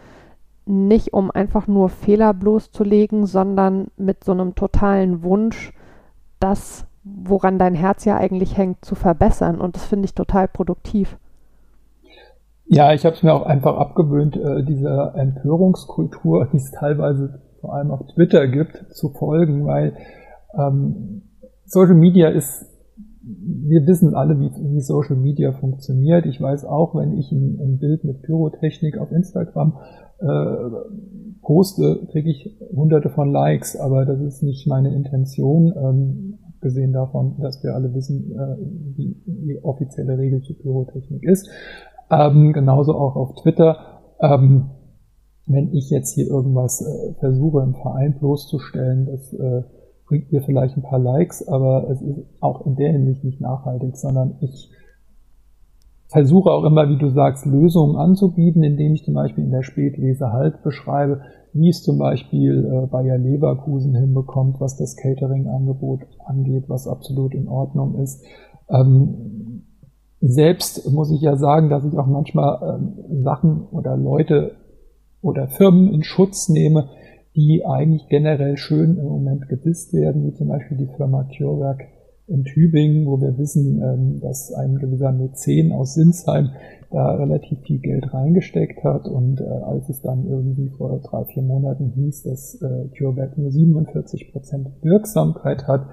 nicht 0.65 1.13
um 1.13 1.31
einfach 1.31 1.67
nur 1.67 1.89
Fehler 1.89 2.33
bloßzulegen, 2.33 3.25
sondern 3.25 3.87
mit 3.97 4.23
so 4.23 4.31
einem 4.31 4.55
totalen 4.55 5.23
Wunsch, 5.23 5.73
das, 6.39 6.85
woran 7.03 7.59
dein 7.59 7.75
Herz 7.75 8.05
ja 8.05 8.17
eigentlich 8.17 8.57
hängt, 8.57 8.83
zu 8.85 8.95
verbessern. 8.95 9.59
Und 9.59 9.75
das 9.75 9.85
finde 9.85 10.05
ich 10.05 10.15
total 10.15 10.47
produktiv. 10.47 11.17
Ja, 12.73 12.93
ich 12.93 13.05
habe 13.05 13.17
es 13.17 13.21
mir 13.21 13.33
auch 13.33 13.45
einfach 13.45 13.75
abgewöhnt, 13.75 14.37
äh, 14.37 14.63
dieser 14.63 15.13
Empörungskultur, 15.15 16.47
die 16.53 16.55
es 16.55 16.71
teilweise 16.71 17.41
vor 17.59 17.73
allem 17.73 17.91
auf 17.91 18.07
Twitter 18.13 18.47
gibt, 18.47 18.85
zu 18.93 19.09
folgen, 19.09 19.65
weil 19.65 19.93
ähm, 20.57 21.23
Social 21.65 21.95
Media 21.95 22.29
ist, 22.29 22.65
wir 23.23 23.85
wissen 23.87 24.15
alle, 24.15 24.39
wie, 24.39 24.51
wie, 24.51 24.79
Social 24.79 25.17
Media 25.17 25.51
funktioniert. 25.51 26.25
Ich 26.25 26.39
weiß 26.39 26.63
auch, 26.63 26.95
wenn 26.95 27.17
ich 27.17 27.29
ein, 27.33 27.59
ein 27.61 27.77
Bild 27.77 28.05
mit 28.05 28.21
Pyrotechnik 28.21 28.97
auf 28.97 29.11
Instagram 29.11 29.77
äh, 30.19 31.41
poste, 31.41 32.07
kriege 32.09 32.29
ich 32.29 32.57
hunderte 32.73 33.09
von 33.09 33.33
Likes, 33.33 33.75
aber 33.75 34.05
das 34.05 34.21
ist 34.21 34.43
nicht 34.43 34.65
meine 34.65 34.95
Intention. 34.95 35.73
Ähm, 35.75 36.39
abgesehen 36.61 36.93
davon, 36.93 37.39
dass 37.39 37.63
wir 37.63 37.73
alle 37.73 37.91
wissen, 37.95 38.31
äh, 38.31 38.55
wie 38.95 39.15
die 39.25 39.59
offizielle 39.63 40.17
Regel 40.17 40.43
zu 40.43 40.53
Pyrotechnik 40.53 41.23
ist. 41.23 41.49
Ähm, 42.11 42.51
genauso 42.53 42.93
auch 42.93 43.15
auf 43.15 43.35
Twitter. 43.35 44.01
Ähm, 44.19 44.71
wenn 45.45 45.73
ich 45.73 45.89
jetzt 45.89 46.13
hier 46.13 46.27
irgendwas 46.27 46.81
äh, 46.81 47.13
versuche, 47.19 47.61
im 47.61 47.75
Verein 47.75 48.17
bloßzustellen, 48.19 49.05
das 49.07 49.33
äh, 49.33 49.63
bringt 50.05 50.31
mir 50.31 50.41
vielleicht 50.41 50.77
ein 50.77 50.83
paar 50.83 50.99
Likes, 50.99 51.47
aber 51.47 51.89
es 51.89 52.01
ist 52.01 52.19
auch 52.41 52.65
in 52.65 52.75
der 52.75 52.91
Hinsicht 52.91 53.23
nicht 53.23 53.39
nachhaltig, 53.39 53.95
sondern 53.95 54.35
ich 54.41 54.69
versuche 56.07 56.51
auch 56.51 56.65
immer, 56.65 56.89
wie 56.89 56.97
du 56.97 57.09
sagst, 57.09 57.45
Lösungen 57.45 57.95
anzubieten, 57.95 58.63
indem 58.63 58.93
ich 58.93 59.05
zum 59.05 59.13
Beispiel 59.13 59.45
in 59.45 59.51
der 59.51 59.63
Spätlese 59.63 60.33
halt 60.33 60.61
beschreibe, 60.63 61.21
wie 61.53 61.69
es 61.69 61.83
zum 61.83 61.97
Beispiel 61.97 62.65
äh, 62.65 62.87
Bayer 62.87 63.17
Leverkusen 63.17 63.95
hinbekommt, 63.95 64.59
was 64.59 64.75
das 64.75 64.97
Catering-Angebot 64.97 66.01
angeht, 66.25 66.65
was 66.67 66.87
absolut 66.87 67.33
in 67.33 67.47
Ordnung 67.47 67.95
ist. 67.95 68.25
Ähm, 68.69 69.63
selbst 70.21 70.89
muss 70.91 71.11
ich 71.11 71.21
ja 71.21 71.35
sagen, 71.35 71.69
dass 71.69 71.83
ich 71.83 71.97
auch 71.97 72.05
manchmal 72.05 72.79
ähm, 72.79 73.23
Sachen 73.23 73.67
oder 73.71 73.97
Leute 73.97 74.55
oder 75.21 75.47
Firmen 75.47 75.91
in 75.91 76.03
Schutz 76.03 76.47
nehme, 76.47 76.89
die 77.35 77.65
eigentlich 77.65 78.07
generell 78.07 78.57
schön 78.57 78.97
im 78.97 79.05
Moment 79.05 79.49
gedisst 79.49 79.93
werden, 79.93 80.25
wie 80.25 80.33
zum 80.33 80.47
Beispiel 80.47 80.77
die 80.77 80.89
Firma 80.95 81.23
CureVac 81.23 81.87
in 82.27 82.43
Tübingen, 82.43 83.07
wo 83.07 83.19
wir 83.19 83.37
wissen, 83.37 83.81
ähm, 83.81 84.19
dass 84.21 84.53
ein 84.53 84.77
gewisser 84.77 85.11
Mäzen 85.11 85.71
aus 85.71 85.95
Sinsheim 85.95 86.51
da 86.91 87.15
relativ 87.15 87.59
viel 87.61 87.79
Geld 87.79 88.13
reingesteckt 88.13 88.83
hat. 88.83 89.07
Und 89.07 89.41
äh, 89.41 89.45
als 89.45 89.89
es 89.89 90.01
dann 90.01 90.27
irgendwie 90.27 90.69
vor 90.69 90.99
drei, 90.99 91.25
vier 91.25 91.43
Monaten 91.43 91.91
hieß, 91.95 92.23
dass 92.23 92.61
äh, 92.61 92.89
CureVac 92.97 93.37
nur 93.37 93.51
47 93.51 94.31
Prozent 94.31 94.67
Wirksamkeit 94.81 95.67
hat, 95.67 95.87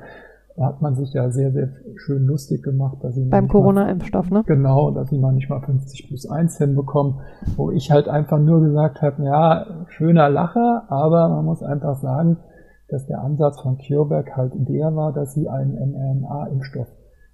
hat 0.61 0.83
man 0.83 0.95
sich 0.95 1.13
ja 1.13 1.31
sehr, 1.31 1.53
sehr 1.53 1.71
schön 1.97 2.25
lustig 2.25 2.63
gemacht. 2.63 2.99
Dass 3.03 3.15
sie 3.15 3.25
Beim 3.29 3.49
Corona-Impfstoff, 3.49 4.31
ne? 4.31 4.43
Genau, 4.47 4.91
dass 4.91 5.11
sie 5.11 5.19
noch 5.19 5.33
nicht 5.33 5.49
mal 5.49 5.61
50 5.61 6.09
plus 6.09 6.29
1 6.29 6.59
hinbekommen, 6.59 7.21
wo 7.57 7.71
ich 7.71 7.91
halt 7.91 8.09
einfach 8.09 8.39
nur 8.39 8.61
gesagt 8.61 9.03
habe, 9.03 9.23
ja, 9.25 9.85
schöner 9.89 10.29
Lacher, 10.29 10.85
aber 10.89 11.29
man 11.29 11.45
muss 11.45 11.63
einfach 11.63 11.97
sagen, 11.97 12.39
dass 12.89 13.07
der 13.07 13.21
Ansatz 13.23 13.61
von 13.61 13.79
CureVac 13.79 14.37
halt 14.37 14.53
der 14.57 14.95
war, 14.97 15.13
dass 15.13 15.35
sie 15.35 15.49
einen 15.49 15.75
mRNA-Impfstoff 15.75 16.89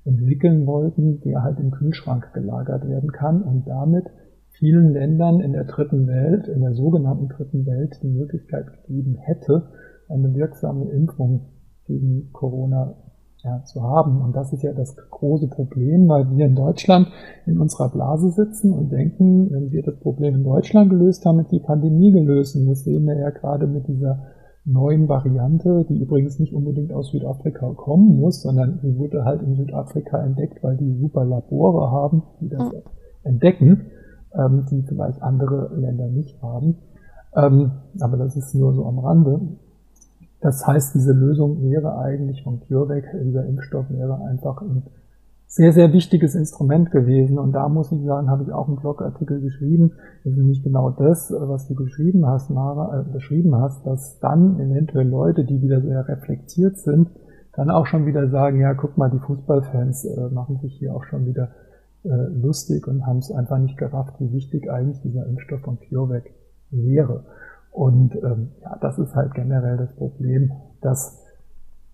entwickeln 0.05 0.67
wollten, 0.67 1.21
der 1.21 1.43
halt 1.43 1.59
im 1.61 1.71
Kühlschrank 1.71 2.33
gelagert 2.35 2.87
werden 2.87 3.13
kann 3.13 3.43
und 3.43 3.67
damit 3.67 4.07
vielen 4.51 4.93
Ländern 4.93 5.41
in 5.41 5.53
der 5.53 5.65
dritten 5.65 6.07
Welt, 6.07 6.49
in 6.49 6.61
der 6.61 6.75
sogenannten 6.75 7.29
dritten 7.29 7.67
Welt, 7.67 7.99
die 8.03 8.09
Möglichkeit 8.09 8.67
gegeben 8.87 9.17
hätte, 9.17 9.69
eine 10.09 10.35
wirksame 10.35 10.91
Impfung 10.91 11.47
gegen 11.87 12.31
Corona 12.33 12.95
ja, 13.45 13.63
zu 13.65 13.83
haben. 13.83 14.23
Und 14.23 14.35
das 14.35 14.53
ist 14.53 14.63
ja 14.63 14.73
das 14.73 14.97
große 14.97 15.49
Problem, 15.49 16.09
weil 16.09 16.31
wir 16.31 16.47
in 16.47 16.55
Deutschland 16.55 17.09
in 17.47 17.59
unserer 17.59 17.91
Blase 17.91 18.31
sitzen 18.31 18.73
und 18.73 18.91
denken, 18.91 19.51
wenn 19.51 19.71
wir 19.71 19.83
das 19.83 19.97
Problem 20.01 20.35
in 20.35 20.45
Deutschland 20.45 20.91
gelöst 20.91 21.25
haben, 21.27 21.41
ist 21.41 21.53
die 21.53 21.61
Pandemie 21.61 22.11
gelöst. 22.11 22.57
Und 22.57 22.67
das 22.67 22.85
sehen 22.85 23.05
wir 23.05 23.19
ja 23.19 23.31
gerade 23.31 23.67
mit 23.67 23.87
dieser 23.87 24.23
neuen 24.65 25.09
Variante, 25.09 25.85
die 25.89 26.01
übrigens 26.01 26.39
nicht 26.39 26.55
unbedingt 26.55 26.93
aus 26.93 27.11
Südafrika 27.11 27.75
kommen 27.75 28.19
muss, 28.19 28.41
sondern 28.41 28.81
die 28.83 28.97
wurde 28.97 29.25
halt 29.25 29.43
in 29.43 29.57
Südafrika 29.57 30.25
entdeckt, 30.25 30.63
weil 30.63 30.79
die 30.79 30.95
super 30.95 31.25
Labore 31.25 31.91
haben, 31.91 32.23
die 32.41 32.49
das 32.49 32.73
mhm. 32.73 32.83
entdecken, 33.25 33.91
ähm, 34.35 34.65
die 34.71 34.83
vielleicht 34.83 35.23
andere 35.23 35.71
Länder 35.77 36.09
nicht 36.09 36.43
haben. 36.43 36.79
Ähm, 37.37 37.73
aber 38.01 38.17
das 38.17 38.37
ist 38.37 38.55
nur 38.55 38.73
so 38.73 38.87
am 38.87 38.99
Rande. 38.99 39.41
Das 40.45 40.67
heißt, 40.67 40.95
diese 40.95 41.15
Lösung 41.15 41.63
wäre 41.63 41.97
eigentlich 41.97 42.43
von 42.45 42.61
CureVac, 42.61 43.05
dieser 43.25 43.47
Impfstoff 43.47 43.87
wäre 43.89 44.27
einfach 44.27 44.61
ein 44.61 44.83
sehr, 45.47 45.73
sehr 45.73 45.95
wichtiges 45.95 46.35
Instrument 46.35 46.91
gewesen. 46.91 47.39
Und 47.39 47.53
da 47.53 47.67
muss 47.71 47.91
ich 47.93 48.05
sagen, 48.05 48.29
habe 48.29 48.43
ich 48.43 48.53
auch 48.53 48.69
einen 48.69 48.77
Blogartikel 48.77 49.41
geschrieben. 49.41 49.93
Das 50.23 50.35
ist 50.35 50.39
nämlich 50.39 50.63
genau 50.63 50.91
das, 50.91 51.33
was 51.35 51.67
du 51.67 51.75
geschrieben 51.75 52.27
hast, 52.27 52.51
Mara, 52.51 53.01
äh, 53.01 53.11
beschrieben 53.11 53.57
hast, 53.57 53.87
dass 53.87 54.21
dann 54.21 54.61
eventuell 54.61 55.09
Leute, 55.09 55.47
die 55.47 55.63
wieder 55.63 55.81
sehr 55.81 56.07
reflektiert 56.07 56.77
sind, 56.77 57.09
dann 57.55 57.71
auch 57.71 57.87
schon 57.87 58.05
wieder 58.05 58.29
sagen, 58.29 58.61
ja, 58.61 58.75
guck 58.75 58.99
mal, 58.99 59.09
die 59.09 59.21
Fußballfans 59.21 60.05
äh, 60.05 60.29
machen 60.29 60.59
sich 60.59 60.75
hier 60.75 60.95
auch 60.95 61.05
schon 61.05 61.25
wieder 61.25 61.53
äh, 62.03 62.09
lustig 62.09 62.87
und 62.87 63.07
haben 63.07 63.21
es 63.21 63.33
einfach 63.33 63.57
nicht 63.57 63.79
gerafft, 63.79 64.17
wie 64.19 64.31
wichtig 64.31 64.71
eigentlich 64.71 65.01
dieser 65.01 65.25
Impfstoff 65.25 65.63
von 65.63 65.79
CureVac 65.79 66.25
wäre. 66.71 67.25
Und 67.75 68.15
ähm, 68.15 68.53
ja, 68.63 68.79
das 68.81 69.01
ist 69.01 69.17
halt 69.17 69.35
generell 69.35 69.77
das 69.77 69.93
Problem, 69.97 70.53
dass 70.81 71.21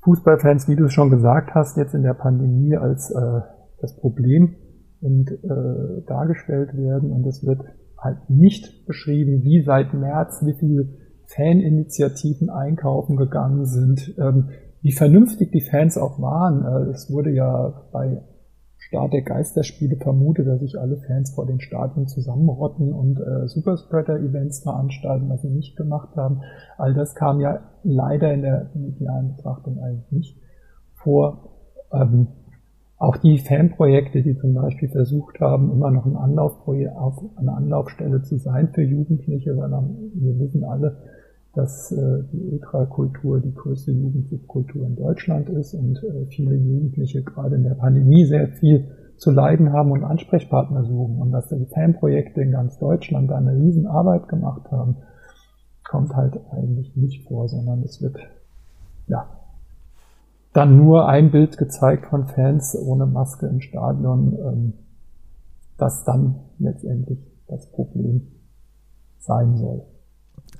Fußballfans, 0.02 0.68
wie 0.68 0.76
du 0.76 0.84
es 0.84 0.92
schon 0.92 1.08
gesagt 1.08 1.54
hast, 1.54 1.78
jetzt 1.78 1.94
in 1.94 2.02
der 2.02 2.12
Pandemie 2.12 2.76
als 2.76 3.10
äh, 3.10 3.40
das 3.80 3.96
Problem 3.96 4.56
und 5.00 5.30
äh, 5.30 6.02
dargestellt 6.06 6.76
werden 6.76 7.10
und 7.10 7.26
es 7.26 7.46
wird 7.46 7.62
halt 7.96 8.28
nicht 8.28 8.86
beschrieben, 8.86 9.42
wie 9.42 9.62
seit 9.62 9.94
März, 9.94 10.42
wie 10.44 10.52
viele 10.52 10.88
Faninitiativen 11.24 12.50
einkaufen 12.50 13.16
gegangen 13.16 13.64
sind, 13.64 14.14
ähm, 14.18 14.50
wie 14.82 14.92
vernünftig 14.92 15.50
die 15.50 15.62
Fans 15.62 15.96
auch 15.96 16.20
waren. 16.20 16.62
Äh, 16.62 16.90
es 16.90 17.10
wurde 17.10 17.30
ja 17.30 17.84
bei 17.90 18.22
Start 18.90 19.12
der 19.12 19.22
Geisterspiele 19.22 19.96
vermutet, 19.96 20.48
dass 20.48 20.58
sich 20.58 20.76
alle 20.76 20.96
Fans 20.96 21.30
vor 21.30 21.46
den 21.46 21.60
Stadien 21.60 22.08
zusammenrotten 22.08 22.92
und 22.92 23.20
äh, 23.20 23.46
Superspreader-Events 23.46 24.64
veranstalten, 24.64 25.28
was 25.28 25.42
sie 25.42 25.50
nicht 25.50 25.76
gemacht 25.76 26.16
haben. 26.16 26.40
All 26.76 26.92
das 26.92 27.14
kam 27.14 27.38
ja 27.38 27.60
leider 27.84 28.34
in 28.34 28.42
der 28.42 28.68
medialen 28.74 29.36
Betrachtung 29.36 29.78
eigentlich 29.78 30.10
nicht 30.10 30.38
vor. 30.94 31.50
Ähm, 31.92 32.26
auch 32.96 33.16
die 33.16 33.38
Fanprojekte, 33.38 34.22
die 34.22 34.36
zum 34.36 34.54
Beispiel 34.54 34.88
versucht 34.88 35.38
haben, 35.38 35.70
immer 35.70 35.92
noch 35.92 36.04
ein 36.04 36.16
Anlaufprojekt, 36.16 36.96
auf 36.96 37.22
eine 37.36 37.52
Anlaufstelle 37.52 38.22
zu 38.22 38.38
sein 38.38 38.70
für 38.74 38.82
Jugendliche, 38.82 39.56
weil 39.56 39.70
wir 39.70 40.38
wissen 40.40 40.64
alle, 40.64 40.96
dass 41.60 41.92
äh, 41.92 42.24
die 42.32 42.40
Ultrakultur 42.52 43.38
die 43.38 43.54
größte 43.54 43.92
Jugendsubkultur 43.92 44.86
in 44.86 44.96
Deutschland 44.96 45.50
ist 45.50 45.74
und 45.74 46.02
äh, 46.02 46.24
viele 46.30 46.54
Jugendliche 46.54 47.22
gerade 47.22 47.56
in 47.56 47.64
der 47.64 47.74
Pandemie 47.74 48.24
sehr 48.24 48.48
viel 48.48 48.88
zu 49.18 49.30
leiden 49.30 49.74
haben 49.74 49.92
und 49.92 50.02
Ansprechpartner 50.02 50.84
suchen. 50.84 51.20
Und 51.20 51.32
dass 51.32 51.48
die 51.48 51.66
Fanprojekte 51.66 52.40
in 52.40 52.52
ganz 52.52 52.78
Deutschland 52.78 53.30
da 53.30 53.36
eine 53.36 53.54
Riesenarbeit 53.54 54.26
gemacht 54.28 54.70
haben, 54.70 54.96
kommt 55.84 56.16
halt 56.16 56.40
eigentlich 56.50 56.96
nicht 56.96 57.28
vor, 57.28 57.46
sondern 57.46 57.82
es 57.82 58.00
wird 58.00 58.16
ja 59.06 59.28
dann 60.54 60.78
nur 60.78 61.08
ein 61.08 61.30
Bild 61.30 61.58
gezeigt 61.58 62.06
von 62.06 62.26
Fans 62.26 62.74
ohne 62.74 63.04
Maske 63.04 63.46
im 63.46 63.60
Stadion, 63.60 64.38
ähm, 64.42 64.72
das 65.76 66.04
dann 66.04 66.36
letztendlich 66.58 67.18
das 67.48 67.70
Problem 67.70 68.28
sein 69.18 69.58
soll 69.58 69.84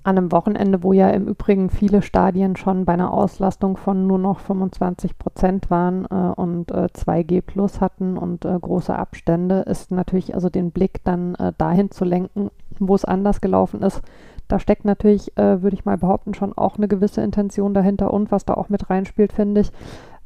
an 0.03 0.17
einem 0.17 0.33
Wochenende, 0.33 0.83
wo 0.83 0.93
ja 0.93 1.11
im 1.11 1.27
Übrigen 1.27 1.69
viele 1.69 2.01
Stadien 2.01 2.57
schon 2.57 2.87
bei 2.87 2.95
einer 2.95 3.13
Auslastung 3.13 3.77
von 3.77 4.07
nur 4.07 4.19
noch 4.19 4.41
25 4.41 5.19
Prozent 5.19 5.71
waren 5.71 6.07
äh, 6.11 6.41
und 6.41 6.71
äh, 6.71 6.89
2G 6.95 7.43
plus 7.43 7.81
hatten 7.81 8.17
und 8.17 8.45
äh, 8.45 8.59
große 8.59 8.97
Abstände, 8.97 9.61
ist 9.61 9.91
natürlich 9.91 10.35
also 10.35 10.49
den 10.49 10.71
Blick 10.71 11.05
dann 11.05 11.35
äh, 11.35 11.53
dahin 11.59 11.91
zu 11.91 12.05
lenken, 12.05 12.51
wo 12.79 12.95
es 12.95 13.05
anders 13.05 13.41
gelaufen 13.43 13.83
ist. 13.83 14.01
Da 14.49 14.59
steckt 14.59 14.85
natürlich, 14.85 15.37
äh, 15.37 15.63
würde 15.63 15.75
ich 15.75 15.85
mal 15.85 15.99
behaupten, 15.99 16.35
schon 16.35 16.57
auch 16.57 16.77
eine 16.77 16.89
gewisse 16.89 17.21
Intention 17.21 17.75
dahinter 17.75 18.13
und 18.13 18.33
was 18.33 18.45
da 18.45 18.55
auch 18.55 18.69
mit 18.71 18.89
reinspielt, 18.89 19.33
finde 19.33 19.61
ich, 19.61 19.73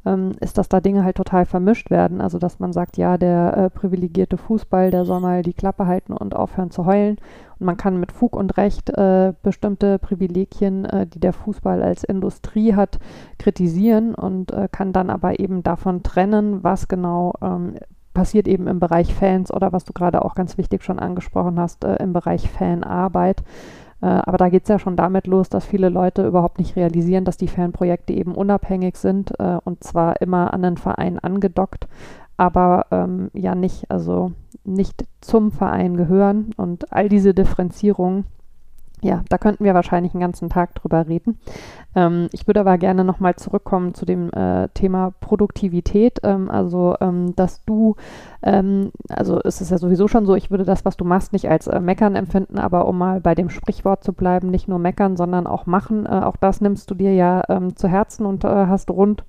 ähm, 0.05 0.31
ist, 0.39 0.57
dass 0.57 0.69
da 0.69 0.79
Dinge 0.79 1.03
halt 1.03 1.17
total 1.17 1.45
vermischt 1.45 1.89
werden. 1.89 2.21
Also 2.21 2.39
dass 2.39 2.59
man 2.59 2.71
sagt, 2.71 2.97
ja, 2.97 3.17
der 3.17 3.57
äh, 3.57 3.69
privilegierte 3.69 4.37
Fußball, 4.37 4.91
der 4.91 5.05
soll 5.05 5.19
mal 5.19 5.41
die 5.41 5.53
Klappe 5.53 5.85
halten 5.85 6.13
und 6.13 6.35
aufhören 6.35 6.71
zu 6.71 6.85
heulen. 6.85 7.17
Und 7.59 7.65
man 7.65 7.77
kann 7.77 7.99
mit 7.99 8.11
Fug 8.11 8.35
und 8.35 8.57
Recht 8.57 8.89
äh, 8.89 9.33
bestimmte 9.43 9.99
Privilegien, 9.99 10.85
äh, 10.85 11.07
die 11.07 11.19
der 11.19 11.33
Fußball 11.33 11.81
als 11.81 12.03
Industrie 12.03 12.75
hat, 12.75 12.99
kritisieren 13.39 14.15
und 14.15 14.51
äh, 14.51 14.67
kann 14.71 14.93
dann 14.93 15.09
aber 15.09 15.39
eben 15.39 15.63
davon 15.63 16.03
trennen, 16.03 16.63
was 16.63 16.87
genau 16.87 17.33
ähm, 17.41 17.75
passiert 18.13 18.47
eben 18.47 18.67
im 18.67 18.79
Bereich 18.79 19.13
Fans 19.13 19.53
oder 19.53 19.71
was 19.73 19.83
du 19.83 19.93
gerade 19.93 20.25
auch 20.25 20.33
ganz 20.33 20.57
wichtig 20.57 20.83
schon 20.83 20.97
angesprochen 20.97 21.59
hast, 21.59 21.83
äh, 21.83 21.97
im 21.97 22.13
Bereich 22.13 22.49
Fanarbeit. 22.49 23.43
Äh, 24.01 24.07
aber 24.07 24.37
da 24.37 24.49
geht 24.49 24.63
es 24.63 24.69
ja 24.69 24.79
schon 24.79 24.95
damit 24.95 25.27
los, 25.27 25.49
dass 25.49 25.65
viele 25.65 25.89
Leute 25.89 26.25
überhaupt 26.25 26.57
nicht 26.57 26.75
realisieren, 26.75 27.25
dass 27.25 27.37
die 27.37 27.47
Fanprojekte 27.47 28.13
eben 28.13 28.33
unabhängig 28.33 28.97
sind 28.97 29.39
äh, 29.39 29.57
und 29.63 29.83
zwar 29.83 30.21
immer 30.21 30.53
an 30.53 30.63
den 30.63 30.77
Verein 30.77 31.19
angedockt, 31.19 31.87
aber 32.37 32.87
ähm, 32.91 33.29
ja 33.33 33.53
nicht, 33.53 33.89
also 33.91 34.31
nicht 34.65 35.05
zum 35.21 35.51
Verein 35.51 35.97
gehören. 35.97 36.51
Und 36.57 36.91
all 36.91 37.09
diese 37.09 37.33
Differenzierungen 37.33 38.25
ja, 39.05 39.23
da 39.29 39.37
könnten 39.37 39.63
wir 39.63 39.73
wahrscheinlich 39.73 40.13
einen 40.13 40.21
ganzen 40.21 40.49
Tag 40.49 40.73
drüber 40.73 41.07
reden. 41.07 41.37
Ähm, 41.95 42.27
ich 42.31 42.47
würde 42.47 42.61
aber 42.61 42.77
gerne 42.77 43.03
nochmal 43.03 43.35
zurückkommen 43.35 43.93
zu 43.93 44.05
dem 44.05 44.31
äh, 44.31 44.67
Thema 44.69 45.13
Produktivität. 45.19 46.19
Ähm, 46.23 46.49
also, 46.49 46.95
ähm, 47.01 47.35
dass 47.35 47.63
du, 47.65 47.95
ähm, 48.41 48.91
also 49.09 49.39
es 49.43 49.61
ist 49.61 49.69
ja 49.69 49.77
sowieso 49.77 50.07
schon 50.07 50.25
so, 50.25 50.35
ich 50.35 50.49
würde 50.49 50.63
das, 50.63 50.85
was 50.85 50.97
du 50.97 51.05
machst, 51.05 51.33
nicht 51.33 51.49
als 51.49 51.67
äh, 51.67 51.79
Meckern 51.79 52.15
empfinden, 52.15 52.57
aber 52.57 52.87
um 52.87 52.97
mal 52.97 53.19
bei 53.21 53.35
dem 53.35 53.49
Sprichwort 53.49 54.03
zu 54.03 54.13
bleiben, 54.13 54.49
nicht 54.49 54.67
nur 54.67 54.79
meckern, 54.79 55.17
sondern 55.17 55.45
auch 55.45 55.65
machen. 55.65 56.05
Äh, 56.05 56.21
auch 56.21 56.37
das 56.37 56.61
nimmst 56.61 56.89
du 56.89 56.95
dir 56.95 57.13
ja 57.13 57.43
ähm, 57.49 57.75
zu 57.75 57.87
Herzen 57.87 58.25
und 58.25 58.43
äh, 58.43 58.47
hast 58.47 58.89
rund 58.89 59.23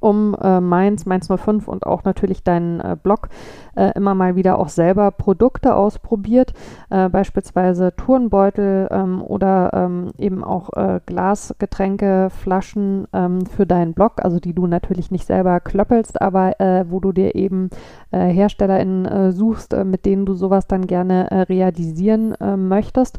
um 0.00 0.34
äh, 0.40 0.60
Mainz, 0.60 1.06
Mainz 1.06 1.28
05 1.28 1.68
und 1.68 1.86
auch 1.86 2.04
natürlich 2.04 2.42
deinen 2.42 2.80
äh, 2.80 2.96
Blog 3.02 3.28
äh, 3.76 3.92
immer 3.94 4.14
mal 4.14 4.36
wieder 4.36 4.58
auch 4.58 4.68
selber 4.68 5.10
Produkte 5.10 5.74
ausprobiert, 5.74 6.52
äh, 6.90 7.08
beispielsweise 7.08 7.94
Turnbeutel 7.96 8.88
ähm, 8.90 9.22
oder 9.22 9.70
ähm, 9.72 10.10
eben 10.18 10.44
auch 10.44 10.70
äh, 10.74 11.00
Glasgetränke, 11.06 12.28
Flaschen 12.30 13.06
ähm, 13.12 13.46
für 13.46 13.66
deinen 13.66 13.94
Blog, 13.94 14.24
also 14.24 14.40
die 14.40 14.54
du 14.54 14.66
natürlich 14.66 15.10
nicht 15.10 15.26
selber 15.26 15.60
klöppelst, 15.60 16.20
aber 16.20 16.60
äh, 16.60 16.84
wo 16.88 17.00
du 17.00 17.12
dir 17.12 17.34
eben 17.34 17.70
HerstellerInnen 18.10 19.32
suchst, 19.32 19.76
mit 19.84 20.06
denen 20.06 20.24
du 20.24 20.32
sowas 20.32 20.66
dann 20.66 20.86
gerne 20.86 21.46
realisieren 21.50 22.34
möchtest 22.56 23.18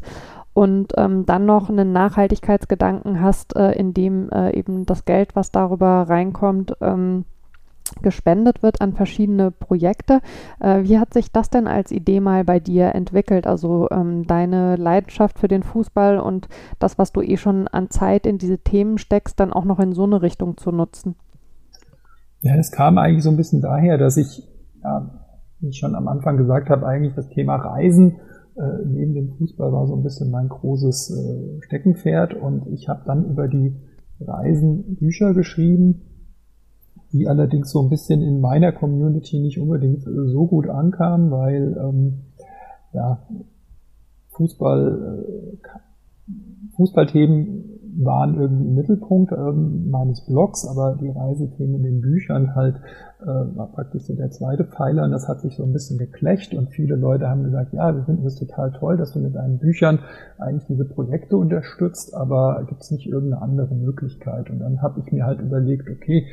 und 0.52 0.92
ähm, 0.96 1.26
dann 1.26 1.46
noch 1.46 1.68
einen 1.68 1.92
Nachhaltigkeitsgedanken 1.92 3.20
hast, 3.20 3.56
äh, 3.56 3.72
in 3.72 3.94
dem 3.94 4.30
äh, 4.30 4.56
eben 4.56 4.84
das 4.86 5.04
Geld, 5.04 5.36
was 5.36 5.52
darüber 5.52 6.06
reinkommt, 6.08 6.74
ähm, 6.80 7.24
gespendet 8.02 8.62
wird 8.62 8.80
an 8.80 8.92
verschiedene 8.92 9.50
Projekte. 9.50 10.20
Äh, 10.60 10.82
wie 10.82 10.98
hat 10.98 11.12
sich 11.12 11.32
das 11.32 11.50
denn 11.50 11.66
als 11.66 11.90
Idee 11.90 12.20
mal 12.20 12.44
bei 12.44 12.60
dir 12.60 12.94
entwickelt? 12.94 13.46
Also 13.46 13.88
ähm, 13.90 14.26
deine 14.26 14.76
Leidenschaft 14.76 15.38
für 15.38 15.48
den 15.48 15.62
Fußball 15.62 16.18
und 16.18 16.48
das, 16.78 16.98
was 16.98 17.12
du 17.12 17.20
eh 17.20 17.36
schon 17.36 17.68
an 17.68 17.90
Zeit 17.90 18.26
in 18.26 18.38
diese 18.38 18.58
Themen 18.58 18.98
steckst, 18.98 19.40
dann 19.40 19.52
auch 19.52 19.64
noch 19.64 19.80
in 19.80 19.92
so 19.92 20.04
eine 20.04 20.22
Richtung 20.22 20.56
zu 20.56 20.70
nutzen? 20.70 21.16
Ja, 22.42 22.54
es 22.56 22.70
kam 22.72 22.96
eigentlich 22.96 23.24
so 23.24 23.30
ein 23.30 23.36
bisschen 23.36 23.60
daher, 23.60 23.98
dass 23.98 24.16
ich, 24.16 24.48
ja, 24.82 25.10
wie 25.58 25.68
ich 25.68 25.78
schon 25.78 25.94
am 25.94 26.08
Anfang 26.08 26.38
gesagt 26.38 26.70
habe, 26.70 26.86
eigentlich 26.86 27.14
das 27.14 27.28
Thema 27.28 27.56
Reisen 27.56 28.20
äh, 28.60 28.84
neben 28.84 29.14
dem 29.14 29.30
Fußball 29.30 29.72
war 29.72 29.86
so 29.86 29.96
ein 29.96 30.02
bisschen 30.02 30.30
mein 30.30 30.48
großes 30.48 31.10
äh, 31.10 31.62
Steckenpferd 31.62 32.34
und 32.34 32.66
ich 32.68 32.88
habe 32.88 33.02
dann 33.06 33.24
über 33.24 33.48
die 33.48 33.74
Reisen 34.20 34.96
Bücher 34.96 35.32
geschrieben, 35.32 36.02
die 37.12 37.26
allerdings 37.26 37.70
so 37.70 37.82
ein 37.82 37.88
bisschen 37.88 38.22
in 38.22 38.40
meiner 38.40 38.72
Community 38.72 39.40
nicht 39.40 39.58
unbedingt 39.58 40.06
äh, 40.06 40.28
so 40.28 40.46
gut 40.46 40.68
ankamen, 40.68 41.30
weil 41.30 41.76
ähm, 41.80 42.20
ja, 42.92 43.26
Fußball, 44.28 45.24
äh, 45.24 45.68
Fußballthemen 46.76 47.79
waren 47.98 48.38
irgendwie 48.38 48.66
im 48.66 48.74
Mittelpunkt 48.74 49.32
ähm, 49.32 49.90
meines 49.90 50.24
Blogs, 50.26 50.66
aber 50.66 50.96
die 51.00 51.10
Reisethemen 51.10 51.76
in 51.76 51.82
den 51.82 52.00
Büchern 52.00 52.54
halt 52.54 52.76
äh, 53.22 53.26
war 53.26 53.72
praktisch 53.72 54.04
so 54.04 54.14
der 54.14 54.30
zweite 54.30 54.64
Pfeiler 54.64 55.04
und 55.04 55.10
das 55.10 55.28
hat 55.28 55.40
sich 55.40 55.56
so 55.56 55.64
ein 55.64 55.72
bisschen 55.72 55.98
geklecht 55.98 56.54
und 56.54 56.70
viele 56.70 56.96
Leute 56.96 57.28
haben 57.28 57.42
gesagt, 57.42 57.72
ja, 57.72 57.94
wir 57.94 58.04
finden 58.04 58.26
es 58.26 58.36
total 58.36 58.72
toll, 58.72 58.96
dass 58.96 59.12
du 59.12 59.18
mit 59.18 59.34
deinen 59.34 59.58
Büchern 59.58 60.00
eigentlich 60.38 60.66
diese 60.66 60.84
Projekte 60.84 61.36
unterstützt, 61.36 62.14
aber 62.14 62.64
gibt 62.68 62.82
es 62.82 62.90
nicht 62.90 63.06
irgendeine 63.06 63.42
andere 63.42 63.74
Möglichkeit? 63.74 64.50
Und 64.50 64.60
dann 64.60 64.82
habe 64.82 65.00
ich 65.00 65.12
mir 65.12 65.26
halt 65.26 65.40
überlegt, 65.40 65.88
okay, 65.90 66.26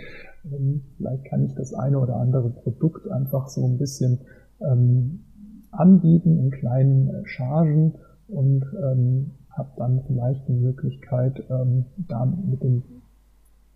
ähm, 0.46 0.82
vielleicht 0.98 1.26
kann 1.26 1.44
ich 1.44 1.56
das 1.56 1.74
eine 1.74 2.00
oder 2.00 2.18
andere 2.18 2.50
Produkt 2.50 3.10
einfach 3.10 3.48
so 3.48 3.66
ein 3.66 3.78
bisschen 3.78 4.20
ähm, 4.62 5.24
anbieten 5.72 6.38
in 6.38 6.52
kleinen 6.52 7.26
Chargen 7.26 7.96
und 8.28 8.64
ähm, 8.84 9.32
habe 9.58 9.70
dann 9.78 10.04
vielleicht 10.08 10.48
die 10.48 10.54
Möglichkeit, 10.54 11.44
ähm, 11.50 11.86
da 12.08 12.26
mit 12.26 12.64
dem 12.64 12.84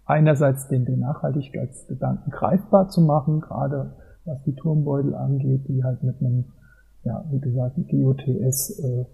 einerseits 0.06 0.68
den, 0.68 0.86
den 0.86 1.00
Nachhaltigkeitsgedanken 1.00 2.32
greifbar 2.32 2.90
zu 2.90 3.02
machen, 3.02 3.40
gerade 3.40 3.94
was 4.26 4.42
die 4.44 4.54
Turmbeutel 4.54 5.16
angeht, 5.16 5.68
die 5.68 5.84
halt 5.84 6.04
mit 6.04 6.20
einem, 6.20 6.46
ja, 7.04 7.24
wie 7.32 7.40
gesagt, 7.40 7.76
GOTS 7.90 8.80
äh, 8.80 9.06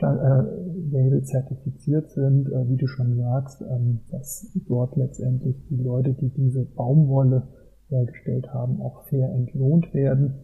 äh, 0.00 1.22
zertifiziert 1.22 2.10
sind, 2.10 2.48
äh, 2.48 2.68
wie 2.68 2.76
du 2.76 2.86
schon 2.86 3.16
sagst, 3.16 3.62
ähm, 3.62 4.00
dass 4.10 4.50
dort 4.66 4.96
letztendlich 4.96 5.56
die 5.68 5.82
Leute, 5.82 6.14
die 6.14 6.30
diese 6.30 6.64
Baumwolle 6.64 7.42
hergestellt 7.88 8.52
haben, 8.52 8.80
auch 8.80 9.04
fair 9.04 9.32
entlohnt 9.32 9.92
werden. 9.94 10.34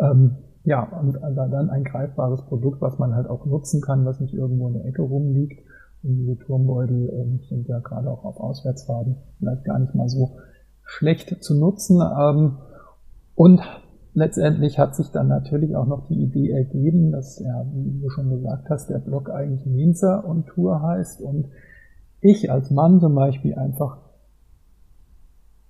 Ähm, 0.00 0.36
ja, 0.64 0.82
und 0.82 1.22
also 1.22 1.46
dann 1.46 1.70
ein 1.70 1.84
greifbares 1.84 2.42
Produkt, 2.42 2.80
was 2.80 2.98
man 2.98 3.14
halt 3.14 3.28
auch 3.28 3.46
nutzen 3.46 3.80
kann, 3.80 4.04
was 4.04 4.20
nicht 4.20 4.34
irgendwo 4.34 4.68
in 4.68 4.74
der 4.74 4.84
Ecke 4.84 5.02
rumliegt. 5.02 5.64
Und 6.02 6.16
diese 6.16 6.38
Turmbeutel 6.38 7.10
ähm, 7.12 7.40
sind 7.48 7.68
ja 7.68 7.80
gerade 7.80 8.10
auch 8.10 8.24
auf 8.24 8.38
Auswärtsfahrten 8.38 9.16
vielleicht 9.38 9.64
gar 9.64 9.78
nicht 9.78 9.94
mal 9.94 10.08
so 10.08 10.36
schlecht 10.84 11.42
zu 11.42 11.58
nutzen. 11.58 12.00
Ähm, 12.00 12.58
und 13.34 13.60
letztendlich 14.14 14.78
hat 14.78 14.94
sich 14.94 15.10
dann 15.10 15.28
natürlich 15.28 15.76
auch 15.76 15.86
noch 15.86 16.06
die 16.08 16.22
Idee 16.22 16.50
ergeben, 16.50 17.12
dass, 17.12 17.38
ja, 17.38 17.64
wie 17.72 18.00
du 18.00 18.10
schon 18.10 18.30
gesagt 18.30 18.68
hast, 18.70 18.90
der 18.90 18.98
Blog 18.98 19.30
eigentlich 19.30 19.66
Minzer 19.66 20.24
und 20.24 20.46
Tour 20.46 20.82
heißt 20.82 21.22
und 21.22 21.48
ich 22.20 22.50
als 22.50 22.70
Mann 22.70 23.00
zum 23.00 23.14
Beispiel 23.14 23.54
einfach 23.54 23.98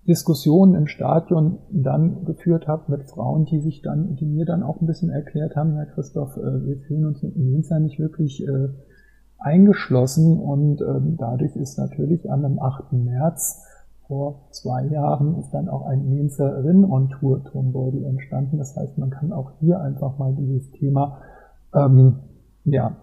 Diskussionen 0.09 0.75
im 0.75 0.87
Stadion 0.87 1.59
dann 1.71 2.25
geführt 2.25 2.67
habe 2.67 2.91
mit 2.91 3.05
Frauen, 3.11 3.45
die 3.45 3.61
sich 3.61 3.83
dann, 3.83 4.17
die 4.17 4.25
mir 4.25 4.47
dann 4.47 4.63
auch 4.63 4.81
ein 4.81 4.87
bisschen 4.87 5.11
erklärt 5.11 5.55
haben, 5.55 5.75
Herr 5.75 5.87
Christoph, 5.87 6.37
äh, 6.39 6.67
wir 6.67 6.79
fühlen 6.79 7.05
uns 7.05 7.23
mit 7.23 7.37
Minzer 7.37 7.79
nicht 7.79 8.01
wirklich 8.01 8.43
äh, 8.43 8.69
eingeschlossen 9.39 10.41
und 10.41 10.81
ähm, 10.81 11.17
dadurch 11.19 11.55
ist 11.57 11.79
natürlich 11.79 12.31
an 12.31 12.43
dem 12.43 12.59
8. 12.59 12.93
März 12.93 13.63
vor 14.07 14.49
zwei 14.51 14.87
Jahren 14.87 15.39
ist 15.39 15.51
dann 15.51 15.69
auch 15.69 15.85
ein 15.85 16.09
Mainzer 16.09 16.65
Rinn-on-Tour 16.65 17.45
Turmbeutel 17.45 18.05
entstanden. 18.07 18.57
Das 18.57 18.75
heißt, 18.75 18.97
man 18.97 19.11
kann 19.11 19.33
auch 19.33 19.53
hier 19.61 19.81
einfach 19.81 20.17
mal 20.17 20.35
dieses 20.35 20.71
Thema, 20.71 21.19
ähm, 21.75 22.21
ja, 22.65 22.97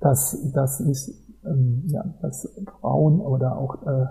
das, 0.00 0.52
das 0.54 0.78
ist, 0.78 1.12
ähm, 1.44 1.82
ja, 1.86 2.04
dass 2.22 2.48
Frauen 2.80 3.20
oder 3.20 3.58
auch 3.58 3.84
äh, 3.84 4.06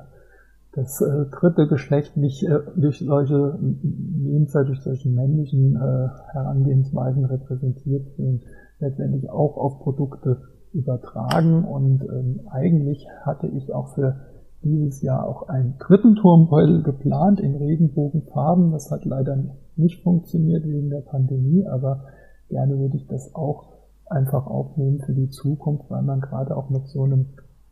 das 0.78 1.02
äh, 1.02 1.26
dritte 1.32 1.68
Geschlecht 1.68 2.18
nicht 2.18 2.44
äh, 2.44 2.60
durch 2.76 3.00
solche 3.00 3.58
Mainzer, 3.60 4.64
durch 4.64 4.80
solche 4.82 5.10
männlichen 5.10 5.76
äh, 5.76 6.08
Herangehensweisen 6.34 7.26
repräsentiert 7.26 8.08
sind, 8.16 8.44
letztendlich 8.80 9.28
auch 9.32 9.58
auf 9.58 9.80
Produkte 9.80 10.40
übertragen. 10.74 11.64
Und 11.64 12.04
ähm, 12.04 12.42
eigentlich 12.52 13.08
hatte 13.24 13.48
ich 13.48 13.74
auch 13.74 13.96
für 13.96 14.18
dieses 14.62 15.02
Jahr 15.02 15.28
auch 15.28 15.50
einen 15.50 15.80
dritten 15.80 16.16
Turmbeutel 16.16 16.84
geplant 16.84 17.40
in 17.40 17.56
Regenbogenfarben. 17.56 18.72
Das 18.72 18.92
hat 18.92 19.04
leider 19.04 19.36
nicht 19.78 20.04
funktioniert 20.04 20.64
wegen 20.64 20.92
der 20.92 21.02
Pandemie, 21.02 21.66
aber 21.66 22.04
gerne 22.50 22.78
würde 22.78 22.98
ich 22.98 23.08
das 23.08 23.34
auch 23.34 23.74
einfach 24.06 24.46
aufnehmen 24.46 25.00
für 25.00 25.14
die 25.14 25.30
Zukunft, 25.30 25.90
weil 25.90 26.04
man 26.04 26.22
gerade 26.22 26.56
auch 26.56 26.70
mit 26.70 26.88
so 26.88 27.02
einem 27.02 27.30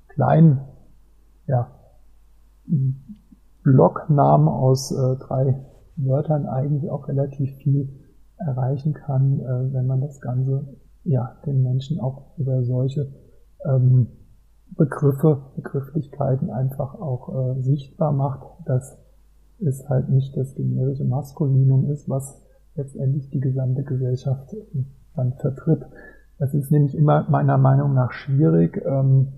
kleinen 0.08 0.62
ja, 1.46 1.68
Blocknamen 3.64 4.48
aus 4.48 4.92
äh, 4.92 5.16
drei 5.18 5.66
Wörtern 5.96 6.46
eigentlich 6.46 6.90
auch 6.90 7.08
relativ 7.08 7.56
viel 7.58 7.90
erreichen 8.38 8.94
kann, 8.94 9.40
äh, 9.40 9.74
wenn 9.74 9.88
man 9.88 10.02
das 10.02 10.22
Ganze 10.22 10.66
ja 11.04 11.36
den 11.46 11.64
Menschen 11.64 12.00
auch 12.00 12.38
über 12.38 12.64
solche 12.64 13.12
ähm, 13.66 14.08
Begriffe, 14.76 15.42
Begrifflichkeiten 15.56 16.50
einfach 16.50 16.96
auch 16.96 17.56
äh, 17.58 17.62
sichtbar 17.62 18.12
macht, 18.12 18.42
dass 18.66 18.98
es 19.60 19.88
halt 19.88 20.10
nicht 20.10 20.36
das 20.36 20.56
generische 20.56 21.06
Maskulinum 21.06 21.90
ist, 21.90 22.10
was 22.10 22.42
letztendlich 22.76 23.30
die 23.30 23.40
gesamte 23.40 23.84
Gesellschaft 23.84 24.54
dann 25.16 25.34
vertritt. 25.34 25.86
Das 26.40 26.54
ist 26.54 26.72
nämlich 26.72 26.96
immer 26.96 27.30
meiner 27.30 27.58
Meinung 27.58 27.94
nach 27.94 28.12
schwierig, 28.12 28.82
ähm, 28.86 29.30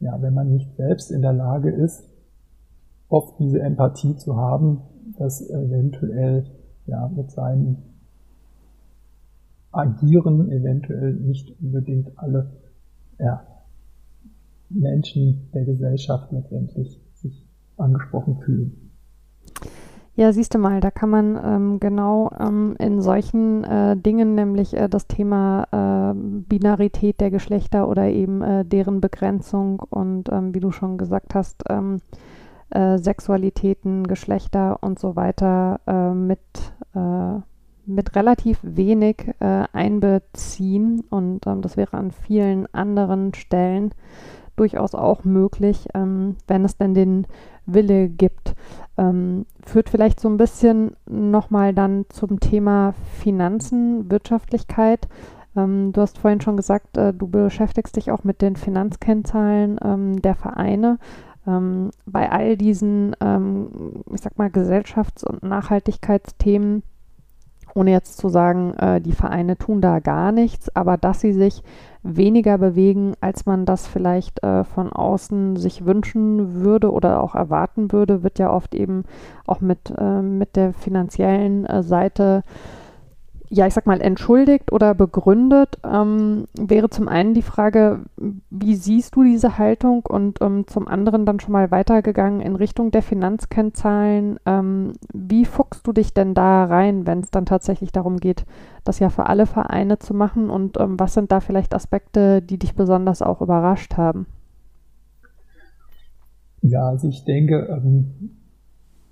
ja, 0.00 0.20
wenn 0.22 0.32
man 0.32 0.50
nicht 0.50 0.74
selbst 0.76 1.10
in 1.10 1.20
der 1.20 1.34
Lage 1.34 1.70
ist, 1.70 2.08
oft 3.08 3.38
diese 3.38 3.60
Empathie 3.60 4.16
zu 4.16 4.36
haben, 4.36 4.82
dass 5.18 5.48
eventuell 5.48 6.44
ja 6.86 7.08
mit 7.08 7.30
seinem 7.30 7.78
Agieren 9.70 10.50
eventuell 10.50 11.14
nicht 11.14 11.54
unbedingt 11.60 12.18
alle 12.18 12.50
ja, 13.18 13.46
Menschen 14.70 15.50
der 15.52 15.64
Gesellschaft 15.64 16.32
letztendlich 16.32 17.00
sich 17.14 17.46
angesprochen 17.76 18.38
fühlen. 18.44 18.90
Ja, 20.14 20.32
siehst 20.32 20.52
du 20.52 20.58
mal, 20.58 20.80
da 20.80 20.90
kann 20.90 21.10
man 21.10 21.38
ähm, 21.40 21.80
genau 21.80 22.32
ähm, 22.40 22.74
in 22.80 23.00
solchen 23.00 23.62
äh, 23.62 23.96
Dingen, 23.96 24.34
nämlich 24.34 24.74
äh, 24.74 24.88
das 24.88 25.06
Thema 25.06 25.68
äh, 25.70 26.14
Binarität 26.48 27.20
der 27.20 27.30
Geschlechter 27.30 27.88
oder 27.88 28.08
eben 28.08 28.42
äh, 28.42 28.64
deren 28.64 29.00
Begrenzung 29.00 29.78
und 29.78 30.28
ähm, 30.32 30.52
wie 30.54 30.60
du 30.60 30.72
schon 30.72 30.98
gesagt 30.98 31.36
hast, 31.36 31.62
ähm, 31.68 31.98
äh, 32.70 32.98
Sexualitäten, 32.98 34.06
Geschlechter 34.06 34.82
und 34.82 34.98
so 34.98 35.16
weiter 35.16 35.80
äh, 35.86 36.12
mit, 36.12 36.40
mit 37.86 38.16
relativ 38.16 38.58
wenig 38.62 39.30
einbeziehen. 39.38 41.04
Und 41.10 41.46
ähm, 41.46 41.62
das 41.62 41.76
wäre 41.76 41.96
an 41.96 42.10
vielen 42.10 42.66
anderen 42.74 43.34
Stellen 43.34 43.92
durchaus 44.58 44.94
auch 44.94 45.24
möglich, 45.24 45.88
ähm, 45.94 46.36
wenn 46.46 46.64
es 46.64 46.76
denn 46.76 46.94
den 46.94 47.26
Wille 47.64 48.08
gibt. 48.08 48.54
Ähm, 48.96 49.46
führt 49.64 49.88
vielleicht 49.88 50.20
so 50.20 50.28
ein 50.28 50.36
bisschen 50.36 50.96
nochmal 51.06 51.72
dann 51.72 52.06
zum 52.08 52.40
Thema 52.40 52.94
Finanzen, 53.20 54.10
Wirtschaftlichkeit. 54.10 55.08
Ähm, 55.56 55.92
du 55.92 56.00
hast 56.00 56.18
vorhin 56.18 56.40
schon 56.40 56.56
gesagt, 56.56 56.96
äh, 56.96 57.14
du 57.14 57.28
beschäftigst 57.28 57.96
dich 57.96 58.10
auch 58.10 58.24
mit 58.24 58.42
den 58.42 58.56
Finanzkennzahlen 58.56 59.78
ähm, 59.82 60.20
der 60.20 60.34
Vereine. 60.34 60.98
Ähm, 61.48 61.90
bei 62.06 62.30
all 62.30 62.56
diesen, 62.56 63.16
ähm, 63.20 64.04
ich 64.12 64.20
sag 64.20 64.38
mal, 64.38 64.50
Gesellschafts- 64.50 65.24
und 65.24 65.42
Nachhaltigkeitsthemen 65.42 66.82
ohne 67.74 67.92
jetzt 67.92 68.18
zu 68.18 68.28
sagen, 68.28 68.74
äh, 68.74 69.00
die 69.00 69.12
Vereine 69.12 69.56
tun 69.56 69.80
da 69.80 70.00
gar 70.00 70.32
nichts, 70.32 70.74
aber 70.74 70.96
dass 70.96 71.20
sie 71.20 71.32
sich 71.32 71.62
weniger 72.02 72.58
bewegen, 72.58 73.14
als 73.20 73.46
man 73.46 73.66
das 73.66 73.86
vielleicht 73.86 74.42
äh, 74.42 74.64
von 74.64 74.92
außen 74.92 75.56
sich 75.56 75.84
wünschen 75.84 76.62
würde 76.62 76.92
oder 76.92 77.22
auch 77.22 77.34
erwarten 77.34 77.92
würde, 77.92 78.22
wird 78.22 78.38
ja 78.38 78.50
oft 78.52 78.74
eben 78.74 79.04
auch 79.46 79.60
mit, 79.60 79.92
äh, 79.96 80.22
mit 80.22 80.56
der 80.56 80.72
finanziellen 80.72 81.66
äh, 81.66 81.82
Seite 81.82 82.42
ja, 83.50 83.66
ich 83.66 83.74
sag 83.74 83.86
mal, 83.86 84.00
entschuldigt 84.00 84.72
oder 84.72 84.94
begründet, 84.94 85.78
ähm, 85.84 86.46
wäre 86.58 86.90
zum 86.90 87.08
einen 87.08 87.32
die 87.32 87.42
Frage, 87.42 88.00
wie 88.50 88.74
siehst 88.74 89.16
du 89.16 89.22
diese 89.22 89.56
Haltung 89.56 90.04
und 90.06 90.40
ähm, 90.42 90.66
zum 90.66 90.86
anderen 90.86 91.24
dann 91.24 91.40
schon 91.40 91.52
mal 91.52 91.70
weitergegangen 91.70 92.40
in 92.40 92.56
Richtung 92.56 92.90
der 92.90 93.02
Finanzkennzahlen. 93.02 94.38
Ähm, 94.44 94.92
wie 95.12 95.46
fuchst 95.46 95.86
du 95.86 95.92
dich 95.92 96.12
denn 96.12 96.34
da 96.34 96.64
rein, 96.64 97.06
wenn 97.06 97.20
es 97.20 97.30
dann 97.30 97.46
tatsächlich 97.46 97.90
darum 97.90 98.18
geht, 98.18 98.44
das 98.84 98.98
ja 98.98 99.08
für 99.08 99.26
alle 99.26 99.46
Vereine 99.46 99.98
zu 99.98 100.14
machen 100.14 100.50
und 100.50 100.78
ähm, 100.78 100.98
was 100.98 101.14
sind 101.14 101.32
da 101.32 101.40
vielleicht 101.40 101.74
Aspekte, 101.74 102.42
die 102.42 102.58
dich 102.58 102.74
besonders 102.74 103.22
auch 103.22 103.40
überrascht 103.40 103.96
haben? 103.96 104.26
Ja, 106.60 106.88
also 106.88 107.08
ich 107.08 107.24
denke, 107.24 107.66
ähm, 107.70 108.36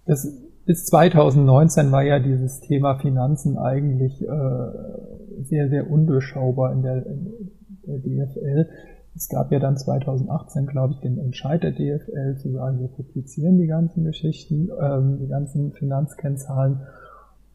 das 0.04 0.45
bis 0.66 0.84
2019 0.86 1.92
war 1.92 2.02
ja 2.02 2.18
dieses 2.18 2.60
Thema 2.60 2.98
Finanzen 2.98 3.56
eigentlich 3.56 4.20
äh, 4.20 5.42
sehr, 5.42 5.68
sehr 5.68 5.88
undurchschaubar 5.88 6.72
in 6.72 6.82
der, 6.82 7.06
in 7.06 7.52
der 7.86 7.98
DFL. 7.98 8.68
Es 9.14 9.28
gab 9.28 9.52
ja 9.52 9.60
dann 9.60 9.76
2018, 9.76 10.66
glaube 10.66 10.94
ich, 10.94 11.00
den 11.00 11.18
Entscheid 11.18 11.62
der 11.62 11.70
DFL 11.70 12.36
zu 12.36 12.50
sagen, 12.52 12.80
wir 12.80 12.88
publizieren 12.88 13.58
die 13.58 13.68
ganzen 13.68 14.04
Geschichten, 14.04 14.68
ähm, 14.80 15.18
die 15.20 15.28
ganzen 15.28 15.72
Finanzkennzahlen. 15.72 16.80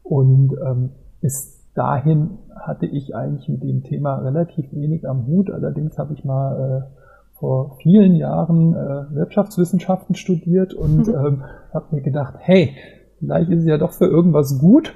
Und 0.02 0.54
ähm, 0.66 0.90
bis 1.20 1.62
dahin 1.74 2.38
hatte 2.56 2.86
ich 2.86 3.14
eigentlich 3.14 3.48
mit 3.48 3.62
dem 3.62 3.84
Thema 3.84 4.16
relativ 4.18 4.72
wenig 4.72 5.08
am 5.08 5.26
Hut. 5.26 5.50
Allerdings 5.50 5.98
habe 5.98 6.14
ich 6.14 6.24
mal 6.24 6.88
äh, 6.88 7.38
vor 7.38 7.76
vielen 7.82 8.14
Jahren 8.14 8.74
äh, 8.74 9.14
Wirtschaftswissenschaften 9.14 10.14
studiert 10.14 10.74
und 10.74 11.06
mhm. 11.08 11.14
ähm, 11.14 11.42
habe 11.74 11.96
mir 11.96 12.02
gedacht, 12.02 12.34
hey, 12.38 12.74
vielleicht 13.22 13.50
ist 13.50 13.60
es 13.60 13.66
ja 13.66 13.78
doch 13.78 13.92
für 13.92 14.06
irgendwas 14.06 14.58
gut 14.58 14.94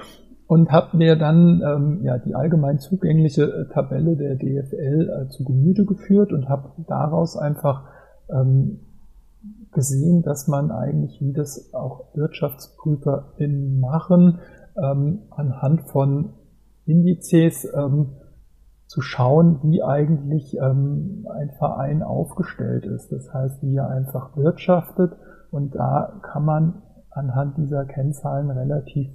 und 0.48 0.70
habe 0.72 0.96
mir 0.96 1.16
dann 1.16 1.62
ähm, 1.64 2.00
ja 2.02 2.18
die 2.18 2.34
allgemein 2.34 2.78
zugängliche 2.78 3.44
äh, 3.44 3.72
Tabelle 3.72 4.16
der 4.16 4.34
DFL 4.34 5.08
äh, 5.08 5.28
zu 5.28 5.44
Gemüte 5.44 5.84
geführt 5.84 6.32
und 6.32 6.48
habe 6.48 6.70
daraus 6.86 7.36
einfach 7.36 7.84
ähm, 8.28 8.80
gesehen, 9.72 10.22
dass 10.22 10.48
man 10.48 10.70
eigentlich, 10.70 11.20
wie 11.20 11.32
das 11.32 11.72
auch 11.74 12.14
WirtschaftsprüferInnen 12.14 13.78
machen, 13.78 14.38
ähm, 14.82 15.22
anhand 15.30 15.82
von 15.82 16.30
Indizes 16.86 17.68
ähm, 17.74 18.16
zu 18.86 19.00
schauen, 19.02 19.60
wie 19.62 19.82
eigentlich 19.82 20.56
ähm, 20.58 21.26
ein 21.30 21.50
Verein 21.58 22.02
aufgestellt 22.02 22.86
ist. 22.86 23.10
Das 23.10 23.32
heißt, 23.32 23.62
wie 23.62 23.76
er 23.76 23.88
einfach 23.88 24.36
wirtschaftet. 24.36 25.12
Und 25.50 25.74
da 25.74 26.20
kann 26.22 26.44
man 26.44 26.82
anhand 27.16 27.58
dieser 27.58 27.84
Kennzahlen 27.84 28.50
relativ 28.50 29.08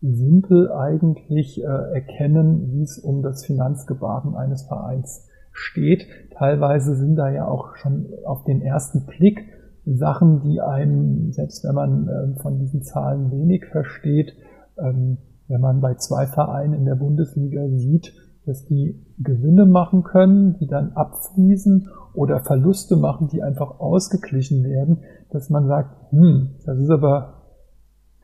simpel 0.00 0.70
eigentlich 0.72 1.62
äh, 1.62 1.66
erkennen, 1.66 2.72
wie 2.72 2.82
es 2.82 2.98
um 2.98 3.22
das 3.22 3.44
Finanzgebaren 3.44 4.34
eines 4.34 4.62
Vereins 4.62 5.28
steht. 5.52 6.06
Teilweise 6.36 6.94
sind 6.96 7.16
da 7.16 7.30
ja 7.30 7.48
auch 7.48 7.76
schon 7.76 8.06
auf 8.24 8.44
den 8.44 8.60
ersten 8.60 9.06
Blick 9.06 9.40
Sachen, 9.86 10.40
die 10.40 10.60
einem, 10.60 11.32
selbst 11.32 11.64
wenn 11.64 11.74
man 11.74 12.08
äh, 12.08 12.40
von 12.40 12.58
diesen 12.58 12.82
Zahlen 12.82 13.30
wenig 13.30 13.64
versteht, 13.66 14.34
ähm, 14.78 15.18
wenn 15.48 15.60
man 15.60 15.80
bei 15.80 15.94
zwei 15.94 16.26
Vereinen 16.26 16.74
in 16.74 16.84
der 16.84 16.96
Bundesliga 16.96 17.68
sieht, 17.68 18.12
dass 18.46 18.64
die 18.64 19.04
Gewinne 19.18 19.64
machen 19.64 20.02
können, 20.02 20.56
die 20.58 20.66
dann 20.66 20.92
abfließen 20.92 21.88
oder 22.14 22.40
Verluste 22.40 22.96
machen, 22.96 23.28
die 23.28 23.42
einfach 23.42 23.78
ausgeglichen 23.78 24.64
werden, 24.64 25.02
dass 25.30 25.50
man 25.50 25.66
sagt, 25.66 26.10
hm, 26.10 26.50
das 26.64 26.78
ist 26.78 26.90
aber 26.90 27.35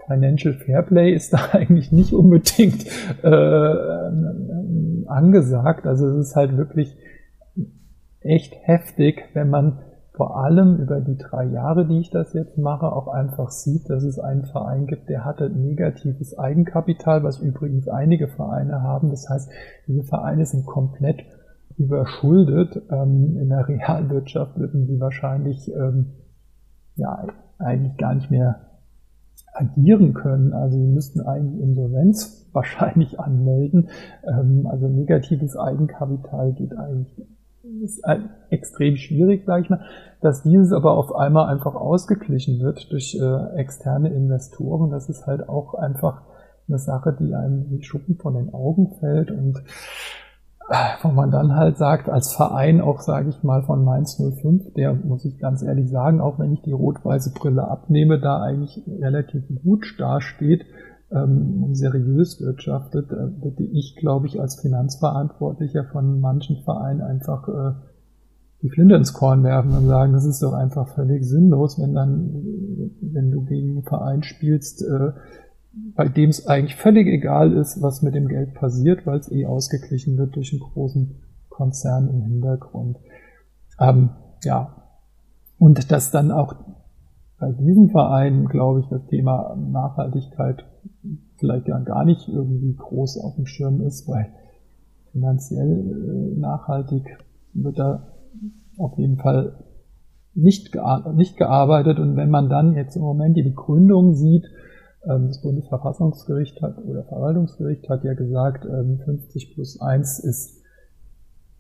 Financial 0.07 0.55
Fairplay 0.55 1.13
ist 1.13 1.33
da 1.33 1.39
eigentlich 1.53 1.93
nicht 1.93 2.13
unbedingt 2.13 2.87
äh, 3.23 3.75
angesagt. 5.07 5.87
Also 5.87 6.07
es 6.09 6.29
ist 6.29 6.37
halt 6.37 6.57
wirklich 6.57 6.97
echt 8.21 8.55
heftig, 8.63 9.25
wenn 9.35 9.51
man 9.51 9.79
vor 10.15 10.37
allem 10.37 10.77
über 10.77 11.01
die 11.01 11.17
drei 11.17 11.45
Jahre, 11.45 11.87
die 11.87 11.99
ich 11.99 12.11
das 12.11 12.35
jetzt 12.35 12.59
mache, 12.59 12.93
auch 12.93 13.09
einfach 13.09 13.51
sieht, 13.51 13.89
dass 13.89 14.03
es 14.03 14.19
einen 14.19 14.45
Verein 14.45 14.87
gibt, 14.87 15.09
der 15.09 15.25
hatte 15.25 15.49
negatives 15.49 16.39
Eigenkapital, 16.39 17.23
was 17.23 17.39
übrigens 17.39 17.89
einige 17.89 18.29
Vereine 18.29 18.83
haben. 18.83 19.09
Das 19.11 19.29
heißt, 19.29 19.51
diese 19.89 20.05
Vereine 20.05 20.45
sind 20.45 20.67
komplett 20.67 21.25
überschuldet. 21.79 22.83
Ähm, 22.91 23.39
in 23.41 23.49
der 23.49 23.67
Realwirtschaft 23.69 24.59
würden 24.59 24.87
sie 24.87 25.01
wahrscheinlich 25.01 25.73
ähm, 25.75 26.13
ja 26.97 27.27
eigentlich 27.59 27.97
gar 27.97 28.15
nicht 28.15 28.31
mehr 28.31 28.72
agieren 29.53 30.15
können. 30.15 30.53
Also 30.53 30.79
sie 30.79 30.87
müssten 30.87 31.21
eigentlich 31.21 31.61
Insolvenz 31.61 32.49
wahrscheinlich 32.53 33.21
anmelden. 33.21 33.89
Ähm, 34.27 34.67
also 34.71 34.89
negatives 34.89 35.57
Eigenkapital 35.57 36.53
geht 36.53 36.77
eigentlich 36.77 37.27
ist 37.83 38.03
extrem 38.51 38.97
schwierig, 38.97 39.45
sage 39.45 39.63
ich 39.63 39.71
mal, 39.71 39.85
dass 40.21 40.43
dieses 40.43 40.73
aber 40.73 40.97
auf 40.97 41.15
einmal 41.15 41.49
einfach 41.49 41.75
ausgeglichen 41.75 42.61
wird 42.61 42.93
durch 42.93 43.15
äh, 43.15 43.57
externe 43.57 44.13
Investoren. 44.13 44.91
Das 44.91 45.09
ist 45.09 45.27
halt 45.27 45.49
auch 45.49 45.75
einfach 45.75 46.23
eine 46.69 46.79
Sache, 46.79 47.17
die 47.19 47.35
einem 47.35 47.71
wie 47.71 47.83
Schuppen 47.83 48.17
von 48.17 48.35
den 48.35 48.55
Augen 48.55 48.95
fällt 49.01 49.31
und 49.31 49.63
wo 51.03 51.09
man 51.09 51.31
dann 51.31 51.55
halt 51.57 51.77
sagt, 51.77 52.09
als 52.09 52.35
Verein 52.35 52.81
auch, 52.81 53.01
sage 53.01 53.29
ich 53.29 53.43
mal, 53.43 53.63
von 53.63 53.85
Mainz 53.85 54.17
05, 54.17 54.75
der, 54.75 54.95
muss 54.95 55.25
ich 55.25 55.39
ganz 55.39 55.63
ehrlich 55.63 55.91
sagen, 55.91 56.21
auch 56.21 56.39
wenn 56.39 56.53
ich 56.53 56.63
die 56.63 56.73
rot-weiße 56.73 57.33
Brille 57.33 57.69
abnehme, 57.69 58.19
da 58.19 58.41
eigentlich 58.41 58.83
relativ 59.01 59.45
gut 59.63 59.95
dasteht, 59.99 60.65
ähm, 61.11 61.75
seriös 61.75 62.41
wirtschaftet, 62.41 63.11
äh, 63.13 63.43
würde 63.43 63.65
ich, 63.65 63.97
glaube 63.97 64.27
ich, 64.27 64.41
als 64.41 64.61
Finanzverantwortlicher 64.61 65.85
von 65.93 66.21
manchen 66.21 66.63
Vereinen 66.65 67.03
einfach 67.03 67.49
äh, 67.49 67.73
die 68.63 68.71
Flinte 68.71 68.95
ins 68.95 69.13
Korn 69.13 69.43
werfen 69.43 69.73
und 69.73 69.87
sagen, 69.87 70.13
das 70.13 70.25
ist 70.25 70.43
doch 70.43 70.53
einfach 70.53 70.89
völlig 70.95 71.25
sinnlos, 71.25 71.81
wenn 71.81 71.95
dann, 71.95 72.91
wenn 73.01 73.31
du 73.31 73.45
gegen 73.45 73.73
einen 73.73 73.83
Verein 73.83 74.23
spielst, 74.23 74.83
äh, 74.83 75.13
bei 75.95 76.09
dem 76.09 76.31
es 76.31 76.47
eigentlich 76.47 76.77
völlig 76.77 77.07
egal 77.07 77.53
ist, 77.53 77.81
was 77.81 78.03
mit 78.03 78.15
dem 78.15 78.29
Geld 78.29 78.55
passiert, 78.55 79.07
weil 79.07 79.19
es 79.19 79.31
eh 79.31 79.47
ausgeglichen 79.47 80.19
wird 80.19 80.37
durch 80.37 80.53
einen 80.53 80.61
großen 80.61 81.23
Konzern 81.49 82.09
im 82.09 82.23
Hintergrund. 82.23 82.99
Ähm, 83.81 84.11
ja. 84.45 84.77
Und 85.59 85.91
dass 85.91 86.11
dann 86.11 86.31
auch 86.31 86.55
bei 87.39 87.53
diesem 87.53 87.91
Verein, 87.91 88.47
glaube 88.47 88.81
ich, 88.81 88.87
das 88.89 89.07
Thema 89.07 89.57
Nachhaltigkeit 89.57 90.65
vielleicht 91.39 91.69
ja 91.69 91.79
gar 91.79 92.05
nicht 92.05 92.29
irgendwie 92.29 92.75
groß 92.75 93.19
auf 93.19 93.35
dem 93.37 93.47
Schirm 93.47 93.81
ist, 93.81 94.09
weil 94.09 94.33
finanziell 95.13 95.71
äh, 95.71 96.39
nachhaltig 96.39 97.05
wird 97.55 97.79
da 97.79 98.09
auf 98.79 98.97
jeden 98.99 99.19
Fall 99.19 99.65
nicht, 100.35 100.75
nicht 101.15 101.37
gearbeitet. 101.37 101.99
Und 101.99 102.17
wenn 102.17 102.31
man 102.31 102.49
dann 102.49 102.75
jetzt 102.75 102.97
im 102.97 103.03
Moment 103.03 103.37
die 103.37 103.43
Begründung 103.43 104.15
sieht, 104.15 104.47
das 105.05 105.41
Bundesverfassungsgericht 105.41 106.63
hat 106.63 106.79
oder 106.85 107.03
Verwaltungsgericht 107.05 107.89
hat 107.89 108.05
ja 108.05 108.15
gesagt, 108.15 108.65
50 108.65 109.49
ähm, 109.49 109.55
plus 109.55 109.81
1 109.81 110.21
ist, 110.21 110.63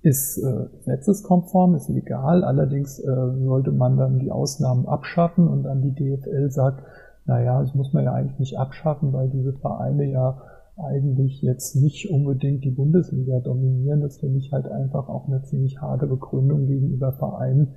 ist 0.02 0.38
äh, 0.38 0.66
gesetzeskonform, 0.78 1.74
ist 1.74 1.88
legal. 1.88 2.44
Allerdings 2.44 2.98
äh, 3.00 3.04
sollte 3.44 3.72
man 3.72 3.96
dann 3.96 4.20
die 4.20 4.30
Ausnahmen 4.30 4.86
abschaffen 4.86 5.48
und 5.48 5.64
dann 5.64 5.82
die 5.82 5.92
DFL 5.92 6.50
sagt, 6.50 6.84
naja, 7.24 7.60
das 7.60 7.74
muss 7.74 7.92
man 7.92 8.04
ja 8.04 8.12
eigentlich 8.12 8.38
nicht 8.38 8.58
abschaffen, 8.58 9.12
weil 9.12 9.28
diese 9.28 9.52
Vereine 9.52 10.04
ja 10.04 10.42
eigentlich 10.76 11.42
jetzt 11.42 11.76
nicht 11.76 12.10
unbedingt 12.10 12.64
die 12.64 12.70
Bundesliga 12.70 13.40
dominieren. 13.40 14.00
Das 14.00 14.18
finde 14.18 14.38
ich 14.38 14.52
halt 14.52 14.66
einfach 14.66 15.08
auch 15.08 15.28
eine 15.28 15.42
ziemlich 15.42 15.80
harte 15.80 16.06
Begründung 16.06 16.66
gegenüber 16.66 17.12
Vereinen, 17.12 17.74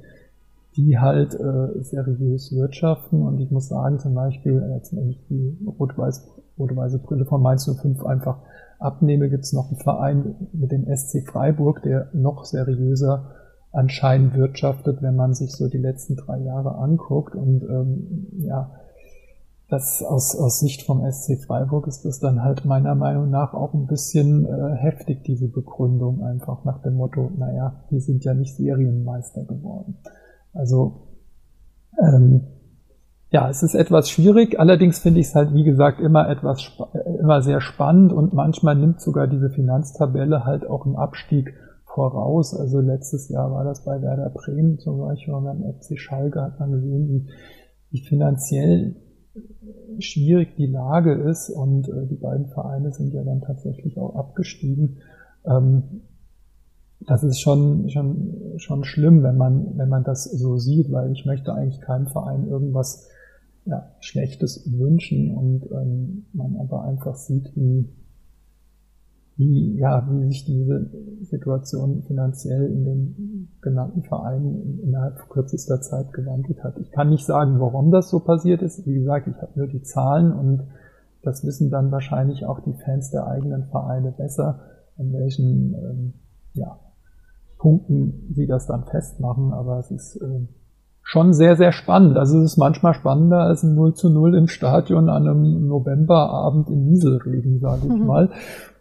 die 0.78 1.00
halt 1.00 1.34
äh, 1.34 1.84
seriös 1.84 2.54
wirtschaften. 2.56 3.22
Und 3.22 3.40
ich 3.40 3.52
muss 3.52 3.70
sagen, 3.70 4.00
zum 4.00 4.14
Beispiel, 4.14 4.64
jetzt 4.76 4.96
wenn 4.96 5.10
ich 5.10 5.26
die 5.28 5.58
rot-weiß, 5.80 6.28
rot-weiße 6.58 7.00
Brille 7.00 7.26
von 7.26 7.42
Mainz 7.42 7.70
05 7.70 8.06
einfach 8.06 8.40
abnehme, 8.80 9.30
gibt 9.30 9.46
es 9.46 9.54
noch 9.54 9.70
einen 9.70 9.80
Verein 9.80 10.36
mit 10.54 10.72
dem 10.72 10.86
SC 10.94 11.26
Freiburg, 11.26 11.82
der 11.84 12.10
noch 12.14 12.46
seriöser 12.46 13.32
anscheinend 13.72 14.36
wirtschaftet, 14.36 15.02
wenn 15.02 15.16
man 15.16 15.34
sich 15.34 15.52
so 15.52 15.68
die 15.68 15.78
letzten 15.78 16.16
drei 16.16 16.40
Jahre 16.40 16.76
anguckt. 16.76 17.36
Und 17.36 17.64
ähm, 17.64 18.28
ja, 18.40 18.72
das 19.70 20.04
aus, 20.04 20.36
aus 20.36 20.60
Sicht 20.60 20.84
vom 20.84 21.10
SC 21.10 21.44
Freiburg 21.46 21.88
ist 21.88 22.06
das 22.06 22.20
dann 22.20 22.44
halt 22.44 22.66
meiner 22.66 22.96
Meinung 22.96 23.30
nach 23.30 23.54
auch 23.54 23.74
ein 23.74 23.88
bisschen 23.88 24.46
äh, 24.46 24.76
heftig, 24.76 25.24
diese 25.24 25.48
Begründung, 25.48 26.24
einfach 26.24 26.64
nach 26.66 26.82
dem 26.82 26.96
Motto, 26.96 27.32
naja, 27.38 27.84
die 27.90 28.00
sind 28.00 28.24
ja 28.24 28.34
nicht 28.34 28.56
Serienmeister 28.56 29.44
geworden. 29.44 29.98
Also 30.56 31.10
ähm, 32.02 32.48
ja, 33.30 33.50
es 33.50 33.64
ist 33.64 33.76
etwas 33.76 34.10
schwierig, 34.10 34.60
allerdings 34.60 35.00
finde 35.00 35.20
ich 35.20 35.28
es 35.28 35.36
halt, 35.36 35.54
wie 35.54 35.64
gesagt, 35.64 36.00
immer 36.00 36.30
etwas 36.30 36.72
äh, 36.94 37.20
immer 37.20 37.42
sehr 37.42 37.62
spannend 37.62 38.14
und 38.14 38.34
manchmal 38.34 38.76
nimmt 38.76 39.02
sogar 39.02 39.28
diese 39.28 39.50
Finanztabelle 39.50 40.46
halt 40.46 40.66
auch 40.66 40.86
einen 40.86 40.96
Abstieg 40.96 41.54
voraus. 41.86 42.58
Also 42.58 42.80
letztes 42.80 43.30
Jahr 43.30 43.52
war 43.52 43.64
das 43.64 43.84
bei 43.84 44.02
Werder 44.02 44.30
Bremen 44.30 44.80
zum 44.80 45.00
Beispiel 45.00 45.34
und 45.34 45.44
beim 45.44 45.64
FC 45.64 46.00
Schalke 46.00 46.42
hat 46.42 46.60
man 46.60 46.72
gesehen, 46.72 47.08
wie, 47.10 47.30
wie 47.92 48.02
finanziell 48.02 48.96
schwierig 50.00 50.56
die 50.56 50.68
Lage 50.68 51.14
ist 51.14 51.50
und 51.50 51.90
äh, 51.90 52.08
die 52.08 52.16
beiden 52.16 52.48
Vereine 52.48 52.92
sind 52.92 53.14
ja 53.14 53.24
dann 53.24 53.42
tatsächlich 53.42 53.98
auch 53.98 54.16
abgestiegen. 54.16 55.00
Ähm, 55.46 56.02
das 57.02 57.24
ist 57.24 57.40
schon, 57.40 57.90
schon, 57.90 58.58
schon 58.58 58.84
schlimm, 58.84 59.24
wenn 59.24 59.38
man, 59.38 59.78
wenn 59.78 59.90
man 59.90 60.04
das 60.04 60.24
so 60.24 60.58
sieht, 60.58 60.92
weil 60.92 61.12
ich 61.12 61.26
möchte 61.26 61.54
eigentlich 61.54 61.82
keinem 61.82 62.08
Verein 62.08 62.48
irgendwas 62.48 63.08
ja, 63.66 63.92
Schlechtes 64.00 64.70
wünschen 64.72 65.32
und 65.36 65.70
ähm, 65.72 66.26
man 66.34 66.56
aber 66.58 66.84
einfach 66.84 67.16
sieht, 67.16 67.56
wie, 67.56 67.90
wie, 69.38 69.78
ja, 69.78 70.08
wie 70.10 70.28
sich 70.28 70.46
diese 70.46 70.90
Situation 71.22 72.04
finanziell 72.04 72.68
in 72.68 72.86
den 72.86 73.50
genannten 73.62 74.04
Vereinen 74.04 74.80
innerhalb 74.82 75.30
kürzester 75.30 75.82
Zeit 75.82 76.14
gewandelt 76.14 76.64
hat. 76.64 76.78
Ich 76.78 76.92
kann 76.92 77.10
nicht 77.10 77.26
sagen, 77.26 77.60
warum 77.60 77.92
das 77.92 78.10
so 78.10 78.20
passiert 78.20 78.62
ist. 78.62 78.86
Wie 78.86 78.94
gesagt, 78.94 79.28
ich 79.28 79.36
habe 79.42 79.52
nur 79.56 79.68
die 79.68 79.82
Zahlen 79.82 80.32
und 80.32 80.64
das 81.22 81.44
wissen 81.44 81.72
dann 81.72 81.92
wahrscheinlich 81.92 82.46
auch 82.46 82.60
die 82.60 82.74
Fans 82.74 83.10
der 83.10 83.28
eigenen 83.28 83.66
Vereine 83.66 84.12
besser, 84.12 84.60
an 84.98 85.12
welchen 85.12 85.74
ähm, 85.74 86.14
ja, 86.54 86.80
Punkten 87.66 88.28
sie 88.36 88.46
das 88.46 88.68
dann 88.68 88.84
festmachen. 88.84 89.52
Aber 89.52 89.80
es 89.80 89.90
ist 89.90 90.18
äh, 90.18 90.46
schon 91.02 91.34
sehr, 91.34 91.56
sehr 91.56 91.72
spannend. 91.72 92.16
Also 92.16 92.38
es 92.38 92.52
ist 92.52 92.58
manchmal 92.58 92.94
spannender 92.94 93.40
als 93.40 93.64
ein 93.64 93.74
0 93.74 93.96
zu 93.96 94.12
0 94.12 94.36
im 94.36 94.48
Stadion 94.48 95.10
an 95.10 95.28
einem 95.28 95.68
Novemberabend 95.68 96.70
in 96.70 96.86
Nieselregen, 96.86 97.60
sage 97.60 97.88
ich 97.88 98.00
mhm. 98.00 98.06
mal, 98.06 98.30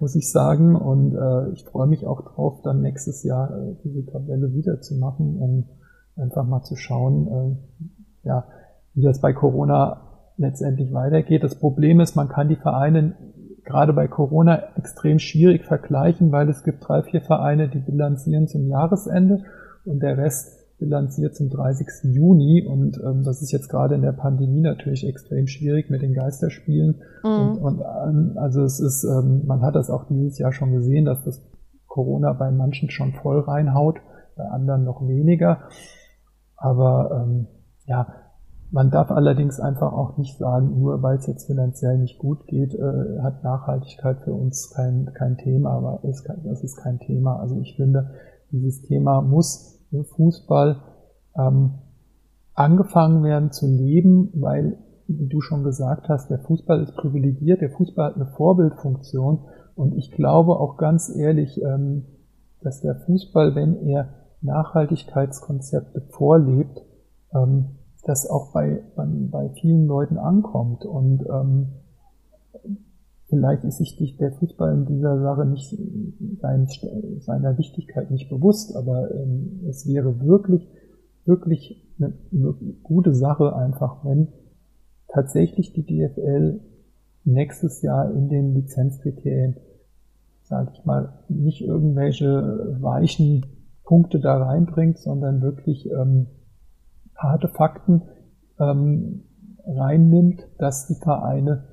muss 0.01 0.15
ich 0.15 0.31
sagen. 0.31 0.77
Und 0.77 1.15
äh, 1.15 1.53
ich 1.53 1.65
freue 1.65 1.87
mich 1.87 2.07
auch 2.07 2.21
drauf, 2.21 2.61
dann 2.63 2.83
nächstes 2.83 3.23
Jahr 3.23 3.57
äh, 3.57 3.77
diese 3.85 4.05
Tabelle 4.05 4.53
wieder 4.53 4.83
zu 4.83 4.97
machen, 4.97 5.39
um 5.39 5.65
einfach 6.23 6.47
mal 6.47 6.63
zu 6.63 6.77
schauen, 6.77 7.27
äh, 7.27 8.29
ja, 8.29 8.45
wie 8.93 9.03
das 9.03 9.23
bei 9.23 9.33
Corona 9.33 10.03
letztendlich 10.37 10.93
weitergeht. 10.93 11.43
Das 11.43 11.55
Problem 11.55 12.01
ist, 12.01 12.17
man 12.17 12.29
kann 12.29 12.49
die 12.49 12.57
Vereine 12.57 13.15
gerade 13.65 13.93
bei 13.93 14.09
Corona 14.09 14.63
extrem 14.77 15.19
schwierig 15.19 15.65
vergleichen, 15.65 16.33
weil 16.33 16.49
es 16.49 16.63
gibt 16.65 16.87
drei, 16.87 17.03
vier 17.03 17.21
Vereine, 17.21 17.69
die 17.69 17.79
bilanzieren 17.79 18.47
zum 18.47 18.67
Jahresende 18.69 19.45
und 19.85 20.03
der 20.03 20.19
Rest 20.19 20.65
bilanziert 20.79 21.37
zum 21.37 21.51
30. 21.51 21.87
Juni 22.15 22.67
und 22.67 23.01
ähm, 23.03 23.23
das 23.23 23.43
ist 23.43 23.53
jetzt 23.53 23.69
gerade 23.69 23.95
in 23.95 24.03
der 24.03 24.13
Pandemie 24.13 24.61
natürlich 24.61 25.07
extrem 25.07 25.47
schwierig 25.47 25.89
mit 25.89 26.03
den 26.03 26.15
Geisterspielen. 26.15 27.03
Mhm. 27.23 27.31
Und, 27.31 27.59
und 27.59 27.81
ähm, 27.81 28.33
also 28.37 28.63
es 28.63 28.81
ist, 28.81 29.05
ähm, 29.05 29.43
man 29.47 29.63
hat 29.63 29.77
das 29.77 29.89
auch 29.89 30.07
dieses 30.09 30.39
Jahr 30.39 30.53
schon 30.53 30.73
gesehen, 30.73 31.05
dass 31.05 31.23
das 31.25 31.41
Corona 31.87 32.33
bei 32.33 32.51
manchen 32.51 32.91
schon 32.91 33.13
voll 33.13 33.41
reinhaut, 33.41 34.01
bei 34.37 34.45
anderen 34.45 34.85
noch 34.85 35.07
weniger. 35.07 35.69
Aber 36.57 37.25
ähm, 37.25 37.47
ja, 37.87 38.09
man 38.75 38.91
darf 38.91 39.13
allerdings 39.13 39.61
einfach 39.61 39.93
auch 39.93 40.17
nicht 40.19 40.37
sagen, 40.37 40.81
nur 40.81 41.01
weil 41.01 41.19
es 41.19 41.29
jetzt 41.29 41.47
finanziell 41.47 41.97
nicht 41.97 42.19
gut 42.19 42.49
geht, 42.49 42.75
äh, 42.75 43.21
hat 43.23 43.45
Nachhaltigkeit 43.45 44.19
für 44.23 44.33
uns 44.33 44.73
kein, 44.75 45.13
kein 45.15 45.37
Thema, 45.37 45.71
aber 45.71 46.01
es, 46.03 46.25
das 46.43 46.65
ist 46.65 46.79
kein 46.79 46.99
Thema. 46.99 47.39
Also 47.39 47.57
ich 47.61 47.77
finde, 47.77 48.11
dieses 48.51 48.83
Thema 48.83 49.23
muss 49.23 49.81
im 49.93 50.05
Fußball 50.05 50.83
ähm, 51.39 51.75
angefangen 52.55 53.23
werden 53.23 53.53
zu 53.53 53.69
leben, 53.69 54.31
weil, 54.35 54.77
wie 55.07 55.29
du 55.29 55.41
schon 55.41 55.63
gesagt 55.63 56.09
hast, 56.09 56.29
der 56.29 56.41
Fußball 56.41 56.83
ist 56.83 56.97
privilegiert, 56.97 57.61
der 57.61 57.71
Fußball 57.71 58.07
hat 58.07 58.17
eine 58.17 58.27
Vorbildfunktion 58.27 59.45
und 59.77 59.95
ich 59.95 60.11
glaube 60.11 60.59
auch 60.59 60.79
ganz 60.79 61.15
ehrlich, 61.15 61.63
ähm, 61.63 62.07
dass 62.61 62.81
der 62.81 62.97
Fußball, 62.97 63.55
wenn 63.55 63.87
er 63.87 64.09
Nachhaltigkeitskonzepte 64.41 66.09
vorlebt, 66.11 66.83
ähm, 67.33 67.77
das 68.05 68.29
auch 68.29 68.53
bei, 68.53 68.83
bei, 68.97 69.05
bei 69.07 69.49
vielen 69.61 69.87
Leuten 69.87 70.19
ankommt. 70.19 70.85
Und 70.85 71.25
ähm, 71.29 71.67
vielleicht 73.29 73.65
ist 73.65 73.79
sich 73.79 74.17
der 74.17 74.33
Fußball 74.33 74.75
in 74.75 74.87
dieser 74.87 75.21
Sache 75.21 75.47
nicht 75.47 75.77
sein, 76.41 76.69
seiner 77.21 77.59
Wichtigkeit 77.59 78.11
nicht 78.11 78.29
bewusst, 78.29 78.77
aber 78.77 79.11
ähm, 79.15 79.65
es 79.69 79.87
wäre 79.87 80.21
wirklich, 80.21 80.69
wirklich 81.25 81.83
eine, 81.99 82.13
eine 82.33 82.55
gute 82.83 83.15
Sache 83.15 83.57
einfach, 83.57 84.05
wenn 84.05 84.29
tatsächlich 85.09 85.73
die 85.73 85.87
DFL 85.87 86.61
nächstes 87.25 87.83
Jahr 87.83 88.13
in 88.13 88.29
den 88.29 88.55
Lizenzkriterien, 88.55 89.57
sage 90.43 90.73
ich 90.75 90.85
mal, 90.85 91.21
nicht 91.29 91.63
irgendwelche 91.63 92.77
weichen 92.81 93.47
Punkte 93.85 94.19
da 94.21 94.43
reinbringt, 94.43 94.99
sondern 94.99 95.41
wirklich 95.41 95.91
ähm, 95.91 96.27
harte 97.17 97.49
Fakten 97.49 98.03
ähm, 98.59 99.25
reinnimmt, 99.67 100.47
dass 100.59 100.87
die 100.87 100.95
Vereine 100.95 101.65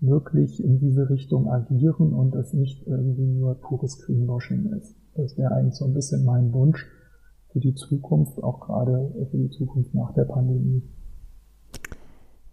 wirklich 0.00 0.62
in 0.62 0.78
diese 0.78 1.10
Richtung 1.10 1.50
agieren 1.50 2.12
und 2.12 2.34
es 2.34 2.52
nicht 2.52 2.86
irgendwie 2.86 3.26
nur 3.26 3.60
pures 3.60 3.98
Greenwashing 3.98 4.72
ist. 4.72 4.96
Das 5.14 5.36
wäre 5.36 5.54
eigentlich 5.54 5.74
so 5.74 5.86
ein 5.86 5.94
bisschen 5.94 6.24
mein 6.24 6.52
Wunsch 6.52 6.86
für 7.52 7.60
die 7.60 7.74
Zukunft, 7.74 8.42
auch 8.42 8.60
gerade 8.60 9.12
für 9.30 9.38
die 9.38 9.50
Zukunft 9.50 9.94
nach 9.94 10.12
der 10.14 10.24
Pandemie. 10.24 10.82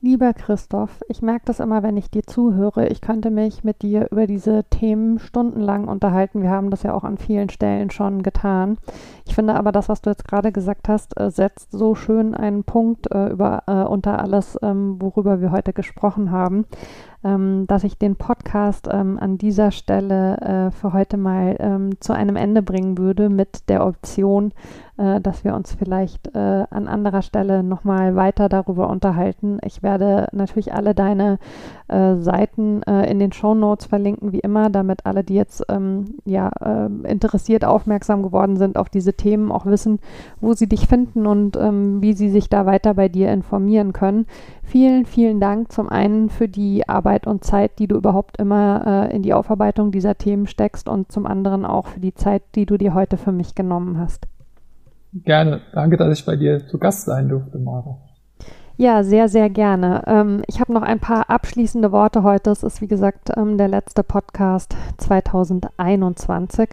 Lieber 0.06 0.36
Christoph, 0.36 1.03
ich 1.10 1.24
merke 1.24 1.45
das 1.45 1.60
immer, 1.60 1.82
wenn 1.82 1.97
ich 1.97 2.12
dir 2.12 2.22
zuhöre. 2.22 2.89
Ich 2.89 3.01
könnte 3.01 3.32
mich 3.32 3.64
mit 3.64 3.82
dir 3.82 4.10
über 4.12 4.28
diese 4.28 4.64
Themen 4.66 5.18
stundenlang 5.18 5.88
unterhalten. 5.88 6.43
Wir 6.43 6.51
haben 6.51 6.70
das 6.70 6.84
ja 6.84 6.93
auch 6.93 7.03
an 7.03 7.18
vielen 7.18 7.49
Stellen 7.49 7.89
schon 7.89 8.22
getan. 8.22 8.78
Ich 9.26 9.34
finde 9.34 9.56
aber, 9.56 9.72
das, 9.72 9.89
was 9.89 10.03
du 10.03 10.12
jetzt 10.12 10.28
gerade 10.28 10.51
gesagt 10.51 10.89
hast, 10.89 11.20
äh, 11.20 11.32
setzt 11.32 11.72
so 11.72 11.95
schön 11.95 12.36
einen 12.36 12.64
Punkt 12.64 13.12
äh, 13.12 13.30
über, 13.30 13.64
äh, 13.66 13.82
unter 13.82 14.20
alles, 14.20 14.60
ähm, 14.62 15.01
worüber 15.01 15.41
wir 15.41 15.49
heute 15.49 15.74
gesprochen 15.74 16.30
haben 16.30 16.68
ähm, 17.26 17.66
dass 17.68 17.84
ich 17.84 17.98
den 17.98 18.16
Podcast 18.16 18.88
ähm, 18.90 19.18
an 19.20 19.38
dieser 19.40 19.72
Stelle 19.72 20.38
äh, 20.38 20.72
für 20.72 20.94
heute 20.94 21.18
mal 21.18 21.56
ähm, 21.60 22.00
zu 22.00 22.14
einem 22.14 22.36
Ende 22.36 22.62
bringen 22.62 23.00
würde 23.00 23.30
mit 23.30 23.68
der 23.68 23.86
Option, 23.86 24.52
äh, 24.98 25.20
dass 25.20 25.44
wir 25.44 25.56
uns 25.56 25.74
vielleicht 25.74 26.36
äh, 26.36 26.66
an 26.70 26.88
anderer 26.88 27.24
Stelle 27.24 27.64
nochmal 27.64 28.16
weiter 28.16 28.48
darüber 28.48 28.90
unterhalten. 28.90 29.58
Ich 29.66 29.82
werde 29.82 30.28
natürlich 30.34 30.74
alle 30.74 30.94
deine 30.94 31.40
äh, 31.88 32.16
Seiten 32.18 32.84
äh, 32.84 33.10
in 33.10 33.18
den 33.18 33.32
Show 33.32 33.56
Notes 33.56 33.88
verlinken, 33.88 34.32
wie 34.32 34.40
immer, 34.40 34.70
damit 34.70 35.08
alle, 35.08 35.24
die 35.24 35.36
jetzt 35.36 35.64
ähm, 35.68 36.20
ja, 36.26 36.50
äh, 36.62 37.10
interessiert 37.10 37.66
aufmerksam 37.66 38.22
geworden 38.22 38.58
sind 38.58 38.78
auf 38.78 38.90
diese 38.90 39.14
Themen, 39.14 39.52
auch 39.52 39.66
wissen, 39.66 40.00
wo 40.42 40.54
sie 40.54 40.68
dich 40.68 40.88
finden 40.88 41.26
und 41.26 41.58
ähm, 41.58 42.04
wie 42.04 42.14
sie 42.14 42.30
sich 42.30 42.50
da 42.50 42.68
weiter 42.68 42.94
bei 42.94 43.10
dir 43.10 43.32
informieren 43.32 43.94
können. 43.94 44.28
Vielen, 44.68 45.05
vielen 45.05 45.39
Dank 45.39 45.72
zum 45.72 45.89
einen 45.89 46.30
für 46.30 46.47
die 46.47 46.89
Arbeit 46.89 47.28
und 47.28 47.43
Zeit, 47.43 47.78
die 47.78 47.88
du 47.88 47.95
überhaupt 47.95 48.38
immer 48.38 49.09
äh, 49.09 49.16
in 49.16 49.22
die 49.22 49.34
Aufarbeitung 49.34 49.91
dieser 49.91 50.18
Themen 50.18 50.47
steckst 50.47 50.89
und 50.89 51.11
zum 51.11 51.28
anderen 51.28 51.66
auch 51.66 51.88
für 51.88 51.99
die 51.99 52.16
Zeit, 52.16 52.41
die 52.55 52.66
du 52.66 52.78
dir 52.78 52.93
heute 52.95 53.18
für 53.18 53.32
mich 53.32 53.53
genommen 53.53 53.99
hast. 53.99 54.28
Gerne. 55.13 55.61
Danke, 55.72 55.97
dass 55.97 56.20
ich 56.20 56.26
bei 56.26 56.36
dir 56.36 56.68
zu 56.68 56.80
Gast 56.80 57.05
sein 57.05 57.30
durfte, 57.30 57.59
Mara. 57.59 57.97
Ja, 58.78 59.03
sehr, 59.03 59.30
sehr 59.30 59.49
gerne. 59.49 60.03
Ähm, 60.05 60.41
ich 60.47 60.59
habe 60.59 60.74
noch 60.74 60.82
ein 60.82 60.99
paar 60.99 61.30
abschließende 61.30 61.93
Worte 61.93 62.24
heute. 62.24 62.49
Es 62.49 62.61
ist, 62.61 62.82
wie 62.82 62.88
gesagt, 62.88 63.30
ähm, 63.38 63.57
der 63.57 63.70
letzte 63.70 64.03
Podcast 64.03 64.76
2021. 64.97 66.72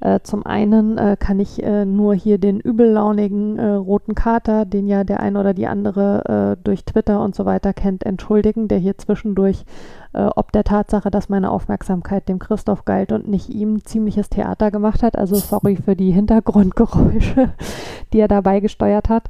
Äh, 0.00 0.20
zum 0.22 0.44
einen 0.44 0.98
äh, 0.98 1.16
kann 1.18 1.40
ich 1.40 1.62
äh, 1.62 1.84
nur 1.84 2.14
hier 2.14 2.38
den 2.38 2.60
übellaunigen 2.60 3.58
äh, 3.58 3.70
roten 3.70 4.14
Kater, 4.14 4.64
den 4.64 4.86
ja 4.86 5.04
der 5.04 5.20
ein 5.20 5.36
oder 5.36 5.54
die 5.54 5.66
andere 5.66 6.56
äh, 6.58 6.62
durch 6.64 6.84
Twitter 6.84 7.22
und 7.22 7.34
so 7.34 7.44
weiter 7.44 7.72
kennt, 7.72 8.04
entschuldigen, 8.04 8.68
der 8.68 8.78
hier 8.78 8.98
zwischendurch 8.98 9.64
äh, 10.12 10.28
ob 10.36 10.52
der 10.52 10.64
Tatsache, 10.64 11.10
dass 11.10 11.28
meine 11.28 11.50
Aufmerksamkeit 11.50 12.28
dem 12.28 12.38
Christoph 12.38 12.84
galt 12.84 13.12
und 13.12 13.28
nicht 13.28 13.48
ihm, 13.48 13.84
ziemliches 13.84 14.28
Theater 14.28 14.70
gemacht 14.70 15.02
hat. 15.02 15.16
Also 15.16 15.36
sorry 15.36 15.76
für 15.76 15.96
die 15.96 16.12
Hintergrundgeräusche, 16.12 17.50
die 18.12 18.20
er 18.20 18.28
dabei 18.28 18.60
gesteuert 18.60 19.08
hat. 19.08 19.24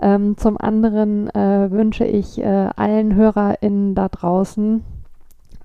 Ähm, 0.00 0.36
zum 0.36 0.56
anderen 0.58 1.28
wünsche 1.28 2.04
ich 2.04 2.44
allen 2.44 3.14
HörerInnen 3.14 3.94
da 3.94 4.08
draußen, 4.08 4.82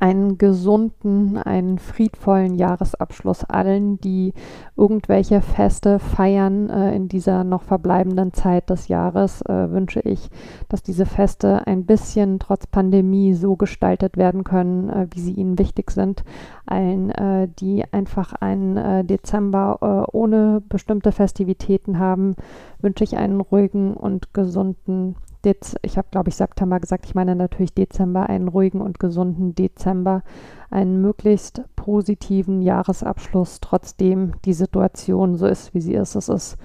einen 0.03 0.37
gesunden, 0.37 1.37
einen 1.37 1.79
friedvollen 1.79 2.55
Jahresabschluss 2.55 3.45
allen, 3.45 4.01
die 4.01 4.33
irgendwelche 4.75 5.39
Feste 5.39 5.97
feiern 5.97 6.69
äh, 6.69 6.93
in 6.93 7.07
dieser 7.07 7.45
noch 7.45 7.61
verbleibenden 7.61 8.33
Zeit 8.33 8.69
des 8.69 8.89
Jahres, 8.89 9.41
äh, 9.43 9.71
wünsche 9.71 10.01
ich, 10.01 10.29
dass 10.67 10.83
diese 10.83 11.05
Feste 11.05 11.65
ein 11.67 11.85
bisschen 11.85 12.39
trotz 12.39 12.67
Pandemie 12.67 13.33
so 13.33 13.55
gestaltet 13.55 14.17
werden 14.17 14.43
können, 14.43 14.89
äh, 14.89 15.07
wie 15.11 15.21
sie 15.21 15.35
ihnen 15.35 15.57
wichtig 15.57 15.89
sind. 15.91 16.25
Allen, 16.65 17.09
äh, 17.11 17.47
die 17.57 17.85
einfach 17.93 18.33
einen 18.33 18.75
äh, 18.75 19.05
Dezember 19.05 19.77
äh, 19.81 20.11
ohne 20.11 20.61
bestimmte 20.67 21.13
Festivitäten 21.13 21.97
haben, 21.97 22.35
wünsche 22.81 23.05
ich 23.05 23.15
einen 23.15 23.39
ruhigen 23.39 23.93
und 23.93 24.33
gesunden 24.33 25.15
Dez 25.45 25.75
ich 25.81 25.97
habe, 25.97 26.07
glaube 26.11 26.29
ich, 26.29 26.35
September 26.35 26.79
gesagt, 26.79 27.05
ich 27.05 27.15
meine 27.15 27.35
natürlich 27.35 27.73
Dezember, 27.73 28.29
einen 28.29 28.47
ruhigen 28.47 28.81
und 28.81 28.99
gesunden 28.99 29.55
Dezember, 29.55 30.23
einen 30.69 31.01
möglichst 31.01 31.63
positiven 31.75 32.61
Jahresabschluss, 32.61 33.59
trotzdem 33.61 34.33
die 34.45 34.53
Situation 34.53 35.35
so 35.35 35.45
ist, 35.45 35.73
wie 35.73 35.81
sie 35.81 35.93
ist. 35.93 36.15
Es 36.15 36.29
ist 36.29 36.57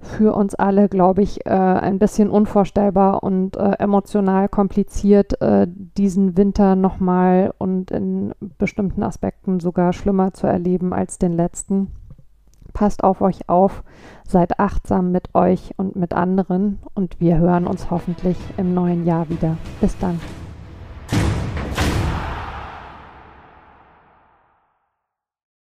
für 0.00 0.32
uns 0.32 0.54
alle, 0.54 0.88
glaube 0.88 1.22
ich, 1.22 1.44
äh, 1.44 1.50
ein 1.50 1.98
bisschen 1.98 2.30
unvorstellbar 2.30 3.22
und 3.22 3.56
äh, 3.56 3.72
emotional 3.78 4.48
kompliziert, 4.48 5.40
äh, 5.42 5.66
diesen 5.68 6.36
Winter 6.36 6.76
nochmal 6.76 7.52
und 7.58 7.90
in 7.90 8.32
bestimmten 8.58 9.02
Aspekten 9.02 9.58
sogar 9.58 9.92
schlimmer 9.92 10.32
zu 10.32 10.46
erleben 10.46 10.92
als 10.92 11.18
den 11.18 11.32
letzten. 11.32 11.88
Passt 12.78 13.02
auf 13.02 13.22
euch 13.22 13.48
auf, 13.48 13.82
seid 14.24 14.60
achtsam 14.60 15.10
mit 15.10 15.34
euch 15.34 15.72
und 15.78 15.96
mit 15.96 16.14
anderen 16.14 16.78
und 16.94 17.18
wir 17.18 17.36
hören 17.36 17.66
uns 17.66 17.90
hoffentlich 17.90 18.36
im 18.56 18.72
neuen 18.72 19.04
Jahr 19.04 19.28
wieder. 19.28 19.56
Bis 19.80 19.98
dann. 19.98 20.20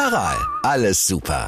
Aral, 0.00 0.38
alles 0.62 0.96
super. 1.06 1.44